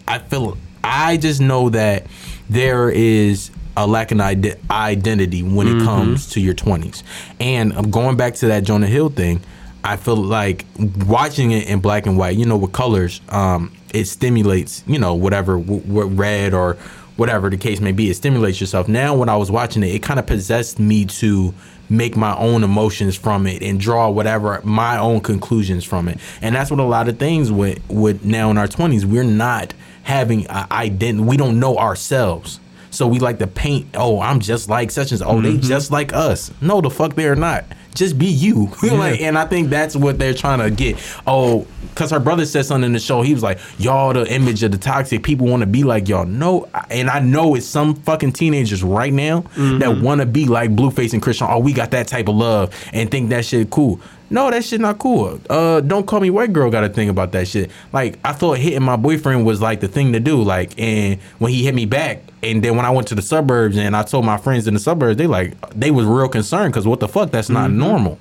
I 0.07 0.19
feel 0.19 0.57
I 0.83 1.17
just 1.17 1.39
know 1.39 1.69
that 1.69 2.07
there 2.49 2.89
is 2.89 3.51
a 3.77 3.87
lack 3.87 4.11
of 4.11 4.19
ide- 4.19 4.59
identity 4.69 5.43
when 5.43 5.67
it 5.67 5.83
comes 5.83 6.29
to 6.31 6.41
your 6.41 6.53
20s. 6.53 7.03
And 7.39 7.73
I'm 7.73 7.89
going 7.91 8.17
back 8.17 8.35
to 8.35 8.47
that 8.47 8.63
Jonah 8.63 8.87
Hill 8.87 9.09
thing. 9.09 9.41
I 9.83 9.95
feel 9.95 10.15
like 10.17 10.65
watching 11.07 11.51
it 11.51 11.67
in 11.67 11.79
black 11.79 12.05
and 12.05 12.17
white, 12.17 12.37
you 12.37 12.45
know, 12.45 12.57
with 12.57 12.71
colors, 12.73 13.19
um, 13.29 13.71
it 13.93 14.05
stimulates, 14.05 14.83
you 14.87 14.99
know, 14.99 15.15
whatever, 15.15 15.57
w- 15.57 15.81
w- 15.81 16.07
red 16.09 16.53
or 16.53 16.75
whatever 17.17 17.49
the 17.49 17.57
case 17.57 17.79
may 17.81 17.91
be. 17.91 18.09
It 18.09 18.15
stimulates 18.15 18.61
yourself. 18.61 18.87
Now, 18.87 19.15
when 19.15 19.27
I 19.29 19.37
was 19.37 19.49
watching 19.49 19.83
it, 19.83 19.87
it 19.95 20.03
kind 20.03 20.19
of 20.19 20.25
possessed 20.27 20.79
me 20.79 21.05
to 21.05 21.53
make 21.89 22.15
my 22.15 22.35
own 22.37 22.63
emotions 22.63 23.17
from 23.17 23.45
it 23.47 23.61
and 23.61 23.79
draw 23.79 24.09
whatever 24.09 24.61
my 24.63 24.97
own 24.97 25.19
conclusions 25.19 25.83
from 25.83 26.07
it. 26.07 26.19
And 26.41 26.55
that's 26.55 26.71
what 26.71 26.79
a 26.79 26.83
lot 26.83 27.07
of 27.09 27.17
things 27.19 27.51
with 27.51 27.79
with 27.89 28.23
now 28.23 28.49
in 28.51 28.57
our 28.57 28.67
twenties, 28.67 29.05
we're 29.05 29.23
not 29.23 29.73
having 30.03 30.45
a 30.47 30.67
identity. 30.71 31.23
We 31.23 31.37
don't 31.37 31.59
know 31.59 31.77
ourselves. 31.77 32.59
So 32.91 33.07
we 33.07 33.19
like 33.19 33.39
to 33.39 33.47
paint, 33.47 33.87
oh, 33.95 34.19
I'm 34.19 34.39
just 34.39 34.69
like 34.69 34.91
such 34.91 35.11
and 35.11 35.19
such. 35.19 35.27
Oh, 35.27 35.41
they 35.41 35.53
mm-hmm. 35.53 35.61
just 35.61 35.91
like 35.91 36.13
us. 36.13 36.51
No, 36.61 36.81
the 36.81 36.89
fuck 36.89 37.15
they're 37.15 37.35
not. 37.35 37.65
Just 37.95 38.17
be 38.17 38.27
you. 38.27 38.69
like, 38.83 39.21
and 39.21 39.37
I 39.37 39.45
think 39.45 39.69
that's 39.69 39.95
what 39.95 40.19
they're 40.19 40.33
trying 40.33 40.59
to 40.59 40.69
get. 40.69 40.97
Oh, 41.25 41.65
because 41.89 42.11
her 42.11 42.19
brother 42.19 42.45
said 42.45 42.65
something 42.65 42.85
in 42.85 42.93
the 42.93 42.99
show. 42.99 43.21
He 43.21 43.33
was 43.33 43.43
like, 43.43 43.59
y'all 43.77 44.13
the 44.13 44.31
image 44.31 44.63
of 44.63 44.71
the 44.71 44.77
toxic. 44.77 45.23
People 45.23 45.47
want 45.47 45.61
to 45.61 45.67
be 45.67 45.83
like 45.83 46.07
y'all. 46.07 46.25
No, 46.25 46.69
and 46.89 47.09
I 47.09 47.19
know 47.19 47.55
it's 47.55 47.65
some 47.65 47.95
fucking 47.95 48.33
teenagers 48.33 48.83
right 48.83 49.11
now 49.11 49.41
that 49.41 49.51
mm-hmm. 49.55 50.03
want 50.03 50.21
to 50.21 50.27
be 50.27 50.45
like 50.45 50.71
Blueface 50.71 51.13
and 51.13 51.21
Chrisean. 51.21 51.49
Oh, 51.49 51.59
we 51.59 51.73
got 51.73 51.91
that 51.91 52.07
type 52.07 52.27
of 52.27 52.35
love 52.35 52.73
and 52.93 53.09
think 53.09 53.29
that 53.29 53.45
shit 53.45 53.69
cool. 53.69 53.99
No, 54.31 54.49
that 54.49 54.63
shit 54.63 54.79
not 54.79 54.97
cool. 54.97 55.41
Uh, 55.49 55.81
don't 55.81 56.07
call 56.07 56.21
me 56.21 56.29
white 56.29 56.53
girl. 56.53 56.71
Got 56.71 56.81
to 56.81 56.89
think 56.89 57.11
about 57.11 57.33
that 57.33 57.49
shit. 57.49 57.69
Like 57.91 58.17
I 58.23 58.31
thought 58.31 58.57
hitting 58.57 58.81
my 58.81 58.95
boyfriend 58.95 59.45
was 59.45 59.61
like 59.61 59.81
the 59.81 59.89
thing 59.89 60.13
to 60.13 60.21
do. 60.21 60.41
Like, 60.41 60.79
and 60.79 61.19
when 61.39 61.51
he 61.51 61.65
hit 61.65 61.75
me 61.75 61.85
back, 61.85 62.21
and 62.41 62.63
then 62.63 62.77
when 62.77 62.85
I 62.85 62.91
went 62.91 63.09
to 63.09 63.15
the 63.15 63.21
suburbs 63.21 63.75
and 63.77 63.95
I 63.95 64.03
told 64.03 64.25
my 64.25 64.37
friends 64.37 64.67
in 64.67 64.73
the 64.73 64.79
suburbs, 64.79 65.17
they 65.17 65.27
like 65.27 65.53
they 65.71 65.91
was 65.91 66.05
real 66.05 66.29
concerned 66.29 66.71
because 66.71 66.87
what 66.87 67.01
the 67.01 67.09
fuck? 67.09 67.31
That's 67.31 67.49
not 67.49 67.71
normal. 67.71 68.17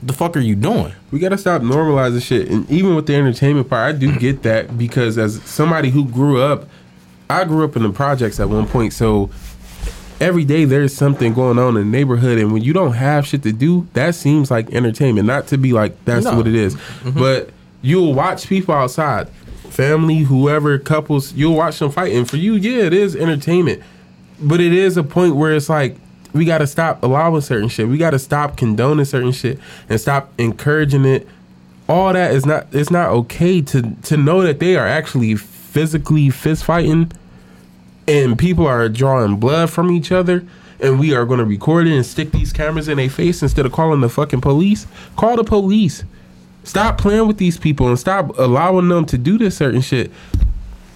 What 0.00 0.08
the 0.08 0.12
fuck 0.14 0.36
are 0.36 0.40
you 0.40 0.56
doing? 0.56 0.92
We 1.12 1.20
gotta 1.20 1.38
stop 1.38 1.62
normalizing 1.62 2.22
shit. 2.22 2.48
And 2.48 2.68
even 2.68 2.96
with 2.96 3.06
the 3.06 3.14
entertainment 3.14 3.70
part, 3.70 3.94
I 3.94 3.96
do 3.96 4.18
get 4.18 4.42
that 4.42 4.76
because 4.76 5.16
as 5.16 5.40
somebody 5.44 5.90
who 5.90 6.06
grew 6.08 6.42
up, 6.42 6.66
I 7.30 7.44
grew 7.44 7.64
up 7.64 7.76
in 7.76 7.84
the 7.84 7.90
projects 7.90 8.40
at 8.40 8.48
one 8.48 8.66
point, 8.66 8.92
so 8.92 9.30
every 10.22 10.44
day 10.44 10.64
there's 10.64 10.94
something 10.94 11.34
going 11.34 11.58
on 11.58 11.76
in 11.76 11.90
the 11.90 11.98
neighborhood, 11.98 12.38
and 12.38 12.52
when 12.52 12.62
you 12.62 12.72
don't 12.72 12.92
have 12.92 13.26
shit 13.26 13.42
to 13.42 13.52
do, 13.52 13.86
that 13.94 14.14
seems 14.14 14.50
like 14.50 14.70
entertainment. 14.70 15.26
Not 15.26 15.48
to 15.48 15.58
be 15.58 15.72
like 15.72 16.02
that's 16.04 16.24
No. 16.24 16.36
what 16.36 16.46
it 16.46 16.54
is, 16.54 16.76
mm-hmm. 16.76 17.18
but 17.18 17.50
you'll 17.82 18.14
watch 18.14 18.46
people 18.48 18.74
outside, 18.74 19.28
family, 19.68 20.18
whoever, 20.20 20.78
couples, 20.78 21.32
you'll 21.32 21.56
watch 21.56 21.80
them 21.80 21.90
fight, 21.90 22.12
and 22.12 22.28
for 22.28 22.36
you, 22.36 22.54
yeah, 22.54 22.84
it 22.84 22.94
is 22.94 23.16
entertainment. 23.16 23.82
But 24.40 24.60
it 24.60 24.72
is 24.72 24.96
a 24.96 25.02
point 25.02 25.36
where 25.36 25.52
it's 25.52 25.68
like 25.68 25.96
we 26.32 26.44
got 26.44 26.58
to 26.58 26.66
stop 26.66 27.02
allowing 27.02 27.40
certain 27.42 27.68
shit. 27.68 27.88
We 27.88 27.98
got 27.98 28.10
to 28.10 28.18
stop 28.18 28.56
condoning 28.56 29.04
certain 29.04 29.32
shit 29.32 29.58
and 29.88 30.00
stop 30.00 30.32
encouraging 30.38 31.04
it. 31.04 31.28
All 31.88 32.12
that 32.12 32.32
is 32.32 32.46
not. 32.46 32.66
It's 32.72 32.90
not 32.90 33.10
okay 33.10 33.60
to 33.60 33.82
to 33.82 34.16
know 34.16 34.42
that 34.42 34.60
they 34.60 34.76
are 34.76 34.86
actually 34.86 35.34
physically 35.36 36.30
fist 36.30 36.64
fighting, 36.64 37.10
and 38.08 38.38
people 38.38 38.66
are 38.66 38.88
drawing 38.88 39.36
blood 39.36 39.70
from 39.70 39.90
each 39.90 40.12
other. 40.12 40.44
And 40.80 40.98
we 40.98 41.14
are 41.14 41.24
going 41.24 41.38
to 41.38 41.44
record 41.44 41.86
it 41.86 41.94
and 41.94 42.04
stick 42.04 42.32
these 42.32 42.52
cameras 42.52 42.88
in 42.88 42.96
their 42.96 43.08
face 43.08 43.40
instead 43.40 43.64
of 43.66 43.70
calling 43.72 44.00
the 44.00 44.08
fucking 44.08 44.40
police. 44.40 44.86
Call 45.16 45.36
the 45.36 45.44
police. 45.44 46.02
Stop 46.64 46.98
playing 46.98 47.28
with 47.28 47.38
these 47.38 47.56
people 47.56 47.86
and 47.86 47.96
stop 47.98 48.36
allowing 48.36 48.88
them 48.88 49.04
to 49.06 49.16
do 49.16 49.38
this 49.38 49.56
certain 49.56 49.80
shit. 49.80 50.10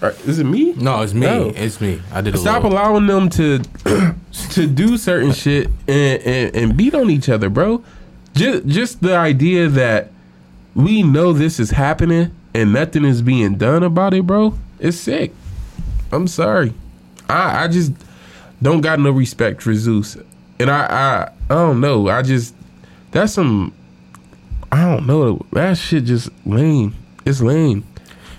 Or- 0.01 0.13
Is 0.25 0.39
it 0.39 0.43
me? 0.43 0.73
No, 0.73 1.01
it's 1.03 1.13
me. 1.13 1.21
No. 1.21 1.53
It's 1.55 1.79
me. 1.79 2.01
I 2.11 2.19
did 2.19 2.37
Stop 2.37 2.63
little. 2.63 2.77
allowing 2.77 3.07
them 3.07 3.29
to 3.29 3.59
to 4.51 4.67
do 4.67 4.97
certain 4.97 5.31
shit 5.31 5.67
and, 5.87 6.21
and, 6.23 6.55
and 6.55 6.77
beat 6.77 6.93
on 6.93 7.09
each 7.09 7.29
other, 7.29 7.49
bro. 7.49 7.81
Just 8.33 8.67
just 8.67 9.01
the 9.01 9.15
idea 9.15 9.69
that 9.69 10.11
we 10.75 11.01
know 11.01 11.31
this 11.33 11.59
is 11.61 11.71
happening 11.71 12.35
and 12.53 12.73
nothing 12.73 13.05
is 13.05 13.21
being 13.21 13.55
done 13.55 13.83
about 13.83 14.13
it, 14.13 14.27
bro. 14.27 14.53
It's 14.79 14.97
sick. 14.97 15.33
I'm 16.11 16.27
sorry. 16.27 16.73
I 17.29 17.63
I 17.63 17.67
just 17.67 17.91
don't 18.61 18.81
got 18.81 18.99
no 18.99 19.11
respect 19.11 19.61
for 19.61 19.73
Zeus, 19.73 20.17
and 20.59 20.69
I 20.69 20.85
I 20.85 21.31
I 21.49 21.53
don't 21.53 21.81
know. 21.81 22.09
I 22.09 22.21
just 22.21 22.55
that's 23.11 23.33
some 23.33 23.73
I 24.71 24.83
don't 24.83 25.07
know. 25.07 25.45
That 25.53 25.77
shit 25.77 26.05
just 26.05 26.29
lame. 26.45 26.95
It's 27.25 27.41
lame. 27.41 27.83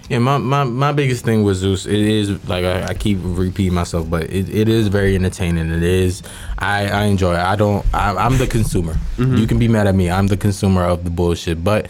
Yeah, 0.09 0.21
my, 0.21 0.39
my, 0.39 0.65
my 0.65 0.93
biggest 0.93 1.23
thing 1.23 1.43
with 1.43 1.59
Zeus, 1.59 1.85
it 1.85 1.99
is 1.99 2.49
like 2.49 2.65
I, 2.65 2.85
I 2.87 2.95
keep 2.95 3.19
repeating 3.21 3.75
myself, 3.75 4.09
but 4.09 4.25
it, 4.25 4.49
it 4.49 4.67
is 4.67 4.89
very 4.89 5.15
entertaining. 5.15 5.71
It 5.71 5.83
is, 5.83 6.23
I, 6.59 6.89
I 6.89 7.05
enjoy 7.05 7.35
it. 7.35 7.41
I 7.41 7.57
don't, 7.57 7.85
I, 7.93 8.17
I'm 8.17 8.39
the 8.39 8.47
consumer. 8.47 8.95
Mm-hmm. 9.19 9.37
You 9.37 9.47
can 9.47 9.59
be 9.59 9.69
mad 9.69 9.87
at 9.87 9.95
me. 9.95 10.11
I'm 10.11 10.27
the 10.27 10.39
consumer 10.39 10.83
of 10.85 11.05
the 11.05 11.11
bullshit, 11.11 11.63
but 11.63 11.89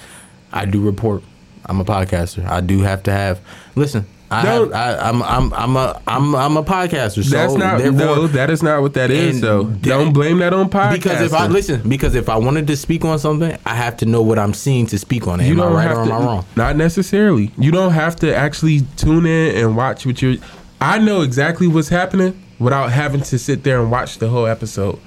I 0.53 0.65
do 0.65 0.85
report. 0.85 1.23
I'm 1.67 1.81
a 1.81 1.85
podcaster. 1.85 2.45
I 2.45 2.61
do 2.61 2.81
have 2.81 3.05
to 3.05 3.13
have. 3.13 3.41
Listen, 3.77 4.05
I 4.31 4.45
Don't- 4.45 4.73
have, 4.73 5.01
I, 5.01 5.09
I'm 5.09 5.23
I'm 5.23 5.53
I'm 5.55 5.77
a 5.77 6.03
I'm 6.07 6.35
I'm 6.35 6.57
a 6.59 6.63
podcaster. 6.63 7.25
So 7.25 7.31
That's 7.31 7.55
not 7.55 7.81
no. 7.83 8.27
That 8.27 8.51
is 8.51 8.63
not 8.63 8.83
what 8.83 8.93
that 8.95 9.11
is. 9.11 9.41
Though. 9.41 9.65
that- 9.65 9.83
Don't 9.83 10.13
blame 10.13 10.39
that 10.39 10.53
on 10.53 10.69
podcast. 10.69 10.93
because 10.93 11.21
if 11.23 11.33
I 11.33 11.47
listen, 11.47 11.89
because 11.89 12.15
if 12.15 12.29
I 12.29 12.37
wanted 12.37 12.67
to 12.67 12.77
speak 12.77 13.05
on 13.05 13.19
something, 13.19 13.57
I 13.65 13.75
have 13.75 13.97
to 13.99 14.07
know 14.07 14.21
what 14.21 14.39
I'm 14.39 14.53
seeing 14.53 14.87
to 14.89 14.99
speak 14.99 15.27
on 15.27 15.41
it. 15.41 15.47
You 15.47 15.55
Am 15.55 15.61
I 15.73 15.87
right 15.87 15.91
or 15.91 16.01
am 16.03 16.13
I 16.13 16.19
wrong? 16.19 16.45
Not 16.57 16.77
necessarily. 16.77 17.53
You 17.57 17.71
don't 17.71 17.93
have 17.93 18.17
to 18.17 18.35
actually 18.35 18.83
tune 18.97 19.25
in 19.25 19.57
and 19.57 19.77
watch 19.77 20.05
what 20.05 20.21
you're. 20.21 20.37
I 20.81 20.99
know 20.99 21.23
exactly 21.23 21.67
what's 21.67 21.89
happening 21.89 22.41
without 22.59 22.93
having 22.93 23.23
to 23.23 23.39
sit 23.39 23.65
there 23.65 23.81
and 23.81 23.91
watch 23.91 24.19
the 24.19 24.29
whole 24.29 24.47
episode. 24.47 24.99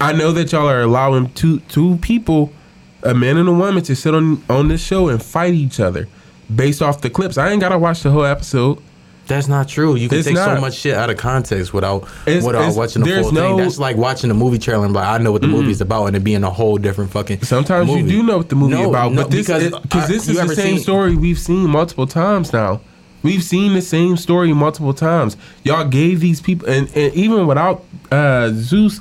I 0.00 0.12
know 0.12 0.32
that 0.32 0.52
y'all 0.52 0.68
are 0.68 0.82
allowing 0.82 1.32
two 1.32 1.60
two 1.60 1.96
people, 2.02 2.52
a 3.02 3.14
man 3.14 3.38
and 3.38 3.48
a 3.48 3.52
woman, 3.52 3.82
to 3.84 3.96
sit 3.96 4.14
on 4.14 4.44
on 4.50 4.68
this 4.68 4.84
show 4.84 5.08
and 5.08 5.22
fight 5.22 5.54
each 5.54 5.80
other 5.80 6.08
based 6.54 6.82
off 6.82 7.00
the 7.00 7.10
clips. 7.10 7.38
I 7.38 7.50
ain't 7.50 7.60
gotta 7.60 7.78
watch 7.78 8.02
the 8.02 8.10
whole 8.10 8.24
episode. 8.24 8.78
That's 9.26 9.48
not 9.48 9.66
true. 9.66 9.96
You 9.96 10.08
can 10.08 10.18
It's 10.18 10.28
take 10.28 10.36
so 10.36 10.60
much 10.60 10.74
shit 10.74 10.94
out 10.94 11.10
of 11.10 11.16
context 11.16 11.74
without 11.74 12.04
It's- 12.26 12.44
without 12.44 12.60
it's- 12.60 12.76
watching 12.76 13.02
the 13.02 13.22
full 13.22 13.32
no- 13.32 13.48
thing. 13.48 13.56
That's 13.56 13.76
like 13.78 13.96
watching 13.96 14.30
a 14.30 14.34
movie 14.34 14.58
trailer 14.58 14.84
and 14.84 14.94
like, 14.94 15.04
I 15.08 15.18
know 15.18 15.32
what 15.32 15.42
the 15.42 15.48
movie 15.48 15.72
is 15.72 15.80
about, 15.80 16.06
and 16.06 16.14
it 16.16 16.22
being 16.22 16.44
a 16.44 16.50
whole 16.50 16.78
different 16.78 17.10
fucking. 17.10 17.42
Sometimes 17.42 17.88
movie. 17.88 18.02
you 18.02 18.08
do 18.08 18.22
know 18.22 18.36
what 18.36 18.48
the 18.50 18.54
movie 18.54 18.74
No, 18.74 18.88
about, 18.90 19.12
no, 19.12 19.22
but 19.22 19.32
this 19.32 19.48
because 19.48 20.06
this 20.08 20.28
is 20.28 20.36
the 20.36 20.54
same 20.54 20.74
seen- 20.74 20.78
story 20.78 21.16
we've 21.16 21.40
seen 21.40 21.68
multiple 21.68 22.06
times 22.06 22.52
now. 22.52 22.80
We've 23.24 23.42
seen 23.42 23.74
the 23.74 23.82
same 23.82 24.16
story 24.16 24.52
multiple 24.52 24.94
times. 24.94 25.36
Y'all 25.64 25.88
gave 25.88 26.20
these 26.20 26.40
people, 26.40 26.68
and, 26.68 26.88
and 26.94 27.12
even 27.14 27.48
without 27.48 27.82
uh, 28.12 28.50
Zeus, 28.52 29.00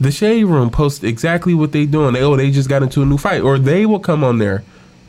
the 0.00 0.10
Shade 0.10 0.44
Room 0.44 0.70
post 0.70 1.04
exactly 1.04 1.52
what 1.52 1.72
they 1.72 1.84
doing. 1.84 2.14
They, 2.14 2.22
oh, 2.22 2.36
they 2.36 2.50
just 2.50 2.70
got 2.70 2.82
into 2.82 3.02
a 3.02 3.04
new 3.04 3.18
fight, 3.18 3.42
or 3.42 3.58
they 3.58 3.84
will 3.84 3.98
come 4.00 4.24
on 4.24 4.38
there 4.38 4.64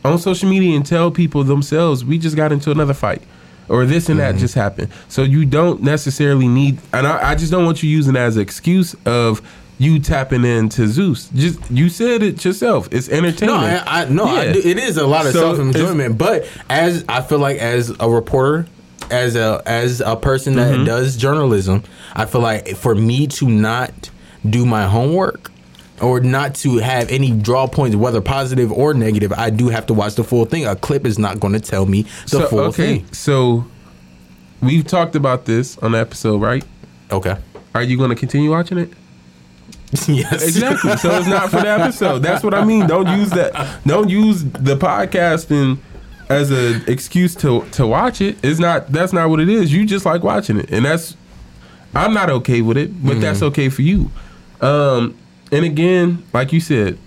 on 0.05 0.17
social 0.19 0.49
media 0.49 0.75
and 0.75 0.85
tell 0.85 1.11
people 1.11 1.43
themselves, 1.43 2.03
we 2.05 2.17
just 2.17 2.35
got 2.35 2.51
into 2.51 2.71
another 2.71 2.93
fight. 2.93 3.21
Or 3.67 3.85
this 3.85 4.09
and 4.09 4.19
that 4.19 4.31
Mm-hmm. 4.31 4.39
just 4.39 4.55
happened. 4.55 4.89
So 5.09 5.21
you 5.21 5.45
don't 5.45 5.83
necessarily 5.83 6.47
need, 6.47 6.79
and 6.91 7.05
I, 7.05 7.31
I 7.31 7.35
just 7.35 7.51
don't 7.51 7.65
want 7.65 7.83
you 7.83 7.89
using 7.89 8.15
as 8.15 8.35
an 8.35 8.41
excuse 8.41 8.95
of 9.05 9.41
you 9.77 9.99
tapping 9.99 10.43
into 10.43 10.87
Zeus. 10.87 11.29
Just 11.35 11.59
you 11.69 11.87
said 11.87 12.23
it 12.23 12.43
yourself. 12.43 12.89
It's 12.91 13.09
No, 13.09 13.17
entertainment. 13.17 13.83
I, 13.87 14.01
I 14.01 14.09
no, 14.09 14.25
I 14.25 14.53
do, 14.53 14.59
it 14.59 14.77
is 14.79 14.97
a 14.97 15.05
lot 15.05 15.27
of 15.27 15.33
So 15.33 15.55
self 15.55 15.59
enjoyment. 15.59 16.17
But 16.17 16.47
as 16.67 17.05
I 17.07 17.21
feel 17.21 17.37
like 17.37 17.57
as 17.59 17.93
a 17.99 18.09
reporter, 18.09 18.65
as 19.11 19.35
a 19.35 19.61
as 19.67 20.01
a 20.01 20.15
person 20.15 20.55
that 20.55 20.73
Mm-hmm. 20.73 20.85
does 20.85 21.15
journalism, 21.15 21.83
I 22.15 22.25
feel 22.25 22.41
like 22.41 22.75
for 22.75 22.95
me 22.95 23.27
to 23.27 23.47
not 23.47 24.09
do 24.49 24.65
my 24.65 24.87
homework 24.87 25.51
or 26.01 26.19
not 26.19 26.55
to 26.55 26.77
have 26.77 27.09
any 27.09 27.31
draw 27.31 27.67
points, 27.67 27.95
whether 27.95 28.21
positive 28.21 28.71
or 28.71 28.93
negative, 28.93 29.33
I 29.33 29.49
do 29.49 29.69
have 29.69 29.85
to 29.87 29.93
watch 29.93 30.15
the 30.15 30.23
full 30.23 30.45
thing. 30.45 30.65
A 30.65 30.75
clip 30.75 31.05
is 31.05 31.19
not 31.19 31.39
going 31.39 31.53
to 31.53 31.59
tell 31.59 31.85
me 31.85 32.03
the 32.03 32.27
so, 32.27 32.47
full 32.47 32.59
okay, 32.59 32.99
thing. 32.99 33.13
so 33.13 33.65
we've 34.61 34.85
talked 34.85 35.15
about 35.15 35.45
this 35.45 35.77
on 35.79 35.93
the 35.93 35.99
episode, 35.99 36.41
right? 36.41 36.63
Okay. 37.11 37.37
Are 37.75 37.83
you 37.83 37.97
going 37.97 38.09
to 38.09 38.15
continue 38.15 38.51
watching 38.51 38.77
it? 38.77 38.89
yes. 40.07 40.43
Exactly. 40.43 40.97
so 40.97 41.17
it's 41.17 41.27
not 41.27 41.49
for 41.49 41.61
the 41.61 41.69
episode. 41.69 42.19
That's 42.19 42.43
what 42.43 42.53
I 42.53 42.63
mean. 42.63 42.87
Don't 42.87 43.07
use 43.17 43.31
that. 43.31 43.79
Don't 43.85 44.09
use 44.09 44.43
the 44.43 44.75
podcasting 44.75 45.79
as 46.29 46.51
an 46.51 46.83
excuse 46.87 47.33
to 47.35 47.65
to 47.71 47.87
watch 47.87 48.21
it. 48.21 48.37
It's 48.43 48.59
not. 48.59 48.91
That's 48.91 49.13
not 49.13 49.29
what 49.29 49.39
it 49.39 49.49
is. 49.49 49.73
You 49.73 49.85
just 49.85 50.05
like 50.05 50.21
watching 50.23 50.57
it, 50.57 50.71
and 50.71 50.85
that's. 50.85 51.17
I'm 51.95 52.13
not 52.13 52.29
okay 52.29 52.61
with 52.61 52.77
it, 52.77 53.03
but 53.03 53.19
that's 53.19 53.41
okay 53.41 53.69
for 53.69 53.81
you. 53.81 54.11
Um, 54.61 55.17
and 55.51 55.65
again, 55.65 56.23
like 56.33 56.53
you 56.53 56.59
said, 56.59 56.97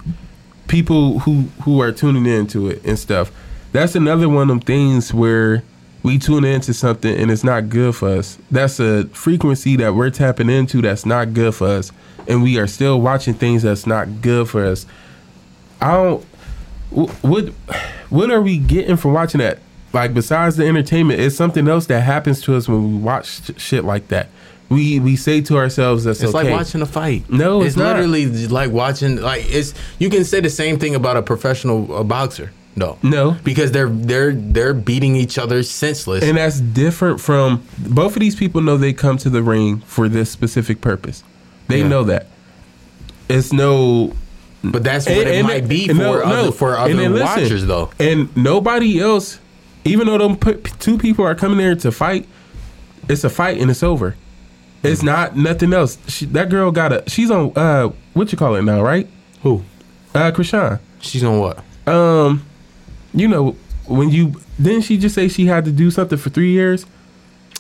people 0.68 1.20
who 1.20 1.42
who 1.64 1.80
are 1.80 1.92
tuning 1.92 2.26
into 2.26 2.68
it 2.68 2.84
and 2.84 2.98
stuff. 2.98 3.30
That's 3.72 3.94
another 3.94 4.28
one 4.28 4.42
of 4.42 4.48
them 4.48 4.60
things 4.60 5.14
where 5.14 5.62
we 6.02 6.18
tune 6.18 6.44
into 6.44 6.74
something 6.74 7.14
and 7.16 7.30
it's 7.30 7.44
not 7.44 7.68
good 7.68 7.94
for 7.94 8.08
us. 8.08 8.36
That's 8.50 8.80
a 8.80 9.04
frequency 9.08 9.76
that 9.76 9.94
we're 9.94 10.10
tapping 10.10 10.50
into 10.50 10.82
that's 10.82 11.06
not 11.06 11.32
good 11.32 11.54
for 11.54 11.68
us, 11.68 11.92
and 12.26 12.42
we 12.42 12.58
are 12.58 12.66
still 12.66 13.00
watching 13.00 13.34
things 13.34 13.62
that's 13.62 13.86
not 13.86 14.20
good 14.20 14.48
for 14.48 14.64
us. 14.64 14.86
I 15.80 15.92
don't. 15.92 16.24
What 16.90 17.48
what 18.10 18.30
are 18.30 18.42
we 18.42 18.58
getting 18.58 18.96
from 18.96 19.14
watching 19.14 19.38
that? 19.38 19.58
Like 19.92 20.14
besides 20.14 20.56
the 20.56 20.66
entertainment, 20.66 21.20
it's 21.20 21.36
something 21.36 21.68
else 21.68 21.86
that 21.86 22.00
happens 22.00 22.40
to 22.42 22.56
us 22.56 22.68
when 22.68 22.94
we 22.94 22.98
watch 22.98 23.58
shit 23.60 23.84
like 23.84 24.08
that. 24.08 24.28
We 24.72 24.98
we 25.00 25.16
say 25.16 25.40
to 25.42 25.56
ourselves 25.56 26.04
that's 26.04 26.20
It's 26.22 26.34
okay. 26.34 26.48
like 26.50 26.58
watching 26.58 26.82
a 26.82 26.86
fight. 26.86 27.28
No, 27.30 27.60
it's, 27.60 27.68
it's 27.68 27.76
not. 27.76 27.96
literally 27.96 28.26
like 28.48 28.70
watching. 28.70 29.16
Like 29.20 29.44
it's 29.48 29.74
you 29.98 30.08
can 30.10 30.24
say 30.24 30.40
the 30.40 30.50
same 30.50 30.78
thing 30.78 30.94
about 30.94 31.16
a 31.16 31.22
professional 31.22 31.96
a 31.96 32.04
boxer. 32.04 32.52
No, 32.74 32.96
No. 33.02 33.36
because 33.44 33.70
they're 33.70 33.90
they're 33.90 34.32
they're 34.32 34.72
beating 34.72 35.14
each 35.14 35.36
other 35.38 35.62
senseless. 35.62 36.24
and 36.24 36.38
that's 36.38 36.58
different 36.58 37.20
from 37.20 37.62
both 37.78 38.16
of 38.16 38.20
these 38.20 38.34
people 38.34 38.62
know 38.62 38.78
they 38.78 38.94
come 38.94 39.18
to 39.18 39.28
the 39.28 39.42
ring 39.42 39.80
for 39.80 40.08
this 40.08 40.30
specific 40.30 40.80
purpose. 40.80 41.22
They 41.68 41.80
Yeah. 41.80 41.88
know 41.88 42.04
that. 42.04 42.28
It's 43.28 43.52
no 43.52 44.14
but 44.64 44.84
that's 44.84 45.06
what 45.06 45.18
And- 45.18 45.28
it 45.28 45.34
and- 45.40 45.46
might 45.48 45.68
be 45.68 45.88
for 45.88 45.94
no, 45.94 46.12
other 46.20 46.42
no. 46.44 46.50
for 46.52 46.78
other 46.78 46.94
listen, 46.94 47.20
watchers 47.20 47.66
though. 47.66 47.90
And 47.98 48.34
nobody 48.36 49.00
else, 49.00 49.38
even 49.84 50.06
though 50.06 50.16
them 50.18 50.38
two 50.78 50.96
people 50.96 51.26
are 51.26 51.34
coming 51.34 51.58
there 51.58 51.74
to 51.74 51.92
fight, 51.92 52.26
it's 53.08 53.24
a 53.24 53.28
fight 53.28 53.58
and 53.60 53.70
it's 53.70 53.82
over. 53.82 54.14
It's 54.82 55.02
not 55.02 55.36
nothing 55.36 55.72
else. 55.72 55.98
She, 56.08 56.26
that 56.26 56.48
girl 56.50 56.70
got 56.72 56.92
a. 56.92 57.04
She's 57.08 57.30
on 57.30 57.52
uh 57.56 57.90
what 58.14 58.32
you 58.32 58.38
call 58.38 58.54
it 58.56 58.62
now, 58.62 58.82
right? 58.82 59.06
Who? 59.42 59.62
Uh, 60.14 60.30
Chrisean. 60.32 60.78
She's 61.00 61.24
on 61.24 61.38
what? 61.38 61.62
Um, 61.86 62.44
you 63.14 63.28
know 63.28 63.56
when 63.86 64.10
you 64.10 64.34
didn't 64.60 64.82
she 64.82 64.98
just 64.98 65.14
say 65.14 65.28
she 65.28 65.46
had 65.46 65.64
to 65.64 65.72
do 65.72 65.90
something 65.90 66.18
for 66.18 66.30
three 66.30 66.50
years? 66.50 66.86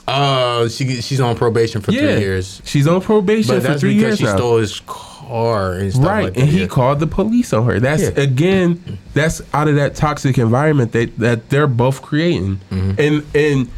Uh, 0.08 0.68
she 0.68 1.00
she's 1.00 1.20
on 1.20 1.36
probation 1.36 1.80
for 1.80 1.92
Yeah, 1.92 2.00
three 2.00 2.20
years. 2.20 2.60
She's 2.64 2.86
on 2.88 3.00
probation 3.00 3.54
But 3.54 3.62
for 3.62 3.68
that's 3.68 3.80
three 3.80 3.94
because 3.96 4.18
years 4.18 4.18
she 4.18 4.24
now. 4.24 4.36
stole 4.36 4.58
his 4.58 4.80
car 4.80 5.74
and 5.74 5.92
stuff 5.92 6.04
right 6.04 6.24
like 6.24 6.36
and 6.36 6.48
he 6.48 6.66
called 6.66 6.98
the 7.00 7.06
police 7.06 7.52
on 7.52 7.64
her 7.64 7.78
that's 7.80 8.02
Yeah. 8.02 8.08
again 8.20 8.98
that's 9.14 9.40
out 9.54 9.68
of 9.68 9.76
that 9.76 9.94
toxic 9.94 10.36
environment 10.38 10.92
that 10.92 11.16
that 11.18 11.48
they're 11.50 11.68
both 11.68 12.02
creating 12.02 12.60
Mm-hmm. 12.70 13.00
and 13.00 13.24
and 13.34 13.68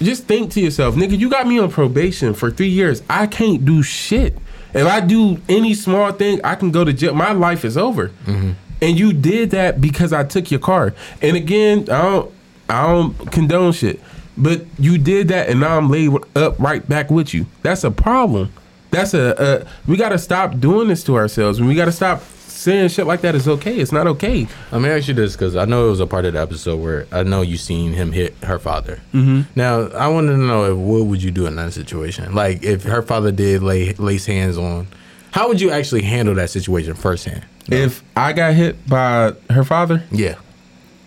just 0.00 0.24
think 0.24 0.52
to 0.52 0.60
yourself 0.60 0.94
nigga 0.94 1.18
you 1.18 1.28
got 1.30 1.46
me 1.46 1.58
on 1.58 1.70
probation 1.70 2.34
for 2.34 2.50
three 2.50 2.68
years. 2.68 3.02
I 3.08 3.26
can't 3.26 3.64
do 3.64 3.82
shit. 3.82 4.36
If 4.74 4.86
i 4.86 5.00
do 5.00 5.40
any 5.48 5.74
small 5.74 6.12
thing 6.12 6.40
i 6.44 6.54
can 6.54 6.70
go 6.70 6.84
to 6.84 6.92
jail. 6.92 7.14
My 7.14 7.32
life 7.32 7.64
is 7.64 7.76
over. 7.76 8.08
Mm-hmm. 8.26 8.52
and 8.82 8.98
you 8.98 9.12
did 9.12 9.50
that 9.50 9.80
because 9.80 10.12
i 10.12 10.24
took 10.24 10.50
your 10.50 10.60
car. 10.60 10.94
And 11.22 11.36
again 11.36 11.80
i 11.90 12.02
don't 12.02 12.34
i 12.68 12.86
don't 12.86 13.32
condone 13.32 13.72
shit. 13.72 14.00
But 14.36 14.64
you 14.78 14.98
did 14.98 15.28
that 15.28 15.48
and 15.48 15.60
now 15.60 15.76
i'm 15.76 15.88
laid 15.88 16.10
up 16.36 16.58
right 16.60 16.86
back 16.88 17.10
with 17.10 17.34
you. 17.34 17.46
That's 17.62 17.82
a 17.84 17.90
problem. 17.90 18.52
That's 18.90 19.14
a, 19.14 19.66
a 19.66 19.90
we 19.90 19.96
got 19.96 20.10
to 20.10 20.18
stop 20.18 20.58
doing 20.60 20.88
this 20.88 21.04
to 21.04 21.16
ourselves. 21.16 21.58
And 21.58 21.68
we 21.68 21.74
got 21.74 21.86
to 21.86 21.92
stop 21.92 22.22
saying 22.58 22.88
shit 22.88 23.06
like 23.06 23.20
that 23.20 23.34
is 23.34 23.46
okay 23.46 23.76
it's 23.78 23.92
not 23.92 24.06
okay 24.06 24.46
Let 24.72 24.80
me 24.80 24.88
ask 24.88 25.08
you 25.08 25.14
this 25.14 25.34
because 25.36 25.54
I 25.56 25.64
know 25.64 25.86
it 25.86 25.90
was 25.90 26.00
a 26.00 26.06
part 26.06 26.24
of 26.24 26.32
the 26.34 26.40
episode 26.40 26.76
where 26.82 27.06
I 27.12 27.22
know 27.22 27.42
you 27.42 27.56
seen 27.56 27.92
him 27.92 28.12
hit 28.12 28.34
her 28.42 28.58
father. 28.58 29.00
Mm-hmm. 29.14 29.42
Now 29.54 29.88
I 29.88 30.08
wanted 30.08 30.32
to 30.32 30.38
know 30.38 30.72
if, 30.72 30.76
what 30.76 31.06
would 31.06 31.22
you 31.22 31.30
do 31.30 31.46
in 31.46 31.56
that 31.56 31.72
situation? 31.72 32.34
Like 32.34 32.62
if 32.64 32.82
her 32.84 33.02
father 33.02 33.30
did 33.30 33.62
lay 33.62 33.92
lace 33.94 34.26
hands 34.26 34.58
on, 34.58 34.88
how 35.30 35.46
would 35.48 35.60
you 35.60 35.70
actually 35.70 36.02
handle 36.02 36.34
that 36.34 36.50
situation 36.50 36.94
firsthand? 36.94 37.44
if 37.70 38.02
i 38.16 38.32
got 38.32 38.54
hit 38.54 38.74
by 38.88 39.30
her 39.50 39.62
father 39.62 40.02
Yeah, 40.10 40.36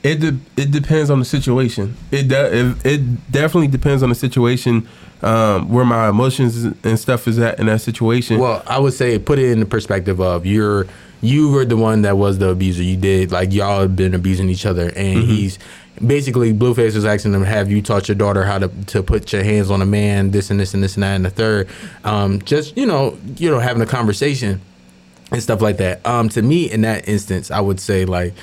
it 0.03 0.19
de- 0.19 0.39
it 0.55 0.69
depends 0.69 1.09
on 1.09 1.17
the 1.17 1.25
situation 1.25 1.97
it, 2.11 2.27
de- 2.27 2.55
it 2.55 2.85
it 2.85 3.31
definitely 3.31 3.67
depends 3.67 4.03
on 4.03 4.09
the 4.09 4.15
situation 4.15 4.87
um, 5.23 5.69
where 5.69 5.85
my 5.85 6.07
emotions 6.09 6.65
and 6.83 6.99
stuff 6.99 7.27
is 7.27 7.39
at 7.39 7.59
in 7.59 7.65
that 7.65 7.81
situation 7.81 8.39
Well, 8.39 8.61
I 8.67 8.77
would 8.79 8.93
say 8.93 9.17
put 9.19 9.39
it 9.39 9.51
in 9.51 9.59
the 9.59 9.65
perspective 9.65 10.21
of 10.21 10.45
you're 10.45 10.85
you 11.21 11.51
were 11.51 11.65
the 11.65 11.77
one 11.77 12.01
that 12.03 12.17
was 12.17 12.39
the 12.39 12.49
abuser. 12.49 12.83
You 12.83 12.97
did 12.97 13.31
like 13.31 13.53
y'all 13.53 13.81
have 13.81 13.95
been 13.95 14.13
abusing 14.13 14.49
each 14.49 14.65
other, 14.65 14.89
and 14.89 15.17
Mm-hmm. 15.19 15.31
he's 15.31 15.59
basically 16.05 16.53
Blueface 16.53 16.95
was 16.95 17.05
asking 17.05 17.31
them, 17.31 17.43
"Have 17.43 17.69
you 17.69 17.81
taught 17.81 18.07
your 18.07 18.15
daughter 18.15 18.43
how 18.43 18.59
to 18.59 18.67
to 18.87 19.03
put 19.03 19.31
your 19.31 19.43
hands 19.43 19.69
on 19.69 19.81
a 19.81 19.85
man? 19.85 20.31
This 20.31 20.49
and 20.49 20.59
this 20.59 20.73
and 20.73 20.83
this 20.83 20.95
and 20.95 21.03
that 21.03 21.15
and 21.15 21.25
the 21.25 21.29
third. 21.29 21.67
Um, 22.03 22.41
just 22.41 22.75
you 22.77 22.85
know, 22.85 23.17
you 23.37 23.49
know, 23.51 23.59
having 23.59 23.81
a 23.81 23.85
conversation 23.85 24.61
and 25.31 25.41
stuff 25.43 25.61
like 25.61 25.77
that. 25.77 26.05
Um, 26.05 26.27
to 26.29 26.41
me, 26.41 26.69
in 26.71 26.81
that 26.81 27.07
instance, 27.07 27.51
I 27.51 27.59
would 27.61 27.79
say 27.79 28.05
like. 28.05 28.33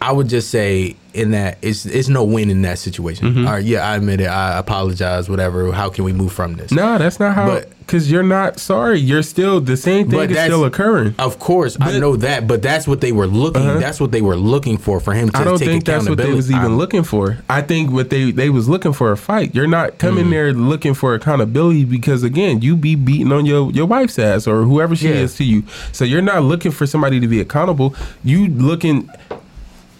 I 0.00 0.12
would 0.12 0.28
just 0.28 0.50
say 0.50 0.94
in 1.12 1.32
that 1.32 1.58
it's 1.60 1.84
it's 1.84 2.08
no 2.08 2.22
win 2.22 2.50
in 2.50 2.62
that 2.62 2.78
situation. 2.78 3.30
Mm-hmm. 3.32 3.46
All 3.48 3.54
right, 3.54 3.64
yeah, 3.64 3.80
I 3.80 3.96
admit 3.96 4.20
it. 4.20 4.28
I 4.28 4.56
apologize. 4.56 5.28
Whatever. 5.28 5.72
How 5.72 5.90
can 5.90 6.04
we 6.04 6.12
move 6.12 6.32
from 6.32 6.54
this? 6.54 6.70
no 6.70 6.98
that's 6.98 7.18
not 7.18 7.34
how 7.34 7.46
But- 7.48 7.68
because 7.88 8.10
you're 8.12 8.22
not 8.22 8.60
sorry 8.60 9.00
you're 9.00 9.22
still 9.22 9.62
the 9.62 9.76
same 9.76 10.08
thing 10.10 10.18
But 10.18 10.30
is 10.30 10.36
that's- 10.36 10.46
still 10.50 10.64
occurring 10.66 11.14
Of 11.18 11.38
course, 11.38 11.76
I 11.80 11.98
know 11.98 12.16
that, 12.16 12.46
but 12.46 12.60
that's 12.60 12.86
what 12.86 13.00
they 13.00 13.12
were 13.12 13.26
looking. 13.26 13.62
Uh-huh. 13.62 13.78
That's 13.78 13.98
what 13.98 14.12
they 14.12 14.20
were 14.20 14.36
looking 14.36 14.76
for 14.76 15.00
for 15.00 15.14
him 15.14 15.30
to 15.30 15.38
I 15.38 15.44
don't 15.44 15.58
take 15.58 15.68
think 15.68 15.84
that's 15.86 16.06
what 16.06 16.18
they 16.18 16.30
was 16.32 16.50
even 16.50 16.58
accountability. 16.58 16.78
looking 16.78 17.02
for. 17.02 17.38
I 17.48 17.62
think 17.62 17.90
what 17.90 18.10
they 18.10 18.30
they 18.30 18.50
was 18.50 18.68
looking 18.68 18.92
for 18.92 19.10
a 19.10 19.16
fight. 19.16 19.54
You're 19.54 19.66
not 19.66 19.96
coming 19.96 20.26
Mm. 20.26 20.30
there 20.30 20.52
looking 20.52 20.92
for 20.92 21.14
accountability 21.14 21.86
because 21.86 22.22
again, 22.22 22.60
you 22.60 22.76
be 22.76 22.94
beating 22.94 23.32
on 23.32 23.46
your 23.46 23.70
your 23.72 23.86
wife's 23.86 24.18
ass 24.18 24.46
or 24.46 24.64
whoever 24.64 24.94
she 24.94 25.08
Yeah. 25.08 25.14
is 25.24 25.34
to 25.36 25.44
you. 25.44 25.62
So 25.92 26.04
you're 26.04 26.20
not 26.22 26.42
looking 26.44 26.72
for 26.72 26.86
somebody 26.86 27.18
to 27.20 27.26
be 27.26 27.40
accountable. 27.40 27.94
You 28.22 28.48
looking 28.48 29.08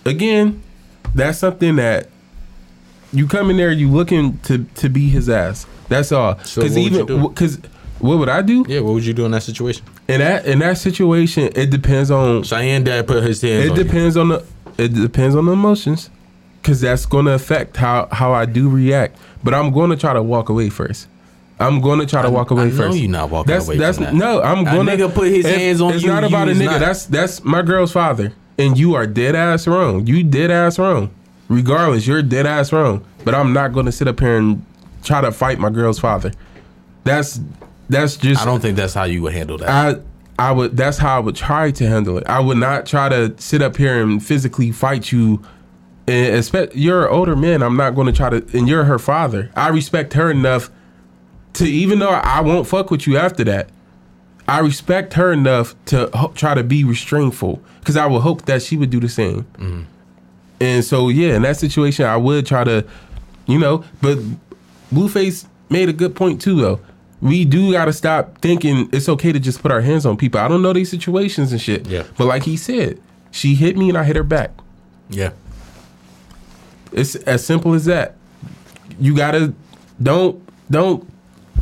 again. 0.04 0.62
That's 1.14 1.38
something 1.38 1.76
that 1.76 2.08
you 3.14 3.26
come 3.26 3.48
in 3.50 3.56
there. 3.56 3.72
You 3.72 3.88
looking 3.90 4.38
to 4.44 4.66
to 4.76 4.88
be 4.90 5.08
his 5.08 5.28
ass. 5.30 5.66
That's 5.88 6.12
all. 6.12 6.38
So 6.44 6.60
would 6.62 6.72
you 6.72 6.78
even 6.80 7.22
because 7.28 7.58
what 8.00 8.18
would 8.18 8.28
I 8.28 8.42
do 8.42 8.64
Yeah, 8.68 8.80
what 8.80 8.94
would 8.94 9.04
you 9.04 9.12
do 9.14 9.24
in 9.24 9.30
that 9.32 9.42
situation? 9.42 9.84
in 10.08 10.20
that 10.20 10.46
in 10.46 10.58
that 10.60 10.78
situation? 10.78 11.50
It 11.54 11.70
depends 11.70 12.10
on 12.10 12.42
Cheyenne 12.44 12.84
dad 12.84 13.06
put 13.06 13.22
his 13.22 13.42
hands 13.42 13.64
it 13.66 13.70
on 13.72 13.76
you. 13.76 13.84
depends 13.84 14.16
on 14.16 14.28
the 14.28 14.44
it 14.78 14.94
depends 14.94 15.34
on 15.34 15.46
the 15.46 15.52
emotions 15.52 16.10
because 16.62 16.80
that's 16.80 17.06
going 17.06 17.24
to 17.26 17.32
affect 17.32 17.76
how 17.76 18.08
how 18.12 18.32
i 18.32 18.44
do 18.44 18.68
react 18.68 19.18
but 19.42 19.54
i'm 19.54 19.70
going 19.72 19.90
to 19.90 19.96
try 19.96 20.12
to 20.12 20.22
walk 20.22 20.48
away 20.48 20.68
first 20.70 21.08
i'm 21.60 21.80
going 21.80 21.98
to 21.98 22.06
try 22.06 22.20
to 22.22 22.30
walk 22.30 22.50
away 22.50 22.66
I 22.68 22.70
first 22.70 22.98
you 22.98 23.08
not 23.08 23.30
walking 23.30 23.52
that's 23.52 23.66
away 23.66 23.76
that's 23.78 23.98
that. 23.98 24.14
no 24.14 24.40
i'm 24.42 24.64
going 24.64 24.86
to 24.86 24.92
nigga 24.96 25.12
put 25.14 25.28
his 25.28 25.46
hands 25.46 25.80
on 25.80 25.94
it's 25.94 26.02
you, 26.02 26.08
not 26.08 26.22
you 26.22 26.28
about 26.28 26.48
a 26.48 26.52
nigga 26.52 26.64
not. 26.66 26.80
that's 26.80 27.06
that's 27.06 27.42
my 27.44 27.62
girl's 27.62 27.90
father 27.92 28.32
and 28.58 28.76
you 28.78 28.94
are 28.94 29.06
dead 29.06 29.34
ass 29.34 29.66
wrong 29.66 30.06
you 30.06 30.22
dead 30.22 30.50
ass 30.50 30.78
wrong 30.78 31.10
regardless 31.48 32.06
you're 32.06 32.22
dead 32.22 32.46
ass 32.46 32.72
wrong 32.72 33.04
but 33.24 33.34
i'm 33.34 33.52
not 33.52 33.72
going 33.72 33.86
to 33.86 33.92
sit 33.92 34.06
up 34.06 34.20
here 34.20 34.36
and 34.36 34.64
try 35.02 35.20
to 35.20 35.32
fight 35.32 35.58
my 35.58 35.70
girl's 35.70 35.98
father 35.98 36.30
that's 37.04 37.40
that's 37.88 38.16
just 38.16 38.42
I 38.42 38.44
don't 38.44 38.60
think 38.60 38.76
that's 38.76 38.94
how 38.94 39.04
you 39.04 39.22
would 39.22 39.32
handle 39.32 39.58
that. 39.58 39.68
I 39.68 40.00
I 40.38 40.52
would 40.52 40.76
that's 40.76 40.98
how 40.98 41.16
I 41.16 41.18
would 41.20 41.36
try 41.36 41.70
to 41.72 41.88
handle 41.88 42.18
it. 42.18 42.26
I 42.26 42.40
would 42.40 42.58
not 42.58 42.86
try 42.86 43.08
to 43.08 43.34
sit 43.38 43.60
up 43.60 43.76
here 43.76 44.00
and 44.00 44.24
physically 44.24 44.70
fight 44.70 45.10
you. 45.10 45.42
And 46.06 46.36
expect 46.36 46.74
you're 46.74 47.06
an 47.06 47.12
older 47.12 47.36
man. 47.36 47.62
I'm 47.62 47.76
not 47.76 47.90
going 47.94 48.06
to 48.06 48.12
try 48.12 48.30
to. 48.30 48.36
And 48.56 48.68
you're 48.68 48.84
her 48.84 48.98
father. 48.98 49.50
I 49.54 49.68
respect 49.68 50.14
her 50.14 50.30
enough 50.30 50.70
to 51.54 51.66
even 51.66 51.98
though 51.98 52.10
I 52.10 52.40
won't 52.40 52.66
fuck 52.66 52.90
with 52.90 53.06
you 53.06 53.16
after 53.18 53.44
that. 53.44 53.70
I 54.46 54.60
respect 54.60 55.12
her 55.14 55.32
enough 55.32 55.74
to 55.86 56.08
ho- 56.14 56.32
try 56.34 56.54
to 56.54 56.62
be 56.62 56.82
restrainful 56.82 57.60
because 57.80 57.98
I 57.98 58.06
would 58.06 58.20
hope 58.20 58.46
that 58.46 58.62
she 58.62 58.78
would 58.78 58.88
do 58.88 59.00
the 59.00 59.08
same. 59.08 59.42
Mm-hmm. 59.54 59.82
And 60.60 60.84
so 60.84 61.08
yeah, 61.08 61.36
in 61.36 61.42
that 61.42 61.56
situation, 61.58 62.06
I 62.06 62.16
would 62.16 62.46
try 62.46 62.64
to, 62.64 62.86
you 63.46 63.58
know. 63.58 63.84
But 64.00 64.18
Blueface 64.90 65.46
made 65.68 65.88
a 65.88 65.92
good 65.92 66.14
point 66.14 66.40
too, 66.40 66.60
though. 66.60 66.80
We 67.20 67.44
do 67.44 67.72
got 67.72 67.86
to 67.86 67.92
stop 67.92 68.38
thinking 68.38 68.88
it's 68.92 69.08
okay 69.08 69.32
to 69.32 69.40
just 69.40 69.60
put 69.60 69.72
our 69.72 69.80
hands 69.80 70.06
on 70.06 70.16
people. 70.16 70.40
I 70.40 70.46
don't 70.48 70.62
know 70.62 70.72
these 70.72 70.90
situations 70.90 71.50
and 71.52 71.60
shit. 71.60 71.86
Yeah. 71.86 72.04
But 72.16 72.26
like 72.26 72.44
he 72.44 72.56
said, 72.56 73.00
she 73.32 73.54
hit 73.54 73.76
me 73.76 73.88
and 73.88 73.98
I 73.98 74.04
hit 74.04 74.14
her 74.16 74.22
back. 74.22 74.50
yeah, 75.10 75.30
It's 76.92 77.14
as 77.16 77.44
simple 77.44 77.74
as 77.74 77.84
that. 77.86 78.14
You 79.00 79.14
gotta 79.16 79.52
don't 80.02 80.42
don't 80.70 81.08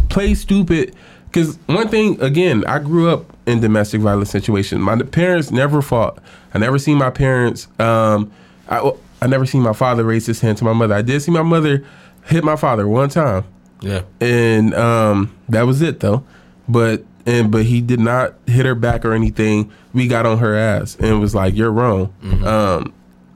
play 0.09 0.35
stupid. 0.35 0.95
Cause 1.33 1.59
one 1.67 1.89
thing 1.89 2.21
again, 2.23 2.65
I 2.67 2.79
grew 2.79 3.09
up 3.11 3.25
in 3.47 3.61
domestic 3.61 4.01
violence 4.01 4.31
situation. 4.31 4.81
My 4.81 4.97
parents 5.03 5.51
never 5.51 5.83
fought. 5.83 6.19
I 6.55 6.59
never 6.59 6.79
seen 6.79 6.97
my 6.99 7.11
parents. 7.11 7.69
Um, 7.79 8.31
I 8.69 8.93
I 9.21 9.27
never 9.27 9.45
seen 9.47 9.63
my 9.63 9.73
father 9.73 10.05
raise 10.05 10.27
his 10.27 10.41
hand 10.41 10.59
to 10.59 10.65
my 10.65 10.73
mother. 10.73 10.95
I 10.95 11.03
did 11.03 11.21
see 11.23 11.31
my 11.31 11.43
mother 11.43 11.85
hit 12.27 12.45
my 12.45 12.57
father 12.57 12.87
one 12.89 13.09
time, 13.09 13.45
yeah. 13.81 14.03
and 14.21 14.75
um, 14.75 15.37
that 15.49 15.63
was 15.63 15.83
it 15.83 16.01
though. 16.01 16.25
But 16.69 17.05
and 17.27 17.51
but 17.51 17.65
he 17.65 17.81
did 17.81 18.01
not 18.01 18.35
hit 18.47 18.67
her 18.67 18.75
back 18.75 19.05
or 19.05 19.13
anything. 19.13 19.71
We 19.93 20.09
got 20.09 20.27
on 20.27 20.39
her 20.39 20.55
ass 20.55 20.97
and 21.01 21.21
was 21.21 21.35
like, 21.35 21.55
"You're 21.55 21.73
wrong," 21.73 22.13
um, 22.45 22.93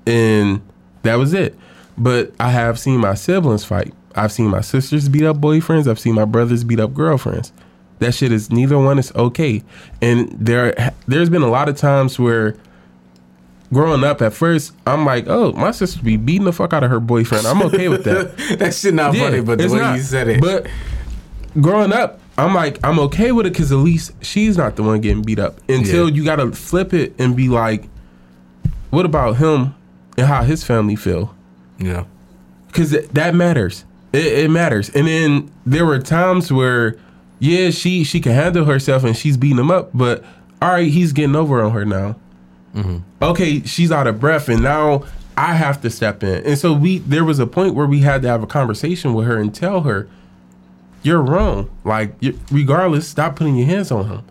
and 0.06 0.60
that 1.02 1.16
was 1.16 1.34
it. 1.34 1.56
But 1.98 2.32
I 2.40 2.50
have 2.50 2.78
seen 2.78 2.98
my 3.00 3.14
siblings 3.14 3.64
fight. 3.64 3.92
I've 4.14 4.32
seen 4.32 4.48
my 4.48 4.60
sisters 4.60 5.08
beat 5.08 5.24
up 5.24 5.38
boyfriends. 5.38 5.88
I've 5.88 6.00
seen 6.00 6.14
my 6.14 6.24
brothers 6.24 6.64
beat 6.64 6.80
up 6.80 6.94
girlfriends. 6.94 7.52
That 7.98 8.14
shit 8.14 8.32
is 8.32 8.50
neither 8.50 8.78
one 8.78 8.98
is 8.98 9.12
okay. 9.14 9.62
And 10.00 10.30
there 10.30 10.92
there's 11.06 11.28
been 11.28 11.42
a 11.42 11.50
lot 11.50 11.68
of 11.68 11.76
times 11.76 12.18
where 12.18 12.56
growing 13.72 14.02
up 14.04 14.20
at 14.22 14.32
first 14.32 14.72
I'm 14.86 15.04
like, 15.04 15.26
oh, 15.28 15.52
my 15.52 15.70
sister 15.70 16.02
be 16.02 16.16
beating 16.16 16.44
the 16.44 16.52
fuck 16.52 16.72
out 16.72 16.82
of 16.84 16.90
her 16.90 17.00
boyfriend. 17.00 17.46
I'm 17.46 17.62
okay 17.62 17.88
with 17.88 18.04
that. 18.04 18.36
that 18.58 18.74
shit 18.74 18.94
not 18.94 19.14
funny, 19.16 19.40
but 19.40 19.58
the 19.58 19.68
way 19.68 19.78
not. 19.78 19.96
you 19.96 20.02
said 20.02 20.28
it. 20.28 20.40
But 20.40 20.66
growing 21.60 21.92
up, 21.92 22.20
I'm 22.38 22.54
like, 22.54 22.78
I'm 22.84 22.98
okay 23.00 23.32
with 23.32 23.46
it 23.46 23.50
because 23.52 23.70
at 23.72 23.76
least 23.76 24.12
she's 24.24 24.56
not 24.56 24.76
the 24.76 24.82
one 24.82 25.00
getting 25.00 25.22
beat 25.22 25.38
up. 25.38 25.58
Until 25.68 26.08
Yeah. 26.08 26.14
you 26.14 26.24
gotta 26.24 26.52
flip 26.52 26.92
it 26.94 27.14
and 27.18 27.36
be 27.36 27.48
like, 27.48 27.88
what 28.90 29.04
about 29.06 29.36
him 29.36 29.74
and 30.16 30.26
how 30.26 30.42
his 30.42 30.64
family 30.64 30.96
feel? 30.96 31.34
yeah, 31.78 32.04
Because 32.66 32.90
that 32.90 33.34
matters. 33.34 33.84
It, 34.12 34.26
it 34.26 34.50
matters. 34.50 34.90
And 34.90 35.06
then 35.06 35.50
there 35.64 35.86
were 35.86 35.98
times 35.98 36.52
where 36.52 36.96
yeah, 37.38 37.70
she 37.70 38.04
she 38.04 38.20
can 38.20 38.32
handle 38.32 38.64
herself 38.66 39.02
and 39.04 39.16
she's 39.16 39.36
beating 39.36 39.58
him 39.58 39.70
up, 39.70 39.90
but 39.94 40.22
all 40.60 40.70
right, 40.72 40.90
he's 40.90 41.12
getting 41.12 41.36
over 41.36 41.62
on 41.62 41.72
her 41.72 41.84
now. 41.86 42.16
Mm-hmm. 42.74 42.98
Okay, 43.22 43.62
she's 43.62 43.90
out 43.90 44.06
of 44.06 44.20
breath, 44.20 44.48
and 44.48 44.62
now 44.62 45.04
I 45.36 45.54
have 45.54 45.80
to 45.82 45.90
step 45.90 46.22
in. 46.22 46.44
And 46.44 46.58
so 46.58 46.72
we 46.72 46.98
there 46.98 47.24
was 47.24 47.38
a 47.38 47.46
point 47.46 47.74
where 47.74 47.86
we 47.86 48.00
had 48.00 48.22
to 48.22 48.28
have 48.28 48.42
a 48.42 48.46
conversation 48.46 49.14
with 49.14 49.26
her 49.26 49.38
and 49.38 49.54
tell 49.54 49.82
her, 49.82 50.08
you're 51.02 51.22
wrong. 51.22 51.70
Like 51.84 52.14
you, 52.20 52.38
regardless, 52.50 53.08
stop 53.08 53.36
putting 53.36 53.56
your 53.56 53.66
hands 53.66 53.90
on 53.90 54.08
him. 54.08 54.22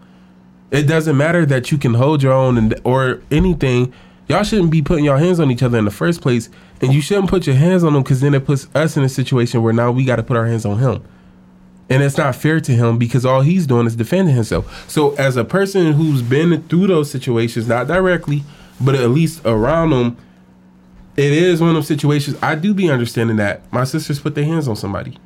It 0.72 0.84
doesn't 0.84 1.18
matter 1.18 1.46
that 1.48 1.72
you 1.72 1.78
can 1.78 1.96
hold 1.96 2.22
your 2.22 2.34
own 2.34 2.58
and 2.58 2.80
or 2.84 3.22
anything. 3.32 3.94
Y'all 4.28 4.44
shouldn't 4.44 4.70
be 4.70 4.84
putting 4.84 5.04
your 5.04 5.18
hands 5.18 5.40
on 5.40 5.50
each 5.50 5.64
other 5.64 5.80
in 5.80 5.86
the 5.86 5.92
first 5.92 6.22
place, 6.22 6.50
and 6.82 6.94
you 6.94 7.02
shouldn't 7.02 7.30
put 7.30 7.48
your 7.48 7.56
hands 7.56 7.84
on 7.84 7.96
him 7.96 8.04
because 8.04 8.22
then 8.22 8.36
it 8.36 8.46
puts 8.46 8.68
us 8.76 8.96
in 8.96 9.04
a 9.04 9.10
situation 9.10 9.64
where 9.64 9.74
now 9.74 9.92
we 9.92 10.06
got 10.06 10.18
to 10.18 10.24
put 10.24 10.38
our 10.38 10.46
hands 10.46 10.66
on 10.66 10.78
him, 10.78 11.04
and 11.90 12.04
it's 12.04 12.18
not 12.18 12.36
fair 12.36 12.60
to 12.60 12.72
him 12.72 12.98
because 12.98 13.26
all 13.26 13.42
he's 13.42 13.66
doing 13.66 13.88
is 13.88 13.96
defending 13.96 14.36
himself. 14.36 14.90
So 14.90 15.16
as 15.16 15.38
a 15.38 15.44
person 15.44 15.94
who's 15.94 16.22
been 16.22 16.62
through 16.64 16.88
those 16.88 17.10
situations, 17.10 17.68
not 17.68 17.88
directly, 17.88 18.44
but 18.80 18.96
at 18.96 19.10
least 19.10 19.42
around 19.46 19.90
them, 19.90 20.18
it 21.18 21.34
is 21.34 21.60
one 21.60 21.70
of 21.70 21.76
those 21.76 21.88
situations. 21.88 22.38
I 22.42 22.56
do 22.56 22.74
be 22.74 22.90
understanding 22.90 23.38
that 23.38 23.72
my 23.74 23.84
sisters 23.84 24.20
put 24.20 24.36
their 24.36 24.46
hands 24.46 24.68
on 24.68 24.76
somebody, 24.76 25.18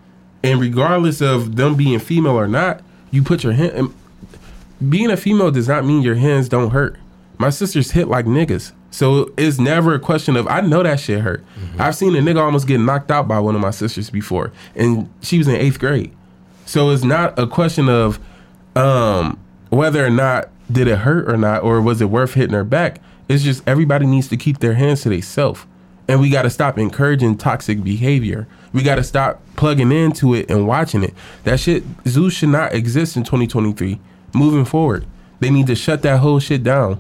and 0.41 0.59
regardless 0.59 1.21
of 1.21 1.55
them 1.55 1.75
being 1.75 1.99
female 1.99 2.39
or 2.39 2.47
not, 2.47 2.81
you 3.11 3.21
put 3.21 3.43
your 3.43 3.53
hand. 3.53 3.93
Being 4.89 5.11
a 5.11 5.17
female 5.17 5.51
does 5.51 5.67
not 5.67 5.85
mean 5.85 6.01
your 6.01 6.15
hands 6.15 6.49
don't 6.49 6.71
hurt. 6.71 6.97
My 7.37 7.51
sisters 7.51 7.91
hit 7.91 8.07
like 8.07 8.25
niggas, 8.25 8.71
so 8.89 9.31
it's 9.37 9.59
never 9.59 9.93
a 9.93 9.99
question 9.99 10.35
of 10.35 10.47
I 10.47 10.61
know 10.61 10.81
that 10.81 10.99
shit 10.99 11.21
hurt. 11.21 11.43
Mm-hmm. 11.57 11.81
I've 11.81 11.95
seen 11.95 12.15
a 12.15 12.19
nigga 12.19 12.41
almost 12.41 12.67
get 12.67 12.79
knocked 12.79 13.11
out 13.11 13.27
by 13.27 13.39
one 13.39 13.53
of 13.53 13.61
my 13.61 13.71
sisters 13.71 14.09
before, 14.09 14.51
and 14.75 15.09
she 15.21 15.37
was 15.37 15.47
in 15.47 15.55
eighth 15.55 15.79
grade. 15.79 16.15
So 16.73 16.89
it's 16.89 17.03
not 17.03 17.37
a 17.37 17.45
question 17.45 17.87
of 17.87 18.19
um, 18.75 19.39
whether 19.69 20.03
or 20.03 20.09
not 20.09 20.49
did 20.71 20.87
it 20.87 20.97
hurt 20.97 21.29
or 21.29 21.37
not, 21.37 21.61
or 21.61 21.79
was 21.79 22.01
it 22.01 22.05
worth 22.05 22.33
hitting 22.33 22.55
her 22.55 22.63
back. 22.63 22.99
It's 23.29 23.43
just 23.43 23.61
everybody 23.67 24.07
needs 24.07 24.27
to 24.29 24.37
keep 24.37 24.57
their 24.57 24.73
hands 24.73 25.03
to 25.03 25.09
themselves, 25.09 25.67
and 26.07 26.19
we 26.19 26.31
got 26.31 26.41
to 26.41 26.49
stop 26.49 26.79
encouraging 26.79 27.37
toxic 27.37 27.83
behavior. 27.83 28.47
We 28.73 28.81
got 28.81 28.95
to 28.95 29.03
stop 29.03 29.39
plugging 29.55 29.91
into 29.91 30.33
it 30.33 30.49
and 30.49 30.65
watching 30.65 31.03
it. 31.03 31.13
That 31.43 31.59
shit, 31.59 31.83
Zeus 32.07 32.33
should 32.33 32.49
not 32.49 32.73
exist 32.73 33.17
in 33.17 33.23
2023. 33.23 33.99
Moving 34.33 34.65
forward, 34.65 35.05
they 35.41 35.51
need 35.51 35.67
to 35.67 35.75
shut 35.75 36.01
that 36.01 36.21
whole 36.21 36.39
shit 36.39 36.63
down. 36.63 36.99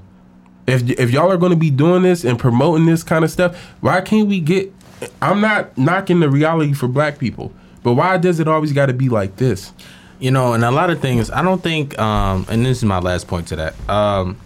If 0.67 0.87
if 0.87 1.09
y'all 1.09 1.31
are 1.31 1.37
going 1.37 1.49
to 1.51 1.57
be 1.57 1.71
doing 1.71 2.03
this 2.03 2.23
and 2.23 2.37
promoting 2.37 2.85
this 2.85 3.01
kind 3.01 3.25
of 3.25 3.31
stuff, 3.31 3.59
why 3.81 4.01
can't 4.01 4.27
we 4.27 4.39
get? 4.39 4.71
I'm 5.19 5.41
not 5.41 5.75
knocking 5.79 6.19
the 6.19 6.29
reality 6.29 6.73
for 6.73 6.87
black 6.87 7.17
people, 7.17 7.51
but 7.83 7.93
why 7.93 8.17
does 8.17 8.39
it 8.39 8.47
always 8.47 8.71
got 8.73 8.87
to 8.87 8.93
be 8.93 9.09
like 9.09 9.35
this? 9.37 9.71
You 10.19 10.31
know, 10.31 10.53
and 10.53 10.63
a 10.63 10.71
lot 10.71 10.89
of 10.89 11.01
things. 11.01 11.29
I 11.29 11.41
don't 11.41 11.61
think. 11.61 11.97
Um, 11.99 12.45
and 12.49 12.65
this 12.65 12.77
is 12.77 12.83
my 12.85 12.99
last 12.99 13.27
point 13.27 13.47
to 13.49 13.55
that. 13.57 13.89
Um, 13.89 14.37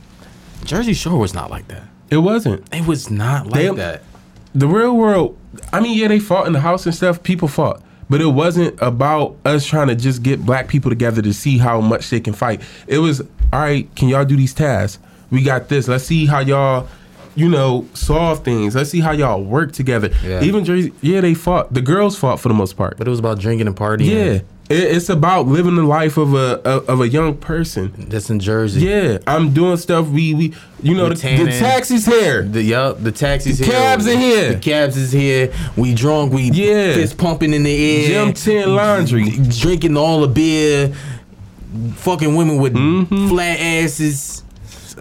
Jersey 0.65 0.93
Shore 0.93 1.17
was 1.19 1.33
not 1.33 1.49
like 1.51 1.67
that. 1.67 1.83
It 2.09 2.17
wasn't. 2.17 2.63
It 2.73 2.85
was 2.87 3.09
not 3.11 3.45
like 3.47 3.53
They- 3.61 3.69
that. 3.75 4.03
the 4.55 4.67
real 4.67 4.95
world 4.97 5.37
i 5.73 5.79
mean 5.79 5.97
yeah 5.97 6.07
they 6.07 6.19
fought 6.19 6.47
in 6.47 6.53
the 6.53 6.59
house 6.61 6.85
and 6.85 6.95
stuff 6.95 7.21
people 7.21 7.47
fought 7.47 7.81
but 8.09 8.21
it 8.21 8.27
wasn't 8.27 8.73
about 8.81 9.35
us 9.45 9.65
trying 9.65 9.87
to 9.87 9.95
just 9.95 10.23
get 10.23 10.43
black 10.45 10.67
people 10.67 10.89
together 10.89 11.21
to 11.21 11.33
see 11.33 11.57
how 11.57 11.81
much 11.81 12.09
they 12.09 12.19
can 12.19 12.33
fight 12.33 12.61
it 12.87 12.99
was 12.99 13.21
all 13.21 13.59
right 13.59 13.93
can 13.95 14.07
y'all 14.07 14.23
do 14.25 14.35
these 14.37 14.53
tasks 14.53 15.01
we 15.31 15.43
got 15.43 15.67
this 15.69 15.87
let's 15.87 16.05
see 16.05 16.25
how 16.25 16.39
y'all 16.39 16.87
you 17.37 17.47
know 17.47 17.85
solve 17.93 18.43
things 18.43 18.75
let's 18.75 18.89
see 18.89 18.99
how 18.99 19.11
y'all 19.11 19.43
work 19.43 19.71
together 19.71 20.09
Yeah. 20.23 20.41
even 20.43 20.65
jersey 20.65 20.91
yeah 21.01 21.21
they 21.21 21.33
fought 21.33 21.73
the 21.73 21.81
girls 21.81 22.17
fought 22.17 22.39
for 22.39 22.47
the 22.49 22.53
most 22.55 22.75
part 22.75 22.97
But 22.97 23.07
it 23.07 23.09
was 23.11 23.19
about 23.19 23.39
drinking 23.39 23.67
and 23.67 23.75
partying. 23.75 24.09
yeah 24.09 24.41
it, 24.69 24.83
it's 24.95 25.07
about 25.07 25.47
living 25.47 25.75
the 25.75 25.83
life 25.83 26.17
of 26.17 26.33
a 26.33 26.59
of, 26.67 26.99
a 26.99 27.07
young 27.07 27.37
person 27.37 27.93
That's 28.09 28.29
in 28.29 28.39
Jersey. 28.39 28.81
yeah 28.81 29.19
i'm 29.27 29.53
doing 29.53 29.77
stuff 29.77 30.07
we 30.09 30.33
we 30.33 30.53
you 30.83 30.93
know 30.95 31.07
the, 31.09 31.15
the 31.15 31.55
taxi's 31.59 32.05
here 32.05 32.41
The 32.43 32.63
yup, 32.63 33.01
the 33.03 33.11
taxis 33.13 33.59
The 33.59 33.65
here. 33.65 33.73
cabs 33.73 34.07
are 34.07 34.17
here. 34.17 34.53
The 34.53 34.59
cabs 34.59 34.97
is 34.97 35.11
here. 35.11 35.53
We 35.77 35.93
drunk. 35.93 36.33
We 36.33 36.43
Yeah. 36.51 36.93
fist 36.95 37.17
pumping 37.17 37.53
in 37.53 37.63
the 37.63 37.75
air. 38.05 38.25
Gym 38.25 38.33
10 38.33 38.75
laundry. 38.75 39.29
Drinking 39.49 39.97
all 39.97 40.21
the 40.21 40.27
beer. 40.27 40.93
Fucking 41.95 42.35
women 42.35 42.57
with 42.57 42.73
Mm-hmm. 42.73 43.27
flat 43.29 43.59
asses. 43.59 44.43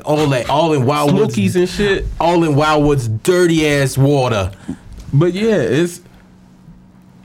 All 0.07 0.26
that. 0.28 0.48
All 0.48 0.72
in 0.72 0.86
Wildwood's. 0.86 1.34
smokies 1.34 1.57
and 1.57 1.68
shit 1.68 2.07
all 2.20 2.44
in 2.44 2.54
Wildwood's 2.54 3.09
dirty 3.09 3.66
ass 3.66 3.98
water. 3.98 4.52
But 5.12 5.32
yeah, 5.34 5.57
it's 5.57 6.00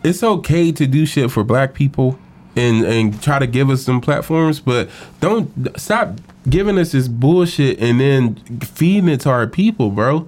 it's 0.03 0.23
okay 0.23 0.71
to 0.71 0.87
do 0.87 1.05
shit 1.05 1.31
for 1.31 1.43
black 1.43 1.73
people 1.73 2.17
and 2.55 2.83
and 2.83 3.21
try 3.21 3.39
to 3.39 3.47
give 3.47 3.69
us 3.69 3.83
some 3.83 4.01
platforms, 4.01 4.59
but 4.59 4.89
don't 5.19 5.79
stop 5.79 6.19
giving 6.49 6.77
us 6.77 6.91
this 6.91 7.07
bullshit 7.07 7.79
and 7.79 7.99
then 7.99 8.35
feeding 8.61 9.09
it 9.09 9.21
to 9.21 9.29
our 9.29 9.47
people, 9.47 9.91
bro. 9.91 10.27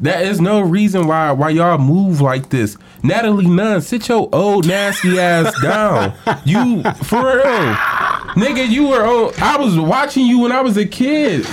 That 0.00 0.22
is 0.22 0.40
no 0.40 0.60
reason 0.60 1.06
why 1.08 1.32
why 1.32 1.50
y'all 1.50 1.78
move 1.78 2.20
like 2.20 2.50
this. 2.50 2.76
Natalie 3.02 3.46
Nunn, 3.48 3.80
sit 3.80 4.08
your 4.08 4.28
old 4.32 4.66
nasty 4.66 5.18
ass 5.18 5.52
down. 5.62 6.14
You 6.44 6.82
for 7.04 7.20
real. 7.24 7.74
Nigga, 8.36 8.68
you 8.68 8.88
were 8.88 9.04
on 9.04 9.32
I 9.40 9.56
was 9.56 9.76
watching 9.78 10.26
you 10.26 10.38
when 10.40 10.52
I 10.52 10.60
was 10.60 10.76
a 10.76 10.86
kid. 10.86 11.44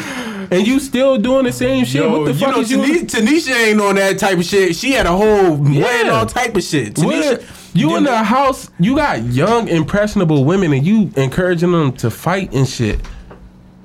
And 0.51 0.67
you 0.67 0.79
still 0.79 1.17
doing 1.17 1.45
the 1.45 1.51
same 1.51 1.85
shit. 1.85 2.07
what 2.07 2.25
the 2.25 2.33
fuck 2.35 2.51
know, 2.55 2.61
is 2.61 2.69
you 2.69 2.77
Tanisha, 2.77 3.25
Tanisha 3.25 3.67
ain't 3.69 3.81
on 3.81 3.95
that 3.95 4.19
type 4.19 4.37
of 4.37 4.45
shit. 4.45 4.75
She 4.75 4.91
had 4.91 5.07
a 5.07 5.11
whole 5.11 5.67
Yeah. 5.67 6.09
all 6.11 6.27
type 6.27 6.55
of 6.55 6.61
shit. 6.63 6.93
Tanisha, 6.93 7.39
What? 7.39 7.43
You 7.73 7.97
in 7.97 8.03
the 8.03 8.15
house, 8.23 8.69
you 8.79 8.95
got 8.95 9.23
young, 9.23 9.67
impressionable 9.67 10.45
women, 10.45 10.71
and 10.71 10.85
you 10.85 11.09
encouraging 11.17 11.71
them 11.71 11.91
to 11.93 12.11
fight 12.11 12.53
and 12.53 12.67
shit. 12.69 12.99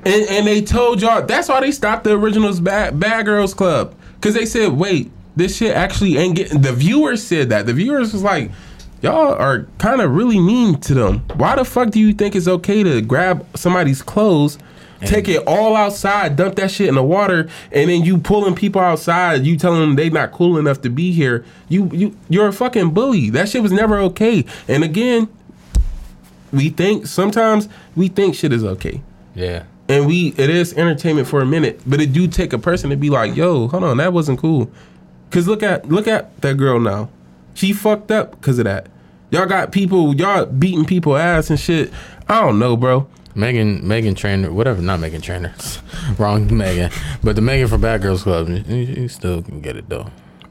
And, 0.04 0.22
and 0.28 0.46
they 0.46 0.60
told 0.60 1.00
y'all 1.00 1.22
that's 1.24 1.48
why 1.48 1.60
they 1.60 1.72
stopped 1.72 2.04
the 2.04 2.12
originals 2.12 2.60
Bad, 2.60 3.00
Bad 3.00 3.24
Girls 3.24 3.54
Club 3.54 3.94
because 4.20 4.34
they 4.34 4.44
said, 4.44 4.72
wait, 4.72 5.10
this 5.34 5.56
shit 5.56 5.74
actually 5.74 6.18
ain't 6.18 6.36
getting. 6.36 6.60
The 6.60 6.72
viewers 6.72 7.26
said 7.26 7.48
that. 7.48 7.66
The 7.66 7.72
viewers 7.72 8.12
was 8.12 8.22
like, 8.22 8.50
y'all 9.00 9.32
are 9.32 9.66
kind 9.78 10.02
of 10.02 10.14
really 10.14 10.38
mean 10.38 10.78
to 10.82 10.94
them. 10.94 11.20
Why 11.36 11.56
the 11.56 11.64
fuck 11.64 11.90
do 11.90 11.98
you 11.98 12.12
think 12.12 12.36
it's 12.36 12.46
okay 12.46 12.82
to 12.82 13.00
grab 13.00 13.46
somebody's 13.56 14.02
clothes? 14.02 14.58
Take 15.00 15.28
it 15.28 15.42
all 15.46 15.76
outside, 15.76 16.36
dump 16.36 16.56
that 16.56 16.70
shit 16.70 16.86
in 16.86 16.94
the 16.94 17.02
water, 17.02 17.48
and 17.72 17.88
then 17.88 18.04
you 18.04 18.18
pulling 18.18 18.54
people 18.54 18.82
outside. 18.82 19.46
You 19.46 19.56
telling 19.56 19.80
them 19.80 19.96
they 19.96 20.10
not 20.10 20.30
cool 20.30 20.58
enough 20.58 20.82
to 20.82 20.90
be 20.90 21.10
here. 21.10 21.42
You 21.70 21.88
you 21.90 22.14
you're 22.28 22.48
a 22.48 22.52
fucking 22.52 22.90
bully. 22.90 23.30
That 23.30 23.48
shit 23.48 23.62
was 23.62 23.72
never 23.72 23.98
okay. 24.00 24.44
And 24.68 24.84
again, 24.84 25.26
we 26.52 26.68
think 26.68 27.06
sometimes 27.06 27.66
we 27.96 28.08
think 28.08 28.34
shit 28.34 28.52
is 28.52 28.62
okay 28.62 29.00
yeah. 29.34 29.64
And 29.90 30.06
we 30.06 30.28
it 30.36 30.50
is 30.50 30.72
entertainment 30.74 31.26
for 31.26 31.40
a 31.40 31.46
minute 31.46 31.80
but 31.86 32.00
it 32.00 32.12
do 32.12 32.28
take 32.28 32.52
a 32.52 32.58
person 32.58 32.90
to 32.90 32.96
be 32.96 33.10
like 33.10 33.34
yo 33.34 33.68
hold 33.68 33.84
on 33.84 33.96
that 33.96 34.12
wasn't 34.12 34.38
cool. 34.38 34.70
Because 35.28 35.48
look 35.48 35.62
at 35.62 35.88
look 35.88 36.06
at 36.06 36.40
that 36.42 36.56
girl 36.56 36.78
now. 36.78 37.08
She 37.54 37.72
fucked 37.72 38.10
up 38.10 38.32
because 38.32 38.58
of 38.58 38.64
that. 38.64 38.86
Y'all 39.30 39.46
got 39.46 39.72
people 39.72 40.14
y'all 40.14 40.46
beating 40.46 40.84
people 40.84 41.16
ass 41.16 41.50
and 41.50 41.58
shit. 41.58 41.92
I 42.28 42.40
don't 42.40 42.58
know 42.58 42.76
bro. 42.76 43.08
Megan, 43.34 43.82
Meghan 43.82 44.16
Trainor, 44.16 44.52
whatever, 44.52 44.82
not 44.82 44.98
Meghan 44.98 45.22
Trainor, 45.22 45.54
wrong 46.18 46.56
Megan, 46.56 46.90
but 47.22 47.36
the 47.36 47.42
Megan 47.42 47.68
from 47.68 47.80
Bad 47.80 48.02
Girls 48.02 48.24
Club, 48.24 48.48
you, 48.48 48.76
you 48.76 49.08
still 49.08 49.40
can 49.40 49.60
get 49.60 49.76
it 49.76 49.88
though. 49.88 50.10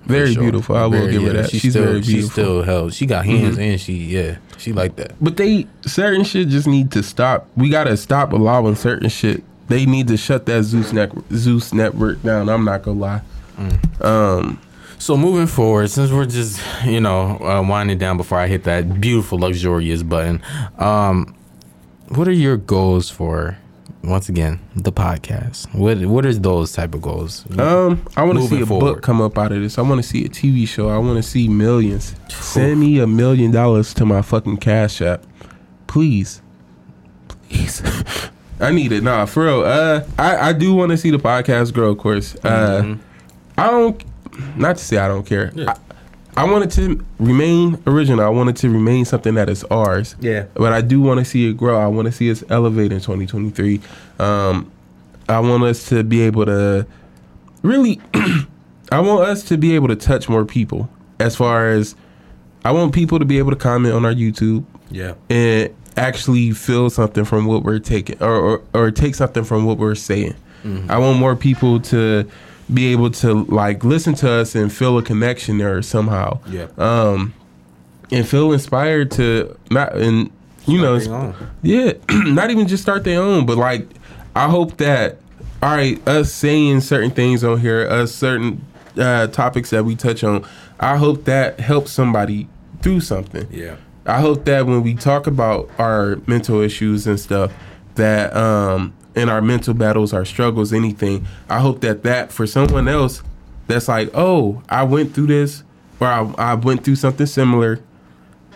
Very 0.10 0.36
beautiful. 0.36 0.76
I 0.76 0.86
will 0.86 1.08
give 1.10 1.24
her 1.24 1.34
that. 1.34 1.50
She's 1.52 1.72
still, 1.72 1.84
very 1.86 2.02
She 2.02 2.14
beautiful. 2.14 2.44
Mm-hmm. 2.44 2.48
still 2.50 2.64
held. 2.64 2.94
She 2.94 3.06
got 3.06 3.26
hands 3.26 3.58
and 3.58 3.80
she, 3.80 3.94
yeah, 3.94 4.38
she 4.58 4.74
like 4.74 4.96
that. 4.98 5.14
but 5.22 5.38
they 5.38 5.68
certain 5.86 6.24
shit 6.24 6.50
just 6.50 6.68
need 6.68 6.92
to 6.92 7.02
stop 7.04 7.48
we 7.56 7.70
gotta 7.70 7.96
stop 7.96 8.34
allowing 8.34 8.76
certain 8.76 9.08
shit 9.10 9.42
they 9.70 9.86
need 9.86 10.08
to 10.10 10.18
shut 10.18 10.46
that 10.48 10.64
zeus 10.64 10.92
network 10.92 11.24
zeus 11.32 11.74
network 11.74 12.22
down 12.24 12.50
i'm 12.50 12.66
not 12.66 12.82
gonna 12.84 13.00
lie 13.00 13.22
um 14.02 14.60
So 14.98 15.16
moving 15.16 15.48
forward, 15.48 15.90
since 15.90 16.12
we're 16.12 16.26
just 16.26 16.60
you 16.86 17.00
know 17.00 17.38
uh, 17.40 17.64
winding 17.66 17.98
down 18.00 18.18
before 18.18 18.38
I 18.38 18.48
hit 18.48 18.66
that 18.66 19.00
beautiful 19.00 19.40
luxurious 19.40 20.04
button, 20.04 20.42
um, 20.78 21.34
what 22.10 22.28
are 22.28 22.34
your 22.34 22.58
goals 22.58 23.10
for? 23.10 23.58
Once 24.04 24.30
again, 24.30 24.60
the 24.76 24.92
podcast. 24.94 25.74
What 25.76 25.98
what 26.06 26.26
are 26.26 26.34
those 26.34 26.72
type 26.72 26.96
of 26.96 27.02
goals? 27.02 27.46
Um, 27.60 28.02
I 28.16 28.24
want 28.24 28.40
to 28.40 28.48
see 28.48 28.62
a 28.62 28.66
forward. 28.66 28.94
book 28.96 29.02
come 29.04 29.22
up 29.22 29.38
out 29.38 29.52
of 29.52 29.62
this. 29.62 29.78
I 29.78 29.82
want 29.82 30.02
to 30.02 30.08
see 30.08 30.24
a 30.26 30.30
TV 30.30 30.66
show. 30.68 30.88
I 30.90 30.98
want 30.98 31.18
to 31.18 31.24
see 31.24 31.50
millions. 31.50 32.16
Send 32.30 32.80
me 32.80 33.00
a 33.00 33.08
million 33.08 33.52
dollars 33.52 33.94
to 33.96 34.06
my 34.06 34.22
fucking 34.22 34.58
cash 34.58 35.02
app, 35.02 35.26
please, 35.88 36.42
please. 37.50 37.84
I 38.62 38.72
need 38.72 38.92
it. 38.94 39.04
Nah, 39.04 39.26
for 39.26 39.46
real. 39.46 39.62
Uh, 39.64 40.04
I 40.18 40.50
I 40.50 40.54
do 40.54 40.74
want 40.74 40.92
to 40.92 40.98
see 40.98 41.12
the 41.12 41.18
podcast 41.20 41.74
grow. 41.74 41.92
Of 41.92 41.98
course. 41.98 42.36
Uh, 42.44 42.82
Mhm. 42.84 43.00
I 43.58 43.70
don't. 43.70 44.04
Not 44.58 44.78
to 44.78 44.84
say 44.86 44.98
I 44.98 45.10
don't 45.10 45.26
care. 45.26 45.52
Yeah. 45.54 45.72
I, 45.72 45.76
I 46.38 46.50
wanted 46.50 46.72
to 46.72 47.04
remain 47.20 47.82
original. 47.86 48.24
I 48.24 48.30
wanted 48.30 48.56
to 48.58 48.70
remain 48.70 49.04
something 49.06 49.34
that 49.36 49.50
is 49.50 49.64
ours. 49.66 50.16
Yeah. 50.22 50.46
But 50.54 50.72
I 50.74 50.82
do 50.82 51.02
want 51.02 51.20
to 51.20 51.26
see 51.26 51.50
it 51.50 51.58
grow. 51.58 51.78
I 51.80 51.88
want 51.88 52.06
to 52.06 52.12
see 52.12 52.32
us 52.32 52.44
elevate 52.50 52.92
in 52.94 53.00
2023. 53.00 53.82
Um, 54.20 54.72
I 55.28 55.40
want 55.40 55.64
us 55.64 55.90
to 55.90 56.04
be 56.04 56.22
able 56.22 56.46
to 56.46 56.86
really. 57.62 58.00
I 58.92 59.00
want 59.02 59.28
us 59.28 59.44
to 59.46 59.58
be 59.58 59.76
able 59.76 59.88
to 59.90 59.96
touch 59.96 60.28
more 60.30 60.46
people. 60.46 60.90
As 61.20 61.36
far 61.36 61.68
as 61.70 61.96
I 62.66 62.72
want 62.72 62.94
people 62.94 63.20
to 63.20 63.26
be 63.26 63.38
able 63.38 63.52
to 63.52 63.58
comment 63.58 63.94
on 63.94 64.06
our 64.06 64.14
YouTube 64.14 64.64
Yeah. 64.90 65.14
and 65.30 65.74
actually 65.98 66.52
feel 66.52 66.90
something 66.90 67.26
from 67.26 67.46
what 67.46 67.64
we're 67.64 67.80
taking 67.80 68.22
or 68.24 68.34
or, 68.36 68.62
or 68.74 68.92
take 68.92 69.16
something 69.16 69.44
from 69.44 69.66
what 69.66 69.78
we're 69.78 69.96
saying. 69.96 70.36
I 70.90 70.98
want 70.98 71.20
more 71.20 71.36
people 71.38 71.80
to 71.82 72.30
be 72.74 72.92
able 72.92 73.10
to 73.12 73.46
like 73.46 73.84
listen 73.84 74.14
to 74.16 74.30
us 74.30 74.56
and 74.56 74.72
feel 74.72 74.98
a 74.98 75.04
connection 75.04 75.58
there 75.58 75.82
somehow. 75.82 76.40
Yeah. 76.48 76.68
Um, 76.78 77.34
and 78.12 78.28
feel 78.28 78.52
inspired 78.54 79.12
to 79.12 79.56
not 79.70 79.96
and 79.96 80.32
you 80.66 80.82
know 80.82 81.34
yeah 81.62 81.94
not 82.10 82.50
even 82.52 82.68
just 82.68 82.82
start 82.84 83.04
their 83.04 83.22
own 83.22 83.46
but 83.46 83.56
like 83.58 83.88
i 84.36 84.48
hope 84.50 84.78
that 84.78 85.18
all 85.62 85.70
right 85.76 86.06
us 86.08 86.32
saying 86.34 86.82
certain 86.82 87.12
things 87.12 87.44
on 87.44 87.60
here 87.60 87.88
us 87.88 88.12
certain 88.14 88.64
uh, 88.98 89.28
topics 89.28 89.70
that 89.70 89.86
we 89.86 89.96
touch 89.96 90.24
on 90.24 90.44
i 90.80 90.98
hope 90.98 91.26
that 91.26 91.60
helps 91.60 91.92
somebody 91.92 92.48
through 92.82 93.00
something 93.00 93.48
Yeah. 93.52 93.76
I 94.06 94.22
hope 94.22 94.46
that 94.46 94.66
when 94.66 94.82
we 94.82 94.96
talk 94.96 95.28
about 95.28 95.70
our 95.78 96.18
mental 96.26 96.62
issues 96.62 97.06
and 97.06 97.20
stuff, 97.20 97.54
that 97.94 98.36
um, 98.36 98.92
in 99.16 99.28
our 99.30 99.42
mental 99.42 99.74
battles, 99.74 100.14
our 100.14 100.26
struggles, 100.26 100.72
anything, 100.74 101.26
I 101.50 101.60
hope 101.60 101.82
that 101.82 102.04
that 102.04 102.32
for 102.32 102.46
someone 102.48 102.88
else, 102.88 103.22
that's 103.68 103.88
like, 103.88 104.10
oh, 104.14 104.62
I 104.70 104.84
went 104.84 105.14
through 105.14 105.28
this, 105.28 105.64
or 106.00 106.08
I, 106.08 106.22
I 106.38 106.54
went 106.56 106.84
through 106.84 106.96
something 106.96 107.26
similar. 107.26 107.80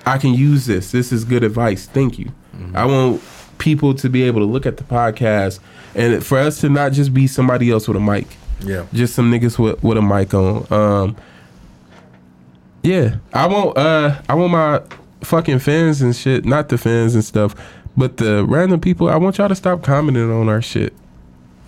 I 0.06 0.18
can 0.18 0.34
use 0.34 0.66
this. 0.66 0.92
This 0.92 1.12
is 1.12 1.24
good 1.24 1.44
advice. 1.44 1.86
Thank 1.88 2.20
you. 2.20 2.32
I 2.76 2.86
want 2.86 3.22
people 3.58 3.94
to 3.96 4.10
be 4.10 4.24
able 4.24 4.42
to 4.42 4.46
look 4.46 4.66
at 4.66 4.78
the 4.78 4.84
podcast 4.84 5.60
and 5.96 6.24
for 6.26 6.38
us 6.38 6.60
to 6.62 6.70
not 6.70 6.92
just 6.92 7.14
be 7.14 7.28
somebody 7.28 7.70
else 7.72 7.88
with 7.88 7.96
a 7.98 8.00
mic 8.00 8.28
Yeah. 8.62 8.86
just 8.94 9.16
some 9.16 9.32
niggas 9.32 9.58
with, 9.58 9.82
with 9.84 9.98
a 9.98 10.02
mic 10.02 10.34
on. 10.34 10.66
Um, 10.72 11.16
yeah, 12.84 13.16
I 13.34 13.48
want 13.48 13.78
uh, 13.78 14.22
I 14.28 14.34
want 14.36 14.52
my 14.52 14.82
fucking 15.22 15.60
fans 15.60 16.02
and 16.02 16.16
shit, 16.16 16.44
not 16.46 16.68
the 16.70 16.78
fans 16.78 17.16
and 17.16 17.24
stuff, 17.24 17.56
but 17.98 18.18
the 18.18 18.46
random 18.46 18.80
people. 18.80 19.10
I 19.10 19.16
want 19.18 19.38
y'all 19.38 19.50
to 19.50 19.56
stop 19.56 19.84
commenting 19.84 20.32
on 20.32 20.50
our 20.50 20.62
shit. 20.62 20.94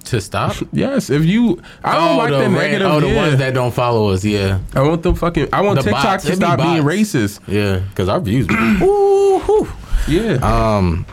To 0.06 0.22
stop. 0.22 0.56
Yes, 0.72 1.10
if 1.10 1.26
you, 1.26 1.60
I 1.84 1.96
don't 1.96 2.18
like 2.18 2.30
the, 2.30 2.38
ran- 2.40 2.54
negative. 2.54 2.88
Oh, 2.88 3.00
the 3.00 3.08
yeah. 3.10 3.16
ones 3.16 3.38
that 3.40 3.54
don't 3.56 3.74
follow 3.74 4.10
us. 4.10 4.24
Yeah. 4.24 4.60
I 4.76 4.82
want 4.84 5.02
them 5.04 5.16
fucking. 5.16 5.50
I 5.52 5.62
want 5.62 5.78
The 5.80 5.84
TikTok 5.86 6.04
bots, 6.04 6.24
to 6.26 6.30
it 6.32 6.36
be 6.36 6.46
stop 6.46 6.60
being 6.60 6.84
racist. 6.84 7.40
Yeah. 7.48 7.80
Because 7.80 8.08
our 8.10 8.20
views. 8.20 8.48
Ooh. 8.84 9.68
Yeah, 10.08 10.34
Um, 10.44 11.08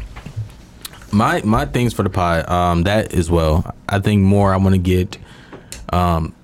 my 1.11 1.41
my 1.45 1.65
things 1.65 1.95
for 1.95 2.03
the 2.03 2.11
pod. 2.11 2.47
Um, 2.51 2.83
that 2.83 3.15
as 3.15 3.31
well. 3.31 3.75
I 3.89 3.99
think 4.01 4.21
more. 4.23 4.53
I 4.53 4.59
want 4.59 4.75
to 4.75 4.79
get. 4.79 5.17
Um, 5.91 6.35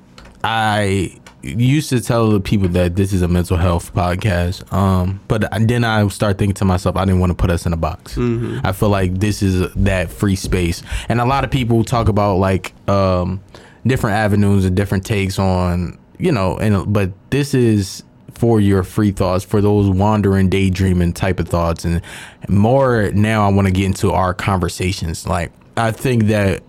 I 0.43 1.19
used 1.57 1.91
to 1.91 2.01
tell 2.01 2.31
the 2.31 2.41
people 2.41 2.69
that 2.69 2.97
this 2.97 3.13
is 3.13 3.23
a 3.23 3.29
mental 3.29 3.57
health 3.57 3.95
podcast. 3.95 4.71
Um, 4.73 5.21
but 5.29 5.45
then 5.67 5.85
I 5.85 6.07
start 6.09 6.39
thinking 6.39 6.55
to 6.55 6.65
myself, 6.65 6.97
I 6.97 7.05
didn't 7.05 7.21
want 7.21 7.31
to 7.31 7.37
put 7.37 7.51
us 7.51 7.67
in 7.67 7.73
a 7.73 7.77
box. 7.77 8.17
I 8.19 8.73
feel 8.73 8.89
like 8.89 9.19
this 9.19 9.43
is 9.43 9.73
that 9.75 10.11
free 10.11 10.37
space, 10.37 10.83
and 11.09 11.21
a 11.21 11.25
lot 11.25 11.45
of 11.45 11.51
people 11.51 11.85
talk 11.85 12.09
about 12.09 12.37
like 12.37 12.75
um 12.89 13.41
different 13.87 14.17
avenues 14.17 14.65
and 14.65 14.77
different 14.77 15.07
takes 15.07 15.39
on 15.39 15.99
you 16.19 16.33
know, 16.33 16.59
and 16.59 16.93
but 16.93 17.13
this 17.31 17.55
is 17.55 18.03
for 18.35 18.61
your 18.61 18.83
free 18.85 19.11
thoughts, 19.11 19.45
for 19.45 19.61
those 19.61 19.89
wandering, 19.89 20.49
daydreaming 20.49 21.13
type 21.13 21.41
of 21.41 21.49
thoughts, 21.49 21.85
and 21.85 22.03
more 22.49 23.11
now. 23.13 23.47
I 23.47 23.53
want 23.53 23.67
to 23.67 23.73
get 23.73 23.85
into 23.87 24.13
our 24.13 24.35
conversations. 24.35 25.27
Like 25.27 25.53
I 25.77 25.93
think 25.93 26.25
that 26.25 26.63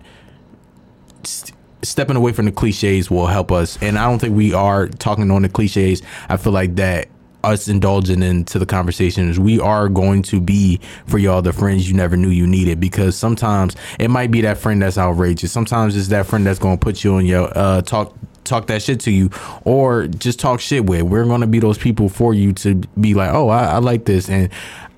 st- 1.24 1.56
stepping 1.82 2.16
away 2.16 2.32
from 2.32 2.46
the 2.46 2.52
cliches 2.52 3.10
will 3.10 3.26
help 3.26 3.52
us, 3.52 3.78
and 3.82 3.98
I 3.98 4.08
don't 4.08 4.18
think 4.18 4.36
we 4.36 4.52
are 4.52 4.88
talking 4.88 5.30
on 5.30 5.42
the 5.42 5.48
cliches. 5.48 6.02
I 6.28 6.36
feel 6.36 6.52
like 6.52 6.76
that 6.76 7.08
us 7.42 7.68
indulging 7.68 8.22
into 8.22 8.58
the 8.58 8.66
conversations 8.66 9.38
we 9.38 9.58
are 9.60 9.88
going 9.88 10.22
to 10.22 10.40
be 10.40 10.78
for 11.06 11.18
y'all 11.18 11.42
the 11.42 11.52
friends 11.52 11.88
you 11.88 11.96
never 11.96 12.16
knew 12.16 12.28
you 12.28 12.46
needed. 12.46 12.80
Because 12.80 13.16
sometimes 13.16 13.76
it 13.98 14.08
might 14.08 14.30
be 14.30 14.40
that 14.42 14.58
friend 14.58 14.82
that's 14.82 14.98
outrageous. 14.98 15.52
Sometimes 15.52 15.96
it's 15.96 16.08
that 16.08 16.26
friend 16.26 16.46
that's 16.46 16.58
going 16.58 16.78
to 16.78 16.84
put 16.84 17.02
you 17.02 17.14
on 17.14 17.26
your 17.26 17.50
uh 17.56 17.82
talk 17.82 18.14
talk 18.44 18.66
that 18.66 18.82
shit 18.82 19.00
to 19.00 19.10
you 19.10 19.30
or 19.64 20.06
just 20.06 20.38
talk 20.40 20.60
shit 20.60 20.84
with. 20.86 21.02
We're 21.02 21.24
going 21.24 21.40
to 21.40 21.46
be 21.46 21.60
those 21.60 21.78
people 21.78 22.08
for 22.08 22.34
you 22.34 22.52
to 22.54 22.74
be 23.00 23.14
like 23.14 23.32
oh 23.32 23.48
I, 23.48 23.64
I 23.64 23.78
like 23.78 24.04
this. 24.04 24.28
And 24.28 24.50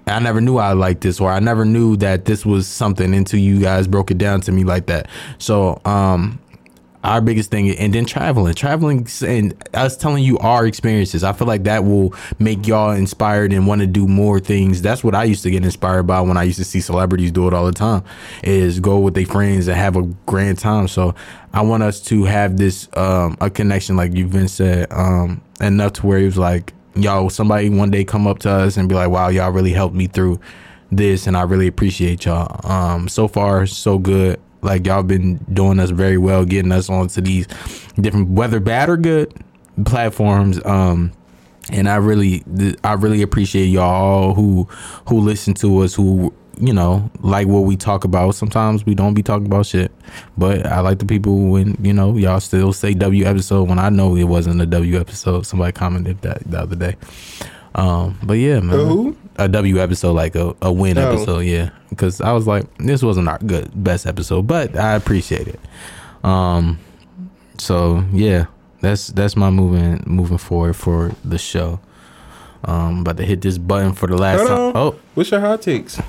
I 0.06 0.18
never 0.18 0.40
knew 0.40 0.58
I 0.58 0.72
liked 0.72 1.02
this, 1.02 1.20
or 1.20 1.30
I 1.30 1.38
never 1.38 1.64
knew 1.64 1.96
that 1.98 2.24
this 2.24 2.44
was 2.44 2.66
something 2.66 3.14
until 3.14 3.38
you 3.38 3.60
guys 3.60 3.86
broke 3.86 4.10
it 4.10 4.18
down 4.18 4.40
to 4.42 4.52
me 4.52 4.64
like 4.64 4.86
that. 4.86 5.08
So, 5.38 5.80
um, 5.84 6.40
our 7.04 7.20
biggest 7.20 7.50
thing, 7.50 7.70
and 7.70 7.92
then 7.92 8.04
traveling, 8.04 8.54
traveling, 8.54 9.08
and 9.26 9.54
us 9.74 9.96
telling 9.96 10.22
you 10.22 10.38
our 10.38 10.66
experiences. 10.66 11.24
I 11.24 11.32
feel 11.32 11.48
like 11.48 11.64
that 11.64 11.84
will 11.84 12.14
make 12.38 12.66
y'all 12.66 12.92
inspired 12.92 13.52
and 13.52 13.66
want 13.66 13.80
to 13.80 13.86
do 13.86 14.06
more 14.06 14.38
things. 14.38 14.82
That's 14.82 15.02
what 15.02 15.14
I 15.14 15.24
used 15.24 15.42
to 15.42 15.50
get 15.50 15.64
inspired 15.64 16.04
by 16.04 16.20
when 16.20 16.36
I 16.36 16.44
used 16.44 16.58
to 16.58 16.64
see 16.64 16.80
celebrities 16.80 17.32
do 17.32 17.48
it 17.48 17.54
all 17.54 17.66
the 17.66 17.72
time. 17.72 18.04
Is 18.44 18.80
go 18.80 18.98
with 19.00 19.14
their 19.14 19.26
friends 19.26 19.68
and 19.68 19.76
have 19.76 19.96
a 19.96 20.02
grand 20.26 20.58
time. 20.58 20.88
So 20.88 21.14
I 21.52 21.62
want 21.62 21.82
us 21.82 22.00
to 22.02 22.24
have 22.24 22.56
this 22.56 22.88
um, 22.96 23.36
a 23.40 23.50
connection, 23.50 23.96
like 23.96 24.14
you've 24.14 24.32
been 24.32 24.48
said, 24.48 24.86
um, 24.92 25.42
enough 25.60 25.94
to 25.94 26.06
where 26.06 26.18
it 26.18 26.26
was 26.26 26.38
like 26.38 26.72
y'all 26.94 27.30
somebody 27.30 27.70
one 27.70 27.90
day 27.90 28.04
come 28.04 28.26
up 28.26 28.38
to 28.40 28.50
us 28.50 28.76
and 28.76 28.88
be 28.88 28.94
like, 28.94 29.10
"Wow, 29.10 29.28
y'all 29.28 29.50
really 29.50 29.72
helped 29.72 29.94
me 29.94 30.06
through 30.06 30.40
this, 30.90 31.26
and 31.26 31.36
I 31.36 31.42
really 31.42 31.66
appreciate 31.66 32.24
y'all." 32.24 32.60
Um, 32.70 33.08
so 33.08 33.28
far, 33.28 33.66
so 33.66 33.98
good. 33.98 34.40
Like 34.62 34.86
y'all 34.86 35.02
been 35.02 35.38
doing 35.52 35.78
us 35.80 35.90
very 35.90 36.18
well, 36.18 36.44
getting 36.44 36.72
us 36.72 36.88
onto 36.88 37.20
these 37.20 37.46
different, 38.00 38.30
whether 38.30 38.60
bad 38.60 38.88
or 38.88 38.96
good, 38.96 39.32
platforms. 39.84 40.64
Um, 40.64 41.12
and 41.70 41.88
I 41.88 41.96
really, 41.96 42.42
I 42.84 42.94
really 42.94 43.22
appreciate 43.22 43.66
y'all 43.66 44.34
who 44.34 44.68
who 45.08 45.20
listen 45.20 45.54
to 45.54 45.80
us, 45.80 45.94
who 45.94 46.32
you 46.58 46.72
know 46.72 47.10
like 47.20 47.46
what 47.46 47.60
we 47.60 47.76
talk 47.76 48.04
about. 48.04 48.34
Sometimes 48.34 48.84
we 48.86 48.94
don't 48.94 49.14
be 49.14 49.22
talking 49.22 49.46
about 49.46 49.66
shit, 49.66 49.92
but 50.36 50.66
I 50.66 50.80
like 50.80 50.98
the 50.98 51.06
people 51.06 51.48
when 51.48 51.76
you 51.82 51.92
know 51.92 52.16
y'all 52.16 52.40
still 52.40 52.72
say 52.72 52.94
W 52.94 53.24
episode 53.24 53.68
when 53.68 53.78
I 53.78 53.88
know 53.88 54.16
it 54.16 54.24
wasn't 54.24 54.60
a 54.60 54.66
W 54.66 54.98
episode. 54.98 55.46
Somebody 55.46 55.72
commented 55.72 56.20
that 56.22 56.42
the 56.50 56.60
other 56.60 56.76
day. 56.76 56.96
Um, 57.74 58.18
but 58.22 58.34
yeah, 58.34 58.60
man, 58.60 58.78
A 58.78 58.84
who? 58.84 59.16
a 59.36 59.48
W 59.48 59.78
episode, 59.78 60.12
like 60.12 60.34
a, 60.34 60.54
a 60.62 60.72
win 60.72 60.98
Oh. 60.98 61.10
episode, 61.12 61.40
yeah. 61.40 61.70
Because 61.90 62.20
I 62.20 62.32
was 62.32 62.46
like, 62.46 62.66
this 62.78 63.02
wasn't 63.02 63.28
our 63.28 63.38
good 63.38 63.70
best 63.74 64.06
episode, 64.06 64.46
but 64.46 64.76
I 64.76 64.94
appreciate 64.94 65.48
it. 65.48 65.60
Um, 66.24 66.78
so 67.58 68.04
yeah, 68.12 68.46
that's 68.80 69.08
that's 69.08 69.36
my 69.36 69.50
moving 69.50 70.02
moving 70.06 70.38
forward 70.38 70.74
for 70.76 71.12
the 71.24 71.38
show. 71.38 71.80
Um, 72.64 73.00
about 73.00 73.16
to 73.16 73.24
hit 73.24 73.40
this 73.40 73.58
button 73.58 73.92
for 73.92 74.06
the 74.06 74.16
last 74.16 74.38
Hold 74.46 74.48
time. 74.48 74.58
on. 74.60 74.72
Oh, 74.76 74.94
What's 75.14 75.30
your 75.30 75.40
hot 75.40 75.62
takes? 75.62 76.00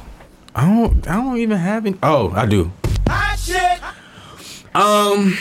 I 0.56 0.66
don't 0.70 1.08
I 1.08 1.16
don't 1.16 1.38
even 1.38 1.58
have 1.58 1.86
any. 1.86 1.98
Oh, 2.04 2.32
I 2.32 2.46
do. 2.46 2.72
Um, 4.76 5.38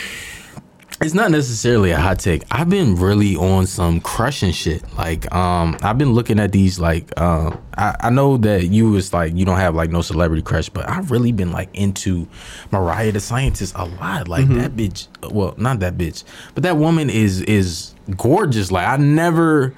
it's 1.02 1.14
not 1.14 1.30
necessarily 1.30 1.90
a 1.90 1.98
hot 1.98 2.18
take. 2.20 2.42
I've 2.50 2.68
been 2.68 2.96
really 2.96 3.34
on 3.36 3.66
some 3.66 4.00
crushing 4.00 4.52
shit. 4.52 4.82
Like, 4.96 5.32
um, 5.34 5.76
I've 5.82 5.98
been 5.98 6.12
looking 6.12 6.38
at 6.38 6.52
these 6.52 6.78
like, 6.78 7.18
um, 7.20 7.60
I, 7.76 7.96
I 8.00 8.10
know 8.10 8.36
that 8.38 8.66
you 8.66 8.90
was 8.90 9.12
like 9.12 9.34
you 9.34 9.44
don't 9.44 9.58
have 9.58 9.74
like 9.74 9.90
no 9.90 10.02
celebrity 10.02 10.42
crush, 10.42 10.68
but 10.68 10.88
I've 10.88 11.10
really 11.10 11.32
been 11.32 11.50
like 11.50 11.74
into 11.74 12.28
Mariah 12.70 13.12
the 13.12 13.20
Scientist 13.20 13.74
a 13.76 13.84
lot. 13.84 14.28
Like 14.28 14.48
that 14.48 14.76
bitch. 14.76 15.08
Well, 15.30 15.54
not 15.56 15.80
that 15.80 15.98
bitch, 15.98 16.24
but 16.54 16.62
that 16.62 16.76
woman 16.76 17.10
is 17.10 17.42
is 17.42 17.94
gorgeous. 18.16 18.70
Like 18.70 18.86
I 18.86 18.96
never 18.96 19.74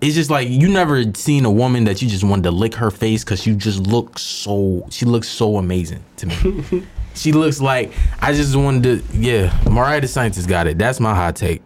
it's 0.00 0.14
just 0.14 0.30
like 0.30 0.48
you 0.48 0.68
never 0.68 1.02
seen 1.14 1.44
a 1.44 1.50
woman 1.50 1.84
that 1.84 2.02
you 2.02 2.08
just 2.08 2.24
wanted 2.24 2.42
to 2.42 2.50
lick 2.50 2.74
her 2.74 2.90
face 2.90 3.24
because 3.24 3.46
you 3.46 3.54
just 3.54 3.80
look 3.86 4.18
so 4.18 4.86
she 4.90 5.04
looks 5.04 5.28
so 5.28 5.56
amazing 5.56 6.04
to 6.16 6.26
me 6.26 6.86
she 7.16 7.32
looks 7.32 7.60
like 7.60 7.92
i 8.20 8.32
just 8.32 8.54
wanted 8.54 8.82
to 8.82 9.16
yeah 9.18 9.58
mariah 9.68 10.00
the 10.00 10.08
scientist 10.08 10.48
got 10.48 10.66
it. 10.66 10.78
That's 10.78 11.00
my 11.00 11.14
hot 11.14 11.36
take. 11.36 11.62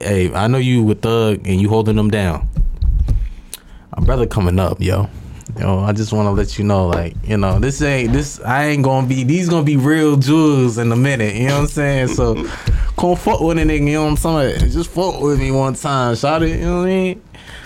Hey 0.00 0.32
i 0.34 0.46
know 0.46 0.58
you 0.58 0.82
with 0.82 1.02
thug 1.02 1.46
and 1.46 1.60
you 1.60 1.68
holding 1.68 1.96
them 1.96 2.10
down. 2.10 2.48
My 3.96 4.04
brother 4.04 4.26
coming 4.26 4.58
up 4.58 4.80
yo 4.80 5.08
Yo, 5.58 5.80
I 5.80 5.92
just 5.92 6.12
want 6.12 6.26
to 6.26 6.30
let 6.30 6.58
you 6.58 6.64
know, 6.64 6.88
like, 6.88 7.14
you 7.24 7.36
know, 7.36 7.58
this 7.58 7.82
ain't 7.82 8.12
this. 8.12 8.40
I 8.40 8.66
ain't 8.66 8.82
gonna 8.82 9.06
be. 9.06 9.22
These 9.22 9.48
gonna 9.48 9.64
be 9.64 9.76
real 9.76 10.16
jewels 10.16 10.78
in 10.78 10.90
a 10.90 10.96
minute. 10.96 11.34
You 11.34 11.48
know 11.48 11.54
what 11.54 11.60
I'm 11.62 11.66
saying? 11.68 12.08
So, 12.08 12.34
come 12.96 13.16
fuck 13.16 13.40
with 13.40 13.58
a 13.58 13.62
nigga. 13.62 13.86
You 13.86 13.92
know 13.94 14.04
what 14.04 14.10
I'm 14.10 14.16
saying? 14.16 14.70
Just 14.70 14.90
fuck 14.90 15.20
with 15.20 15.38
me 15.38 15.50
one 15.50 15.74
time, 15.74 16.16
shout 16.16 16.42
it. 16.42 16.58
You 16.58 16.64
know 16.64 16.78
what 16.78 16.84
I 16.84 16.86
mean? 16.86 17.22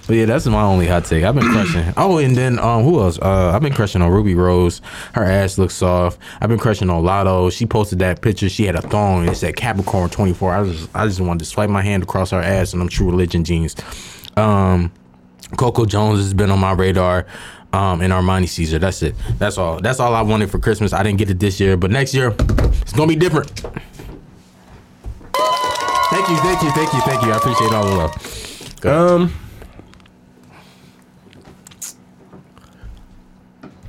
But 0.07 0.17
yeah, 0.17 0.27
that's 0.27 0.47
my 0.47 0.63
only 0.63 0.87
hot 0.87 1.05
take. 1.05 1.25
I've 1.25 1.35
been 1.35 1.49
crushing. 1.51 1.93
Oh, 1.97 2.19
and 2.19 2.37
then 2.37 2.59
um, 2.61 2.85
who 2.85 3.01
else? 3.01 3.19
Uh, 3.21 3.51
I've 3.53 3.63
been 3.63 3.73
crushing 3.73 4.03
on 4.03 4.11
Ruby 4.11 4.35
Rose. 4.35 4.81
Her 5.15 5.25
ass 5.25 5.59
looks 5.59 5.75
soft. 5.75 6.21
I've 6.41 6.49
been 6.49 6.59
crushing 6.59 6.91
on 6.91 7.03
Latto. 7.03 7.51
She 7.53 7.67
posted 7.67 7.99
that 8.01 8.21
picture. 8.21 8.49
She 8.49 8.67
had 8.67 8.77
a 8.77 8.83
thong. 8.83 9.23
And 9.23 9.31
it 9.31 9.37
said 9.37 9.57
Capricorn 9.57 10.11
24. 10.11 10.55
I 10.55 10.65
just, 10.65 10.89
I 10.95 11.07
just 11.07 11.21
wanted 11.21 11.41
to 11.41 11.45
swipe 11.45 11.71
my 11.71 11.83
hand 11.83 12.05
across 12.05 12.31
her 12.31 12.41
ass 12.41 12.73
in 12.73 12.79
them 12.79 12.89
True 12.89 13.11
Religion 13.11 13.43
jeans. 13.43 13.75
Um, 14.37 14.93
Coco 15.57 15.87
Jones 15.87 16.19
has 16.19 16.35
been 16.35 16.51
on 16.51 16.61
my 16.61 16.73
radar. 16.73 17.27
Um, 17.77 18.01
and 18.01 18.11
Armani 18.11 18.49
Caesar. 18.49 18.79
That's 18.79 19.03
it. 19.03 19.15
That's 19.39 19.59
all. 19.59 19.79
That's 19.81 20.01
all 20.01 20.15
I 20.15 20.23
wanted 20.23 20.51
for 20.51 20.59
Christmas. 20.59 20.95
I 20.95 21.03
didn't 21.03 21.19
get 21.19 21.29
it 21.29 21.39
this 21.39 21.61
year, 21.61 21.77
but 21.77 21.91
next 21.91 22.15
year 22.15 22.35
it's 22.39 22.95
gonna 22.95 23.07
be 23.07 23.17
different. 23.17 23.51
Thank 26.09 26.31
you, 26.31 26.37
thank 26.39 26.63
you, 26.63 26.71
thank 26.71 26.93
you, 26.95 27.01
thank 27.03 27.23
you. 27.23 27.33
I 27.33 27.37
appreciate 27.37 27.73
all 27.73 27.85
the 27.85 27.97
love. 27.97 28.87
Um, 28.87 29.35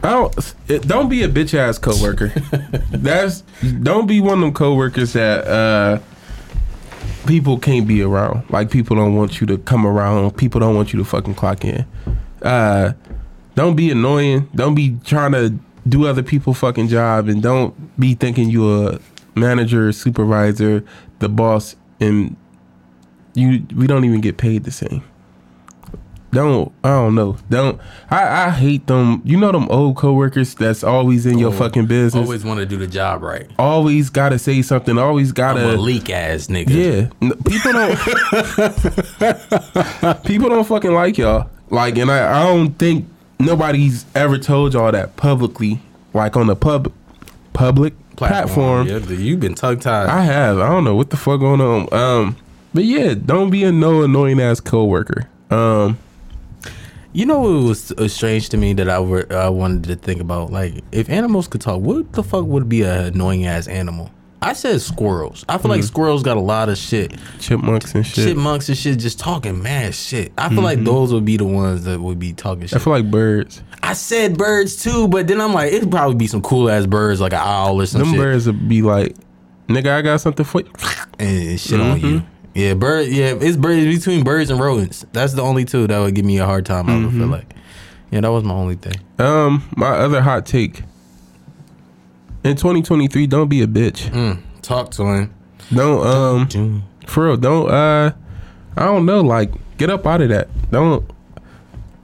I 0.04 0.10
don't. 0.10 0.56
It, 0.68 0.86
don't 0.86 1.08
be 1.08 1.24
a 1.24 1.30
bitch 1.30 1.54
ass 1.54 1.80
coworker. 1.80 2.28
That's 2.92 3.42
don't 3.84 4.06
be 4.06 4.20
one 4.20 4.34
of 4.34 4.42
them 4.42 4.54
coworkers 4.54 5.14
that 5.14 5.48
uh, 5.48 6.00
people 7.26 7.58
can't 7.58 7.88
be 7.88 8.02
around. 8.02 8.50
Like 8.50 8.70
people 8.70 8.98
don't 8.98 9.16
want 9.16 9.40
you 9.40 9.48
to 9.48 9.58
come 9.58 9.88
around. 9.88 10.36
People 10.36 10.60
don't 10.60 10.76
want 10.76 10.92
you 10.92 11.00
to 11.00 11.06
fucking 11.06 11.36
clock 11.36 11.64
in. 11.64 11.86
Uh, 12.42 12.92
don't 13.58 13.76
be 13.76 13.92
annoying. 13.92 14.48
Don't 14.56 14.76
be 14.76 14.98
trying 15.04 15.34
to 15.34 15.50
do 15.90 16.08
other 16.08 16.24
people 16.24 16.54
fucking 16.54 16.88
job, 16.88 17.28
and 17.28 17.42
don't 17.44 18.00
be 18.00 18.14
thinking 18.14 18.50
you 18.50 18.88
a 18.88 19.00
manager, 19.36 19.92
supervisor, 19.92 20.84
the 21.20 21.28
boss, 21.28 21.76
and 22.00 22.38
you. 23.34 23.66
We 23.76 23.88
don't 23.88 24.06
even 24.06 24.22
get 24.22 24.38
paid 24.38 24.64
the 24.64 24.72
same 24.72 25.04
don't 26.32 26.72
I 26.84 26.90
don't 26.90 27.16
know. 27.16 27.38
Don't 27.50 27.80
I, 28.12 28.46
I 28.46 28.50
hate 28.52 28.88
them. 28.88 29.22
You 29.24 29.38
know 29.38 29.52
them 29.52 29.68
old 29.70 29.96
coworkers 29.98 30.54
that's 30.56 30.84
always 30.84 31.26
in 31.26 31.40
your 31.40 31.50
Oh, 31.50 31.58
fucking 31.58 31.88
business. 31.88 32.22
Always 32.22 32.44
want 32.44 32.60
to 32.60 32.66
do 32.66 32.78
the 32.78 32.88
job 32.88 33.24
right. 33.24 33.50
Always 33.58 34.10
gotta 34.10 34.38
say 34.38 34.62
something. 34.62 34.98
Always 34.98 35.32
gotta 35.32 35.78
leak 35.78 36.10
ass 36.10 36.48
nigga. 36.48 36.70
Yeah. 36.70 37.10
People 37.46 37.72
don't 37.74 37.98
People 40.26 40.50
don't 40.50 40.66
fucking 40.68 40.94
like 40.94 41.18
y'all. 41.18 41.50
Like 41.70 41.98
and 41.98 42.12
I, 42.12 42.42
I 42.42 42.44
don't 42.46 42.78
think 42.78 43.08
nobody's 43.40 44.06
ever 44.16 44.38
told 44.38 44.74
y'all 44.74 44.92
that 44.92 45.16
publicly. 45.16 45.82
Like 46.14 46.36
on 46.36 46.48
the 46.48 46.56
pub 46.56 46.92
public 47.54 47.94
platform. 48.16 48.88
Yeah, 48.88 48.98
you've 48.98 49.40
been 49.40 49.54
tongue 49.56 49.80
tied. 49.80 50.08
I 50.08 50.22
have. 50.24 50.58
I 50.60 50.68
don't 50.70 50.84
know 50.84 50.96
what 50.96 51.10
the 51.12 51.18
fuck 51.18 51.40
going 51.40 51.62
on. 51.62 51.94
Um 51.94 52.38
but 52.74 52.86
yeah, 52.86 53.14
don't 53.14 53.50
be 53.50 53.64
a 53.64 53.72
no 53.72 54.04
annoying 54.04 54.40
ass 54.40 54.60
coworker. 54.60 55.30
Um 55.52 55.98
You 57.14 57.26
know 57.26 57.60
it 57.60 57.64
was 57.68 57.92
uh, 57.94 58.08
strange 58.08 58.50
to 58.50 58.58
me 58.58 58.74
that 58.74 58.90
I, 58.90 59.00
were, 59.00 59.26
I 59.32 59.50
wanted 59.50 59.86
to 59.86 59.96
think 59.96 60.22
about? 60.22 60.52
Like, 60.52 60.84
if 60.92 61.10
animals 61.10 61.48
could 61.48 61.62
talk, 61.62 61.82
what 61.82 62.14
the 62.14 62.22
fuck 62.24 62.46
would 62.46 62.70
be 62.70 62.82
a 62.82 63.06
annoying 63.06 63.46
ass 63.46 63.68
animal? 63.68 64.12
I 64.42 64.54
said 64.54 64.82
squirrels. 64.82 65.44
I 65.50 65.58
feel 65.58 65.70
like 65.70 65.80
mm-hmm. 65.80 65.88
squirrels 65.88 66.24
got 66.24 66.38
a 66.38 66.42
lot 66.42 66.70
of 66.70 66.78
shit. 66.78 67.16
chipmunks 67.40 67.96
and 67.96 68.06
shit. 68.06 68.26
Chipmunks 68.26 68.70
and 68.70 68.78
shit 68.78 69.00
just 69.00 69.20
talking 69.20 69.62
mad 69.64 69.96
shit. 69.96 70.32
I 70.38 70.50
feel 70.50 70.62
like 70.62 70.78
mm-hmm. 70.78 70.86
those 70.86 71.12
would 71.14 71.26
be 71.26 71.38
the 71.38 71.46
ones 71.46 71.86
that 71.86 72.00
would 72.00 72.20
be 72.20 72.34
talking 72.34 72.68
shit. 72.68 72.80
I 72.80 72.80
feel 72.80 72.94
like 72.94 73.10
birds. 73.10 73.64
I 73.82 73.94
said 73.94 74.38
birds 74.38 74.82
too, 74.82 75.08
but 75.08 75.28
then 75.28 75.42
I'm 75.42 75.54
like, 75.54 75.74
it'd 75.74 75.90
probably 75.90 76.16
be 76.16 76.28
some 76.28 76.42
cool 76.42 76.70
ass 76.70 76.86
birds 76.86 77.20
like 77.20 77.34
an 77.34 77.40
owl 77.42 77.82
or 77.82 77.86
some 77.86 78.02
Them 78.02 78.12
shit. 78.12 78.20
birds 78.20 78.48
would 78.48 78.70
be 78.70 78.82
like, 78.82 79.16
nigga, 79.68 79.90
I 79.90 80.02
got 80.02 80.22
something 80.22 80.46
for 80.46 80.62
you. 80.62 80.72
and 81.20 81.60
shit 81.60 81.80
on 81.80 82.00
you. 82.00 82.08
Mm-hmm. 82.20 82.28
Yeah, 82.54 82.74
bird. 82.74 83.08
Yeah, 83.08 83.36
it's 83.40 83.58
birds 83.58 83.86
between 83.86 84.24
birds 84.24 84.50
and 84.50 84.60
rodents. 84.60 85.06
That's 85.14 85.34
the 85.34 85.44
only 85.44 85.66
two 85.66 85.88
that 85.88 86.00
would 86.00 86.16
give 86.16 86.26
me 86.26 86.40
a 86.40 86.46
hard 86.46 86.66
time. 86.66 86.90
I 86.90 86.98
would 86.98 87.14
feel 87.14 87.28
like. 87.28 87.54
Yeah, 88.12 88.22
that 88.22 88.32
was 88.32 88.44
my 88.44 88.54
only 88.54 88.76
thing. 88.76 88.96
Um, 89.20 89.68
my 89.76 89.90
other 89.90 90.22
hot 90.22 90.46
take. 90.46 90.84
In 92.48 92.56
2023, 92.56 93.28
don't 93.28 93.50
be 93.50 93.62
a 93.62 93.68
bitch. 93.68 94.10
Mm, 94.10 94.42
talk 94.62 94.92
to 94.92 95.04
him. 95.04 95.34
Don't 95.74 96.08
um 96.08 96.48
June. 96.48 96.84
for 97.06 97.26
real, 97.26 97.36
don't 97.36 97.70
uh 97.70 98.14
I 98.78 98.86
don't 98.86 99.06
know, 99.06 99.20
like 99.20 99.52
get 99.78 99.90
up 99.90 100.08
out 100.08 100.22
of 100.22 100.30
that. 100.30 100.48
Don't 100.72 101.06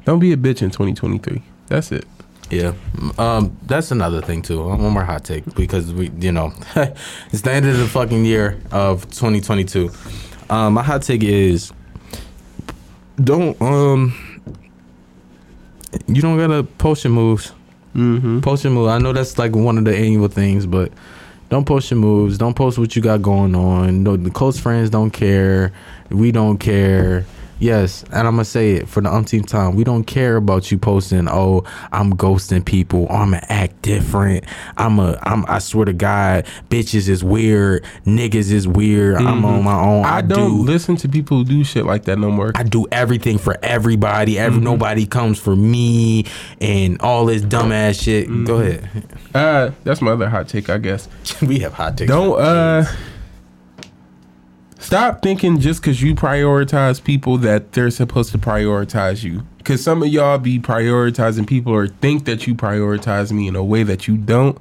don't 0.04 0.20
be 0.20 0.34
a 0.34 0.36
bitch 0.36 0.62
in 0.62 0.70
2023. 0.70 1.41
That's 1.68 1.94
it. 1.94 2.06
Yeah, 2.50 2.74
um, 3.18 3.58
that's 3.64 3.91
another 3.91 4.22
thing 4.22 4.41
too. 4.41 4.62
One 4.62 4.82
more 4.82 5.06
hot 5.06 5.24
take 5.24 5.46
because 5.56 5.94
we, 5.94 6.12
you 6.20 6.34
know, 6.34 6.52
it's 7.32 7.41
the 7.44 7.54
end 7.54 7.66
of 7.66 7.78
the 7.78 7.88
fucking 7.88 8.26
year 8.26 8.60
of 8.70 9.10
2022. 9.12 9.89
Um, 10.50 10.74
my 10.74 10.84
hot 10.84 11.04
take 11.04 11.24
is 11.24 11.72
don't 13.16 13.60
um, 13.62 14.14
you 16.08 16.22
don't 16.22 16.38
gotta 16.38 16.64
post 16.64 17.06
your 17.06 17.14
moves. 17.14 17.54
Mm-hmm. 17.96 18.39
Post 18.39 18.64
your 18.64 18.74
move. 18.74 18.88
I 18.88 18.98
know 18.98 19.14
that's 19.14 19.38
like 19.38 19.56
one 19.56 19.78
of 19.78 19.86
the 19.86 19.96
annual 19.96 20.28
things, 20.28 20.66
but 20.66 20.91
don't 21.50 21.66
post 21.66 21.91
your 21.91 22.00
moves. 22.00 22.38
Don't 22.38 22.56
post 22.56 22.78
what 22.78 22.96
you 22.96 23.02
got 23.02 23.22
going 23.22 23.56
on. 23.56 24.04
No, 24.04 24.18
the 24.18 24.32
close 24.32 24.60
friends 24.60 24.89
don't 24.89 25.12
care. 25.12 25.72
We 26.10 26.32
don't 26.32 26.58
care. 26.58 27.26
Yes, 27.60 28.04
and 28.12 28.28
I'm 28.28 28.34
gonna 28.34 28.45
say 28.45 28.72
it 28.74 28.89
for 28.89 29.01
the 29.01 29.14
umpteenth 29.14 29.47
time. 29.47 29.76
We 29.76 29.84
don't 29.84 30.04
care 30.04 30.36
about 30.36 30.72
you 30.72 30.78
posting. 30.78 31.28
Oh, 31.30 31.64
I'm 31.91 32.14
ghosting 32.14 32.66
people. 32.66 33.08
Oh, 33.10 33.16
I'm 33.16 33.32
gonna 33.32 33.45
act 33.49 33.82
different. 33.82 34.43
I'm 34.76 34.99
a. 34.99 35.18
I'm. 35.24 35.45
I 35.47 35.60
swear 35.60 35.86
to 35.86 35.93
God, 35.93 36.45
bitches 36.70 37.08
is 37.08 37.24
weird. 37.24 37.86
Niggas 38.06 38.51
is 38.51 38.68
weird. 38.68 39.16
I'm 39.18 39.45
on 39.45 39.64
my 39.64 39.80
own. 39.80 40.04
I, 40.04 40.18
I, 40.18 40.22
don't 40.22 40.58
do. 40.58 40.64
listen 40.64 40.95
to 40.97 41.10
people 41.10 41.38
who 41.38 41.43
do 41.45 41.64
shit 41.64 41.86
like 41.86 42.04
that 42.06 42.18
no 42.20 42.32
more. 42.32 42.51
I 42.56 42.64
do 42.64 42.86
everything 42.91 43.38
for 43.38 43.58
everybody. 43.64 44.38
Every 44.39 44.54
Mm-hmm. 44.54 44.64
nobody 44.66 45.06
comes 45.08 45.39
for 45.39 45.56
me 45.56 46.26
and 46.62 47.01
all 47.01 47.26
this 47.26 47.41
dumbass 47.41 48.01
shit. 48.04 48.28
Mm-hmm. 48.28 48.45
Go 48.45 48.58
ahead. 48.60 48.89
Uh, 49.34 49.72
that's 49.84 49.99
my 50.01 50.12
other 50.12 50.30
hot 50.30 50.47
take, 50.47 50.70
I 50.70 50.78
guess. 50.78 51.08
we 51.41 51.60
have 51.60 51.74
hot 51.74 51.97
takes. 51.97 52.10
Don't 52.10 52.39
uh 52.39 52.86
stop 54.84 55.22
thinking 55.22 55.60
just 55.60 55.82
because 55.82 56.02
you 56.02 56.14
prioritize 56.14 57.04
people 57.04 57.38
that 57.38 57.72
they're 57.72 57.90
supposed 57.90 58.32
to 58.34 58.38
prioritize 58.38 59.24
you. 59.24 59.44
Because 59.58 59.82
some 59.82 60.04
of 60.04 60.10
y'all 60.10 60.38
be 60.38 60.60
prioritizing 60.60 61.48
people 61.48 61.74
or 61.74 61.88
think 61.88 62.26
that 62.26 62.46
you 62.46 62.54
prioritize 62.54 63.32
me 63.32 63.48
in 63.48 63.56
a 63.56 63.64
way 63.64 63.84
that 63.84 64.08
you 64.08 64.18
don't. 64.18 64.58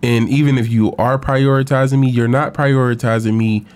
And 0.00 0.28
even 0.28 0.58
if 0.58 0.68
you 0.68 0.94
are 0.94 1.18
prioritizing 1.18 1.98
me, 1.98 2.08
you're 2.08 2.28
not 2.28 2.54
prioritizing 2.54 3.36
me 3.36 3.66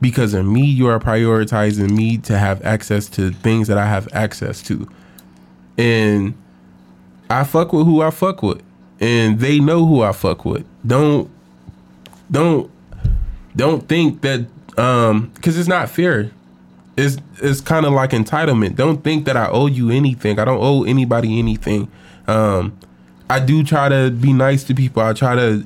because 0.00 0.32
of 0.32 0.46
me. 0.46 0.64
You 0.64 0.88
are 0.88 0.98
prioritizing 0.98 1.90
me 1.90 2.16
to 2.18 2.38
have 2.38 2.64
access 2.64 3.08
to 3.10 3.30
things 3.30 3.68
that 3.68 3.76
I 3.76 3.86
have 3.86 4.08
access 4.12 4.62
to. 4.62 4.88
And 5.76 6.34
I 7.28 7.44
fuck 7.44 7.74
with 7.74 7.86
who 7.86 8.00
I 8.00 8.10
fuck 8.10 8.42
with. 8.42 8.62
And 9.00 9.38
they 9.38 9.60
know 9.60 9.84
who 9.84 10.00
I 10.00 10.12
fuck 10.12 10.46
with. 10.46 10.66
Don't 10.86 11.30
don't 12.30 12.70
don't 13.54 13.86
think 13.86 14.22
that 14.22 14.46
um 14.78 15.30
because 15.34 15.58
it's 15.58 15.68
not 15.68 15.90
fair. 15.90 16.30
It's 16.96 17.18
it's 17.42 17.60
kind 17.60 17.84
of 17.86 17.92
like 17.92 18.10
entitlement. 18.10 18.76
Don't 18.76 19.02
think 19.02 19.26
that 19.26 19.36
i 19.36 19.48
owe 19.48 19.66
you 19.66 19.90
anything. 19.90 20.38
I 20.38 20.44
don't 20.44 20.62
owe 20.62 20.84
anybody 20.84 21.38
anything. 21.38 21.90
Um 22.26 22.78
i 23.28 23.40
do 23.40 23.64
try 23.64 23.88
to 23.88 24.10
be 24.10 24.32
nice 24.32 24.64
to 24.64 24.74
people. 24.74 25.02
I 25.02 25.12
try 25.12 25.34
to 25.34 25.64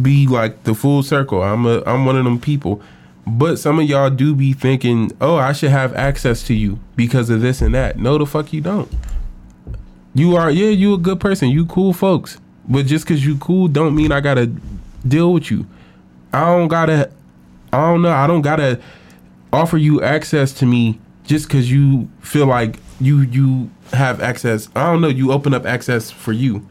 be 0.00 0.26
like 0.26 0.64
the 0.64 0.74
full 0.74 1.02
circle. 1.02 1.42
I'm 1.42 1.66
a 1.66 1.82
i'm 1.84 2.04
one 2.04 2.16
of 2.16 2.24
them 2.24 2.40
people. 2.40 2.80
But 3.24 3.56
some 3.56 3.78
of 3.78 3.88
y'all 3.88 4.10
do 4.10 4.34
be 4.34 4.52
thinking 4.52 5.12
oh 5.20 5.36
i 5.36 5.52
should 5.52 5.70
have 5.70 5.94
access 5.94 6.42
to 6.44 6.54
you 6.54 6.78
because 6.96 7.30
of 7.30 7.40
this 7.40 7.60
and 7.60 7.74
that. 7.74 7.98
No 7.98 8.18
the 8.18 8.26
fuck 8.26 8.52
you 8.52 8.60
don't. 8.60 8.90
You 10.14 10.36
are 10.36 10.50
yeah 10.50 10.70
you 10.70 10.94
a 10.94 10.98
good 10.98 11.20
person. 11.20 11.48
You 11.48 11.66
cool 11.66 11.92
folks. 11.92 12.38
But 12.68 12.86
just 12.86 13.04
because 13.04 13.24
you 13.24 13.36
cool 13.38 13.68
don't 13.68 13.94
mean 13.94 14.12
i 14.12 14.20
gotta 14.20 14.46
deal 15.06 15.32
with 15.32 15.50
you. 15.50 15.66
I 16.32 16.46
don't 16.46 16.68
gotta. 16.68 17.10
I 17.72 17.80
don't 17.80 18.02
know. 18.02 18.10
I 18.10 18.26
don't 18.26 18.42
gotta 18.42 18.80
offer 19.52 19.78
you 19.78 20.02
access 20.02 20.52
to 20.54 20.66
me 20.66 20.98
just 21.24 21.46
because 21.46 21.70
you 21.70 22.08
feel 22.20 22.46
like 22.46 22.78
you 23.00 23.20
you 23.22 23.70
have 23.92 24.20
access. 24.20 24.68
I 24.74 24.86
don't 24.90 25.00
know. 25.00 25.08
You 25.08 25.32
open 25.32 25.54
up 25.54 25.66
access 25.66 26.10
for 26.10 26.32
you, 26.32 26.66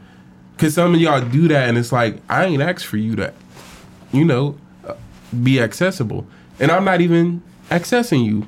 because 0.56 0.74
some 0.74 0.94
of 0.94 1.00
y'all 1.00 1.20
do 1.20 1.48
that, 1.48 1.68
and 1.68 1.78
it's 1.78 1.92
like 1.92 2.16
I 2.28 2.44
ain't 2.44 2.62
asked 2.62 2.86
for 2.86 2.96
you 2.96 3.16
to, 3.16 3.32
you 4.12 4.24
know, 4.24 4.56
uh, 4.86 4.94
be 5.42 5.60
accessible, 5.60 6.26
and 6.60 6.70
I'm 6.70 6.84
not 6.84 7.00
even 7.00 7.42
accessing 7.70 8.24
you. 8.24 8.46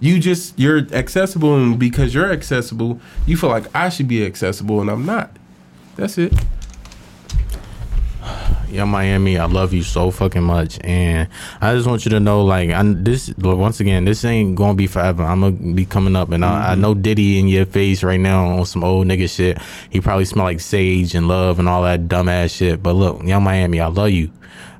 You 0.00 0.20
just 0.20 0.58
you're 0.58 0.86
accessible, 0.92 1.56
and 1.56 1.78
because 1.78 2.14
you're 2.14 2.30
accessible, 2.30 3.00
you 3.26 3.36
feel 3.36 3.50
like 3.50 3.64
I 3.74 3.88
should 3.88 4.08
be 4.08 4.24
accessible, 4.24 4.80
and 4.80 4.90
I'm 4.90 5.04
not. 5.04 5.36
That's 5.96 6.18
it. 6.18 6.32
Yeah, 8.70 8.84
Miami, 8.84 9.38
I 9.38 9.46
love 9.46 9.72
you 9.72 9.82
so 9.82 10.10
fucking 10.10 10.42
much, 10.42 10.78
and 10.84 11.26
I 11.58 11.74
just 11.74 11.88
want 11.88 12.04
you 12.04 12.10
to 12.10 12.20
know, 12.20 12.44
like, 12.44 12.68
I 12.68 12.82
this 12.84 13.32
once 13.38 13.80
again, 13.80 14.04
this 14.04 14.26
ain't 14.26 14.56
gonna 14.56 14.74
be 14.74 14.86
forever. 14.86 15.22
I'm 15.22 15.40
gonna 15.40 15.74
be 15.74 15.86
coming 15.86 16.14
up, 16.14 16.30
and 16.32 16.44
I, 16.44 16.72
I 16.72 16.74
know 16.74 16.92
Diddy 16.92 17.38
in 17.38 17.48
your 17.48 17.64
face 17.64 18.02
right 18.02 18.20
now 18.20 18.46
on 18.46 18.66
some 18.66 18.84
old 18.84 19.06
nigga 19.06 19.34
shit. 19.34 19.58
He 19.88 20.02
probably 20.02 20.26
smell 20.26 20.44
like 20.44 20.60
sage 20.60 21.14
and 21.14 21.28
love 21.28 21.58
and 21.58 21.66
all 21.66 21.82
that 21.84 22.08
dumbass 22.08 22.54
shit. 22.54 22.82
But 22.82 22.92
look, 22.92 23.22
Yung 23.24 23.42
Miami, 23.42 23.80
I 23.80 23.86
love 23.86 24.10
you. 24.10 24.30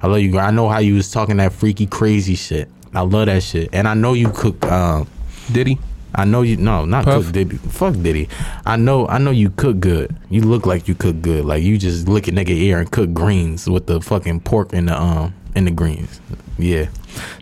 I 0.03 0.07
love 0.07 0.21
you. 0.21 0.39
I 0.39 0.51
know 0.51 0.69
how 0.69 0.81
you 0.81 0.95
was 0.95 1.11
talking 1.11 1.39
that 1.39 1.55
freaky 1.55 1.87
crazy 1.87 2.35
shit. 2.35 2.69
I 2.93 3.01
love 3.01 3.27
that 3.27 3.43
shit, 3.43 3.71
and 3.73 3.89
I 3.89 3.95
know 3.95 4.13
you 4.13 4.29
cook. 4.29 4.65
Um, 4.67 5.09
Diddy. 5.51 5.79
I 6.15 6.25
know 6.25 6.43
you. 6.43 6.57
No, 6.57 6.85
not 6.85 7.05
Puff. 7.05 7.25
cook 7.25 7.33
Diddy. 7.33 7.57
Fuck 7.57 7.95
Diddy. 7.95 8.29
I 8.67 8.77
know. 8.77 9.07
I 9.09 9.19
know 9.19 9.31
you 9.31 9.51
cook 9.51 9.81
good. 9.81 10.17
You 10.31 10.43
look 10.43 10.67
like 10.67 10.89
you 10.89 10.95
cook 10.95 11.21
good. 11.21 11.45
Like 11.45 11.63
you 11.63 11.79
just 11.79 12.09
lick 12.09 12.29
a 12.29 12.31
nigga 12.31 12.51
ear 12.51 12.79
and 12.81 12.91
cook 12.91 13.13
greens 13.13 13.69
with 13.69 13.87
the 13.87 14.01
fucking 14.01 14.41
pork 14.41 14.73
in 14.73 14.87
the 14.87 15.01
um 15.01 15.35
in 15.55 15.65
the 15.67 15.71
greens. 15.71 16.21
Yeah. 16.59 16.89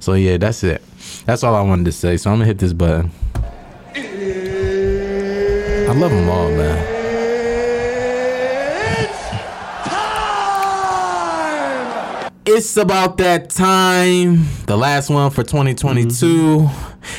So 0.00 0.14
yeah, 0.14 0.36
that's 0.36 0.62
it. 0.64 0.82
That's 1.24 1.42
all 1.44 1.54
I 1.54 1.62
wanted 1.62 1.84
to 1.86 1.92
say. 1.92 2.16
So 2.16 2.30
I'm 2.30 2.36
gonna 2.36 2.46
hit 2.46 2.58
this 2.58 2.72
button. 2.72 3.10
I 3.94 5.92
love 5.92 6.10
them 6.10 6.28
all, 6.28 6.50
man. 6.50 6.95
It's 12.49 12.76
about 12.76 13.16
that 13.16 13.51
time, 13.51 14.47
the 14.66 14.76
last 14.76 15.11
one 15.11 15.30
for 15.30 15.42
2022, 15.42 16.61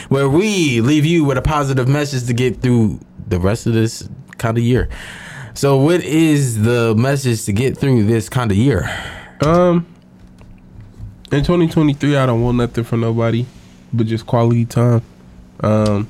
where 0.07 0.29
we 0.29 0.79
leave 0.79 1.05
you 1.05 1.25
with 1.25 1.37
a 1.37 1.41
positive 1.41 1.85
message 1.89 2.27
to 2.27 2.33
get 2.33 2.61
through 2.61 3.01
the 3.27 3.37
rest 3.37 3.67
of 3.67 3.73
this 3.73 4.07
kind 4.37 4.57
of 4.57 4.63
year. 4.63 4.87
So, 5.53 5.75
what 5.75 6.01
is 6.01 6.63
the 6.63 6.95
message 6.95 7.43
to 7.43 7.51
get 7.51 7.77
through 7.77 8.05
this 8.05 8.29
kind 8.29 8.51
of 8.51 8.57
year? 8.57 8.89
Um, 9.41 9.85
in 11.29 11.43
2023, 11.43 12.15
I 12.15 12.25
don't 12.25 12.41
want 12.41 12.55
nothing 12.55 12.85
from 12.85 13.01
nobody, 13.01 13.45
but 13.91 14.07
just 14.07 14.25
quality 14.25 14.63
time. 14.63 15.01
Um, 15.59 16.07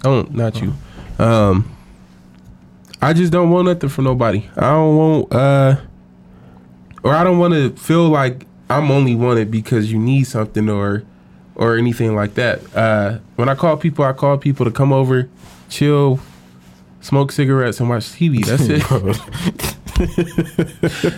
don't 0.00 0.32
not 0.34 0.58
you. 0.58 0.72
Um, 1.18 1.70
I 3.02 3.12
just 3.12 3.30
don't 3.30 3.50
want 3.50 3.66
nothing 3.66 3.90
from 3.90 4.04
nobody. 4.04 4.48
I 4.56 4.70
don't 4.70 4.96
want 4.96 5.34
uh, 5.34 5.76
or 7.02 7.14
I 7.14 7.24
don't 7.24 7.38
want 7.38 7.54
to 7.54 7.70
feel 7.76 8.08
like 8.08 8.46
I'm 8.70 8.90
only 8.90 9.14
wanted 9.14 9.50
because 9.50 9.90
you 9.90 9.98
need 9.98 10.24
something 10.24 10.68
or 10.68 11.04
or 11.54 11.76
anything 11.76 12.14
like 12.14 12.34
that. 12.34 12.60
Uh, 12.74 13.18
when 13.36 13.48
I 13.48 13.54
call 13.54 13.76
people, 13.76 14.04
I 14.04 14.12
call 14.12 14.38
people 14.38 14.64
to 14.64 14.70
come 14.70 14.92
over, 14.92 15.28
chill, 15.68 16.20
smoke 17.00 17.32
cigarettes, 17.32 17.80
and 17.80 17.88
watch 17.88 18.04
TV. 18.04 18.44
That's 18.44 18.68
it. 18.68 18.82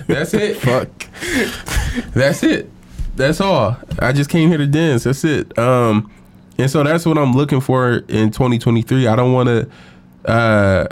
That's 0.07 0.35
it. 0.35 0.57
Fuck. 0.57 0.89
That's 2.15 2.43
it. 2.43 2.71
That's 3.17 3.41
all. 3.41 3.77
I 3.99 4.13
just 4.13 4.31
came 4.31 4.49
here 4.49 4.59
to 4.59 4.67
dance. 4.67 5.05
That's 5.05 5.25
it. 5.25 5.59
Um, 5.59 6.11
and 6.57 6.71
so 6.71 6.83
that's 6.83 7.05
what 7.07 7.19
I'm 7.19 7.33
looking 7.33 7.61
for 7.61 7.97
in 8.09 8.31
2023. 8.31 9.07
I 9.07 9.17
don't 9.17 9.33
want 9.33 9.49
to. 9.49 9.71
Uh, 10.31 10.87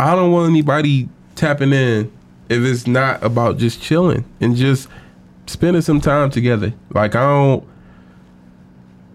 I 0.00 0.14
don't 0.14 0.30
want 0.32 0.50
anybody 0.50 1.08
tapping 1.34 1.72
in 1.72 2.12
if 2.48 2.62
it's 2.62 2.86
not 2.86 3.22
about 3.22 3.58
just 3.58 3.82
chilling 3.82 4.24
and 4.40 4.56
just 4.56 4.88
spending 5.46 5.82
some 5.82 6.00
time 6.00 6.30
together. 6.30 6.72
Like 6.92 7.14
I 7.14 7.22
don't. 7.22 7.64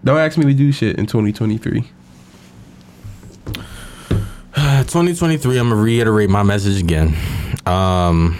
Don't 0.04 0.18
ask 0.18 0.36
me 0.36 0.44
to 0.44 0.52
do 0.52 0.70
shit 0.70 0.98
in 0.98 1.06
2023. 1.06 1.80
2023, 4.54 5.58
I'm 5.58 5.70
gonna 5.70 5.80
reiterate 5.80 6.28
my 6.28 6.42
message 6.42 6.78
again. 6.78 7.16
Um, 7.64 8.38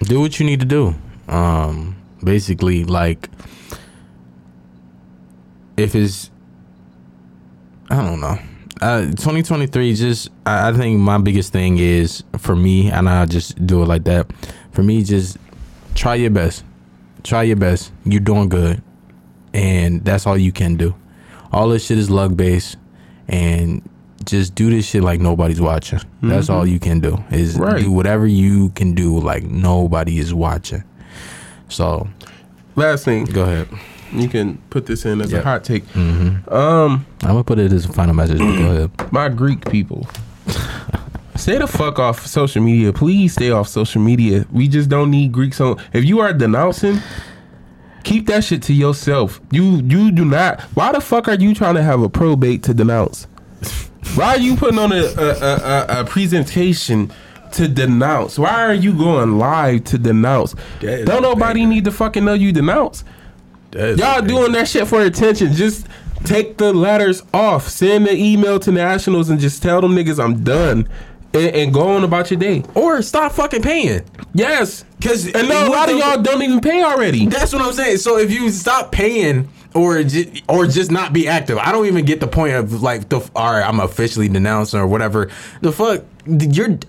do 0.00 0.20
what 0.20 0.38
you 0.38 0.46
need 0.46 0.60
to 0.60 0.66
do. 0.66 0.94
Um, 1.26 1.96
basically, 2.22 2.84
like 2.84 3.28
if 5.76 5.96
it's, 5.96 6.30
I 7.88 7.96
don't 7.96 8.20
know. 8.20 8.38
Uh, 8.80 9.02
2023, 9.10 9.94
just 9.94 10.28
I, 10.46 10.70
I 10.70 10.72
think 10.72 10.98
my 11.00 11.18
biggest 11.18 11.52
thing 11.52 11.78
is 11.78 12.24
for 12.38 12.56
me, 12.56 12.90
and 12.90 13.08
I 13.08 13.26
just 13.26 13.64
do 13.66 13.82
it 13.82 13.86
like 13.86 14.04
that. 14.04 14.30
For 14.72 14.82
me, 14.82 15.02
just 15.04 15.36
try 15.94 16.14
your 16.14 16.30
best. 16.30 16.64
Try 17.22 17.42
your 17.42 17.56
best. 17.56 17.92
You're 18.04 18.20
doing 18.20 18.48
good, 18.48 18.82
and 19.52 20.02
that's 20.04 20.26
all 20.26 20.38
you 20.38 20.52
can 20.52 20.76
do. 20.76 20.94
All 21.52 21.68
this 21.68 21.84
shit 21.86 21.98
is 21.98 22.08
luck 22.10 22.34
based, 22.36 22.78
and 23.28 23.82
just 24.24 24.54
do 24.54 24.70
this 24.70 24.86
shit 24.86 25.02
like 25.02 25.20
nobody's 25.20 25.60
watching. 25.60 26.00
That's 26.22 26.48
all 26.48 26.66
you 26.66 26.78
can 26.78 27.00
do. 27.00 27.22
Is 27.30 27.56
Right. 27.58 27.82
do 27.82 27.92
whatever 27.92 28.26
you 28.26 28.70
can 28.70 28.94
do 28.94 29.18
like 29.18 29.42
nobody 29.44 30.18
is 30.18 30.32
watching. 30.32 30.84
So 31.68 32.08
Last 32.76 33.04
thing, 33.04 33.24
go 33.24 33.42
ahead. 33.42 33.68
You 34.12 34.28
can 34.28 34.58
put 34.70 34.86
this 34.86 35.04
in 35.04 35.20
as 35.20 35.30
Yep. 35.32 35.40
a 35.40 35.44
hot 35.44 35.64
take. 35.64 35.86
Mm-hmm. 35.92 36.52
Um, 36.52 37.06
I'm 37.22 37.28
gonna 37.28 37.44
put 37.44 37.58
it 37.58 37.72
as 37.72 37.84
a 37.84 37.92
final 37.92 38.14
message. 38.14 38.38
but 38.38 38.56
go 38.56 38.70
ahead. 38.70 39.12
my 39.12 39.28
Greek 39.28 39.68
people. 39.70 40.06
Stay 41.36 41.56
the 41.58 41.66
fuck 41.66 41.98
off 41.98 42.26
social 42.26 42.62
media. 42.62 42.92
Please 42.92 43.32
stay 43.32 43.50
off 43.50 43.66
social 43.66 44.02
media. 44.02 44.44
We 44.52 44.68
just 44.68 44.90
don't 44.90 45.10
need 45.10 45.32
Greeks 45.32 45.58
on. 45.60 45.78
If 45.94 46.04
you 46.04 46.20
are 46.20 46.34
denouncing, 46.34 46.98
keep 48.04 48.26
that 48.26 48.44
shit 48.44 48.62
to 48.64 48.74
yourself. 48.74 49.40
You 49.50 49.76
you 49.76 50.10
do 50.10 50.24
not. 50.26 50.60
Why 50.74 50.92
the 50.92 51.00
fuck 51.00 51.28
are 51.28 51.34
you 51.36 51.54
trying 51.54 51.76
to 51.76 51.82
have 51.82 52.02
a 52.02 52.10
probate 52.10 52.62
to 52.64 52.74
denounce? 52.74 53.26
Why 54.16 54.34
are 54.34 54.38
you 54.38 54.54
putting 54.56 54.78
on 54.78 54.92
a 54.92 54.96
a, 54.96 55.28
a, 55.30 55.56
a, 55.98 56.00
a 56.00 56.04
presentation 56.04 57.10
to 57.52 57.68
denounce? 57.68 58.38
Why 58.38 58.62
are 58.64 58.74
you 58.74 58.92
going 58.92 59.38
live 59.38 59.84
to 59.84 59.98
denounce? 59.98 60.54
Don't 60.80 61.22
nobody 61.22 61.64
need 61.64 61.84
to 61.86 61.90
fucking 61.92 62.24
know 62.24 62.34
you 62.34 62.52
denounce. 62.52 63.02
Y'all 63.72 64.22
doing 64.22 64.52
that 64.52 64.68
shit 64.68 64.86
for 64.88 65.02
attention. 65.02 65.52
Just 65.52 65.86
take 66.24 66.56
the 66.56 66.72
letters 66.72 67.22
off. 67.32 67.68
Send 67.68 68.06
the 68.06 68.14
email 68.14 68.58
to 68.60 68.72
nationals 68.72 69.30
and 69.30 69.40
just 69.40 69.62
tell 69.62 69.80
them 69.80 69.94
niggas 69.94 70.22
I'm 70.22 70.42
done. 70.42 70.88
And, 71.32 71.54
and 71.54 71.74
go 71.74 71.90
on 71.90 72.02
about 72.02 72.30
your 72.30 72.40
day. 72.40 72.64
Or 72.74 73.02
stop 73.02 73.32
fucking 73.32 73.62
paying. 73.62 74.02
Yes. 74.34 74.84
Cause 75.00 75.26
And 75.26 75.48
no, 75.48 75.66
a 75.66 75.70
what 75.70 75.78
lot 75.78 75.90
of 75.90 75.96
y'all 75.96 76.20
don't 76.22 76.42
even 76.42 76.60
pay 76.60 76.82
already. 76.82 77.26
That's 77.26 77.52
what 77.52 77.62
I'm 77.62 77.72
saying. 77.72 77.98
So 77.98 78.18
if 78.18 78.32
you 78.32 78.50
stop 78.50 78.90
paying 78.90 79.48
or 79.72 80.02
just, 80.02 80.42
or 80.48 80.66
just 80.66 80.90
not 80.90 81.12
be 81.12 81.28
active, 81.28 81.56
I 81.58 81.70
don't 81.70 81.86
even 81.86 82.04
get 82.04 82.18
the 82.18 82.26
point 82.26 82.54
of 82.54 82.82
like 82.82 83.08
the 83.08 83.20
all 83.36 83.52
right, 83.52 83.62
I'm 83.62 83.78
officially 83.78 84.28
denouncing 84.28 84.80
or 84.80 84.88
whatever. 84.88 85.30
The 85.60 85.70
fuck, 85.70 86.02
you're 86.26 86.66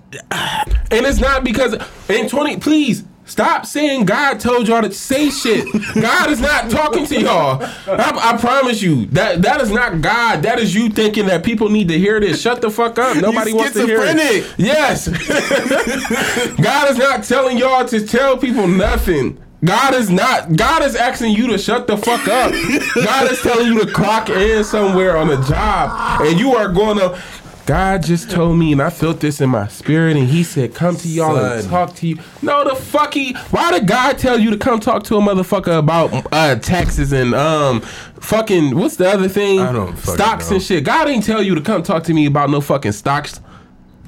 And 0.92 1.06
it's 1.06 1.20
not 1.20 1.44
because 1.44 1.76
in 2.10 2.28
20 2.28 2.58
please 2.58 3.04
stop 3.32 3.66
saying 3.66 4.06
God 4.06 4.40
told 4.40 4.68
y'all 4.68 4.82
to 4.82 4.92
say 4.92 5.30
shit. 5.30 5.66
God 5.96 6.30
is 6.30 6.42
not 6.42 6.70
talking 6.70 7.06
to 7.06 7.22
y'all. 7.22 7.64
I, 7.88 8.34
I 8.34 8.38
promise 8.38 8.82
you. 8.82 9.06
That 9.08 9.42
that 9.44 9.62
is 9.62 9.72
not 9.72 10.02
God. 10.02 10.44
That 10.44 10.60
is 10.60 10.76
you 10.76 10.90
thinking 10.90 11.26
that 11.28 11.44
people 11.44 11.70
need 11.70 11.88
to 11.88 11.98
hear 11.98 12.20
this. 12.20 12.42
Shut 12.42 12.62
the 12.62 12.70
fuck 12.70 13.00
up. 13.00 13.18
Nobody 13.18 13.54
wants 13.54 13.74
to 13.74 13.86
hear 13.86 14.02
it. 14.04 14.54
Yes. 14.58 15.08
God 16.62 16.92
is 16.92 16.98
not 16.98 17.24
telling 17.24 17.58
y'all 17.58 17.86
to 17.86 18.06
tell 18.06 18.38
people 18.38 18.68
nothing. 18.68 19.42
God 19.64 19.94
is 19.94 20.10
not. 20.10 20.56
God 20.56 20.84
is 20.84 20.96
asking 20.96 21.36
you 21.36 21.48
to 21.48 21.58
shut 21.58 21.86
the 21.86 21.96
fuck 21.96 22.28
up. 22.28 22.52
God 22.96 23.32
is 23.32 23.42
telling 23.42 23.68
you 23.68 23.86
to 23.86 23.92
clock 23.92 24.30
in 24.30 24.64
somewhere 24.64 25.16
on 25.18 25.30
a 25.30 25.42
job, 25.48 26.22
and 26.22 26.40
you 26.40 26.56
are 26.56 26.68
going 26.68 26.98
to. 26.98 27.22
God 27.66 28.04
just 28.04 28.32
told 28.32 28.58
me, 28.58 28.72
and 28.72 28.82
I 28.82 28.90
felt 28.90 29.20
this 29.20 29.40
in 29.40 29.50
my 29.50 29.68
spirit, 29.68 30.18
and 30.18 30.28
He 30.28 30.44
said, 30.44 30.74
"Come 30.74 30.96
to 30.98 31.08
y'all 31.08 31.38
and 31.38 31.68
talk 31.70 31.96
to 31.98 32.08
you." 32.08 32.18
No, 32.42 32.68
the 32.68 32.76
fuck 32.76 33.14
he. 33.14 33.34
Why 33.52 33.72
did 33.72 33.88
God 33.88 34.18
tell 34.18 34.40
you 34.40 34.50
to 34.50 34.58
come 34.58 34.80
talk 34.80 35.04
to 35.04 35.18
a 35.18 35.22
motherfucker 35.22 35.78
about 35.78 36.28
uh, 36.34 36.56
taxes 36.56 37.12
and 37.14 37.34
um, 37.36 37.82
fucking 37.82 38.76
what's 38.76 38.96
the 38.96 39.10
other 39.10 39.30
thing? 39.30 39.60
I 39.60 39.72
don't 39.72 39.96
stocks 39.98 40.50
know. 40.50 40.56
and 40.56 40.64
shit. 40.64 40.84
God 40.84 41.08
ain't 41.08 41.24
tell 41.24 41.42
you 41.42 41.56
to 41.56 41.62
come 41.62 41.84
talk 41.84 42.04
to 42.06 42.14
me 42.14 42.26
about 42.26 42.50
no 42.50 42.62
fucking 42.62 42.94
stocks. 42.94 43.40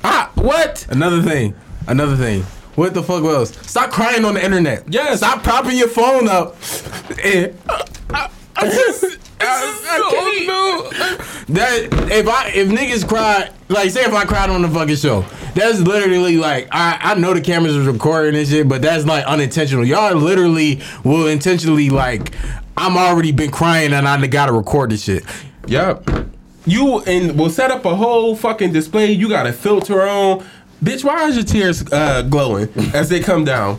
Ah, 0.04 0.32
what? 0.36 0.86
Another 0.90 1.22
thing. 1.22 1.56
Another 1.88 2.16
thing. 2.18 2.44
What 2.76 2.94
the 2.96 3.04
fuck 3.04 3.24
else? 3.24 3.56
Stop 3.70 3.92
crying 3.92 4.26
on 4.26 4.34
the 4.34 4.44
internet. 4.44 4.92
Yes. 4.92 5.20
Stop 5.20 5.44
propping 5.44 5.78
your 5.78 5.88
phone 5.88 6.28
up. 6.28 6.56
And- 7.24 7.56
I 8.56 8.70
just, 8.70 9.23
I, 9.46 9.80
I 9.90 11.34
that 11.50 12.10
if 12.12 12.28
I 12.28 12.50
if 12.50 12.70
niggas 12.70 13.08
cry 13.08 13.50
like 13.70 13.90
say 13.92 14.04
if 14.04 14.14
I 14.14 14.26
cried 14.26 14.50
on 14.50 14.62
the 14.62 14.70
fucking 14.70 14.96
show, 14.96 15.26
that's 15.56 15.80
literally 15.80 16.38
like 16.38 16.68
I 16.72 17.00
I 17.02 17.16
know 17.16 17.34
the 17.34 17.42
cameras 17.42 17.76
was 17.76 17.88
recording 17.88 18.36
and 18.36 18.48
shit, 18.48 18.68
but 18.68 18.82
that's 18.82 19.06
like 19.06 19.26
unintentional. 19.26 19.86
Y'all 19.86 20.16
literally 20.16 20.82
will 21.04 21.28
intentionally 21.28 21.90
like 21.90 22.34
I'm 22.78 22.98
already 22.98 23.32
been 23.32 23.52
crying 23.52 23.94
and 23.94 24.08
I 24.08 24.26
gotta 24.28 24.54
record 24.54 24.92
this 24.92 25.04
shit. 25.04 25.24
Yep. 25.68 26.10
You 26.66 27.00
and 27.02 27.38
will 27.38 27.50
set 27.50 27.72
up 27.72 27.86
a 27.86 27.96
whole 27.96 28.36
fucking 28.36 28.72
display. 28.72 29.12
You 29.12 29.30
got 29.30 29.48
a 29.48 29.54
filter 29.54 30.02
on. 30.02 30.46
Bitch, 30.84 31.04
why 31.04 31.28
is 31.28 31.36
your 31.36 31.46
tears 31.46 31.84
uh, 31.94 32.24
glowing 32.24 32.68
as 32.94 33.10
they 33.10 33.20
come 33.20 33.46
down? 33.46 33.78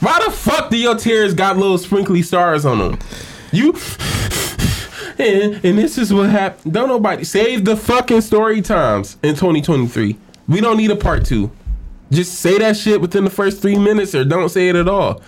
Why 0.00 0.20
the 0.24 0.30
fuck 0.30 0.70
do 0.70 0.76
your 0.76 0.94
tears 0.94 1.34
got 1.34 1.56
little 1.56 1.78
sprinkly 1.78 2.22
stars 2.22 2.64
on 2.64 2.78
them? 2.78 2.98
You 3.52 3.72
and, 5.20 5.64
and 5.64 5.78
this 5.78 5.98
is 5.98 6.12
what 6.12 6.30
happened. 6.30 6.72
Don't 6.74 6.88
nobody 6.88 7.24
save 7.24 7.64
the 7.64 7.76
fucking 7.76 8.20
story 8.22 8.62
times 8.62 9.16
in 9.22 9.34
2023. 9.34 10.16
We 10.48 10.60
don't 10.60 10.76
need 10.76 10.90
a 10.90 10.96
part 10.96 11.24
two. 11.24 11.50
Just 12.10 12.40
say 12.40 12.58
that 12.58 12.76
shit 12.76 13.00
within 13.00 13.24
the 13.24 13.30
first 13.30 13.62
three 13.62 13.78
minutes 13.78 14.14
or 14.14 14.24
don't 14.24 14.48
say 14.48 14.68
it 14.68 14.76
at 14.76 14.88
all. 14.88 15.22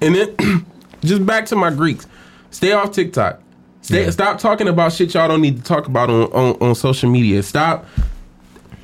And 0.00 0.14
then 0.14 0.66
just 1.04 1.24
back 1.26 1.46
to 1.46 1.56
my 1.56 1.70
Greeks. 1.70 2.06
Stay 2.50 2.72
off 2.72 2.92
TikTok. 2.92 3.40
Stay, 3.82 4.04
Yeah. 4.04 4.10
Stop 4.10 4.38
talking 4.38 4.68
about 4.68 4.92
shit 4.92 5.12
y'all 5.12 5.28
don't 5.28 5.42
need 5.42 5.58
to 5.58 5.62
talk 5.62 5.86
about 5.86 6.08
on, 6.08 6.24
on, 6.32 6.56
on 6.60 6.74
social 6.74 7.10
media. 7.10 7.42
Stop. 7.42 7.84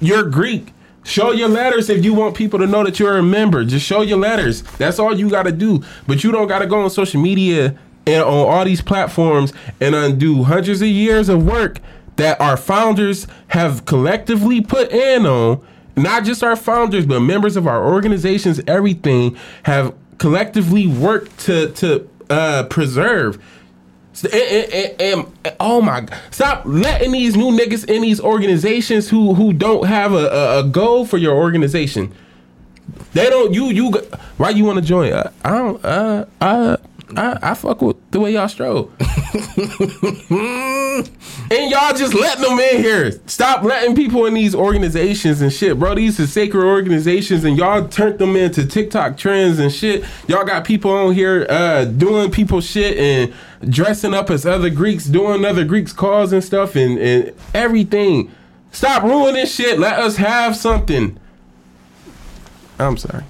You're 0.01 0.25
Greek. 0.25 0.75
Show 1.03 1.33
your 1.33 1.49
letters 1.49 1.89
if 1.89 2.05
you 2.05 2.13
want 2.13 2.37
people 2.37 2.59
to 2.59 2.67
know 2.67 2.85
that 2.85 2.99
you're 3.01 3.17
a 3.17 3.23
member. 3.23 3.65
Just 3.65 3.87
show 3.87 4.03
your 4.03 4.19
letters. 4.19 4.63
That's 4.77 4.99
all 4.99 5.19
you 5.19 5.31
got 5.31 5.45
to 5.45 5.53
do. 5.53 5.83
But 6.07 6.23
you 6.23 6.31
don't 6.31 6.47
got 6.47 6.59
to 6.59 6.67
go 6.67 6.83
on 6.83 6.91
social 6.91 7.21
media 7.23 7.79
and 8.07 8.23
on 8.23 8.29
all 8.49 8.65
these 8.65 8.81
platforms 8.83 9.53
and 9.81 9.95
undo 9.95 10.43
hundreds 10.45 10.81
of 10.83 10.89
years 10.89 11.29
of 11.29 11.45
work 11.45 11.79
that 12.17 12.41
our 12.41 12.57
founders 12.57 13.27
have 13.49 13.85
collectively 13.85 14.61
put 14.61 14.91
in 14.93 15.27
on. 15.27 15.61
Not 15.97 16.25
just 16.25 16.43
our 16.43 16.57
founders, 16.57 17.05
but 17.07 17.21
members 17.21 17.57
of 17.57 17.67
our 17.67 17.85
organizations, 17.93 18.61
everything 18.67 19.37
have 19.65 19.95
collectively 20.19 20.87
worked 20.87 21.39
to 21.41 21.71
to 21.73 22.09
uh, 22.31 22.65
preserve. 22.65 23.39
And, 24.25 24.35
and- 24.35 24.73
and- 25.01 25.01
and- 25.45 25.55
oh 25.61 25.81
my 25.81 26.01
god! 26.03 26.19
Stop 26.31 26.63
letting 26.65 27.13
these 27.13 27.37
new 27.37 27.51
niggas 27.57 27.89
in 27.89 28.03
these 28.03 28.21
organizations 28.21 29.09
who 29.09 29.35
who 29.35 29.53
don't 29.53 29.87
have 29.87 30.13
a, 30.13 30.27
a, 30.29 30.59
a 30.61 30.65
goal 30.65 31.05
for 31.07 31.17
your 31.19 31.35
organization. 31.35 32.13
They 33.13 33.29
don't. 33.31 33.53
You 33.53 33.67
you. 33.67 33.91
Why 34.37 34.51
you 34.51 34.65
want 34.65 34.79
to 34.79 34.85
join? 34.85 35.13
Uh, 35.13 35.31
I 35.45 35.51
don't. 35.51 35.85
Uh, 35.85 36.25
I, 36.41 36.77
I 37.17 37.39
I 37.43 37.55
fuck 37.55 37.83
with 37.83 37.97
the 38.11 38.21
way 38.21 38.33
y'all 38.35 38.49
stroll. 38.49 38.91
and 41.51 41.71
y'all 41.71 41.95
just 41.95 42.15
letting 42.15 42.43
them 42.43 42.59
in 42.59 42.83
here. 42.83 43.13
Stop 43.27 43.63
letting 43.63 43.95
people 43.95 44.27
in 44.27 44.35
these 44.35 44.55
organizations 44.55 45.41
and 45.41 45.53
shit, 45.53 45.79
bro. 45.79 45.95
These 45.95 46.21
are 46.21 46.27
sacred 46.27 46.65
organizations, 46.65 47.45
and 47.45 47.57
y'all 47.57 47.89
turned 47.89 48.19
them 48.19 48.37
into 48.37 48.67
TikTok 48.67 49.17
trends 49.17 49.59
and 49.59 49.73
shit. 49.73 50.05
Y'all 50.29 50.45
got 50.45 50.65
people 50.65 50.91
on 50.91 51.15
here 51.15 51.47
uh, 51.49 51.85
doing 51.85 52.31
people 52.31 52.61
shit 52.61 52.97
and 52.99 53.33
dressing 53.73 54.15
up 54.15 54.31
as 54.31 54.47
other 54.47 54.71
Greeks, 54.71 55.07
doing 55.07 55.45
other 55.45 55.65
Greeks' 55.65 55.93
cause 55.93 56.33
and 56.33 56.43
stuff, 56.45 56.77
and, 56.77 56.99
and 56.99 57.33
everything. 57.55 58.31
Stop 58.73 59.03
ruining 59.03 59.47
shit. 59.47 59.79
Let 59.79 59.99
us 59.99 60.17
have 60.17 60.57
something. 60.57 61.19
I'm 62.79 62.97
sorry. 62.97 63.25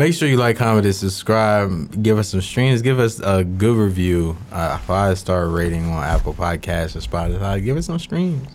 Make 0.00 0.14
sure 0.14 0.26
you 0.26 0.38
like, 0.38 0.56
comment, 0.56 0.86
and 0.86 0.94
subscribe. 0.94 2.02
Give 2.02 2.18
us 2.18 2.30
some 2.30 2.40
streams. 2.40 2.80
Give 2.80 2.98
us 2.98 3.20
a 3.20 3.44
good 3.44 3.76
review, 3.76 4.34
a 4.50 4.78
five 4.78 5.18
star 5.18 5.46
rating 5.46 5.90
on 5.90 6.02
Apple 6.02 6.32
Podcasts 6.32 6.96
or 6.96 7.00
Spotify. 7.00 7.62
Give 7.62 7.76
us 7.76 7.84
some 7.84 7.98
streams. 7.98 8.48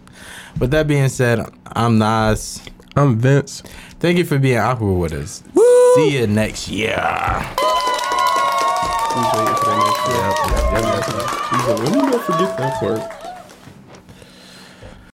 With 0.59 0.71
that 0.71 0.87
being 0.87 1.07
said, 1.07 1.47
I'm 1.67 1.99
Nas. 1.99 2.63
I'm 2.95 3.19
Vince. 3.19 3.61
Thank 3.99 4.17
you 4.17 4.25
for 4.25 4.39
being 4.39 4.57
awkward 4.57 4.95
with 4.95 5.13
us. 5.13 5.43
Woo! 5.53 5.93
See 5.93 6.17
you 6.17 6.25
next 6.25 6.67
year. 6.67 6.95
Let 6.95 7.05
me 11.91 12.01
not 12.01 12.25
forget 12.25 12.57
that 12.57 12.79
part. 12.79 13.24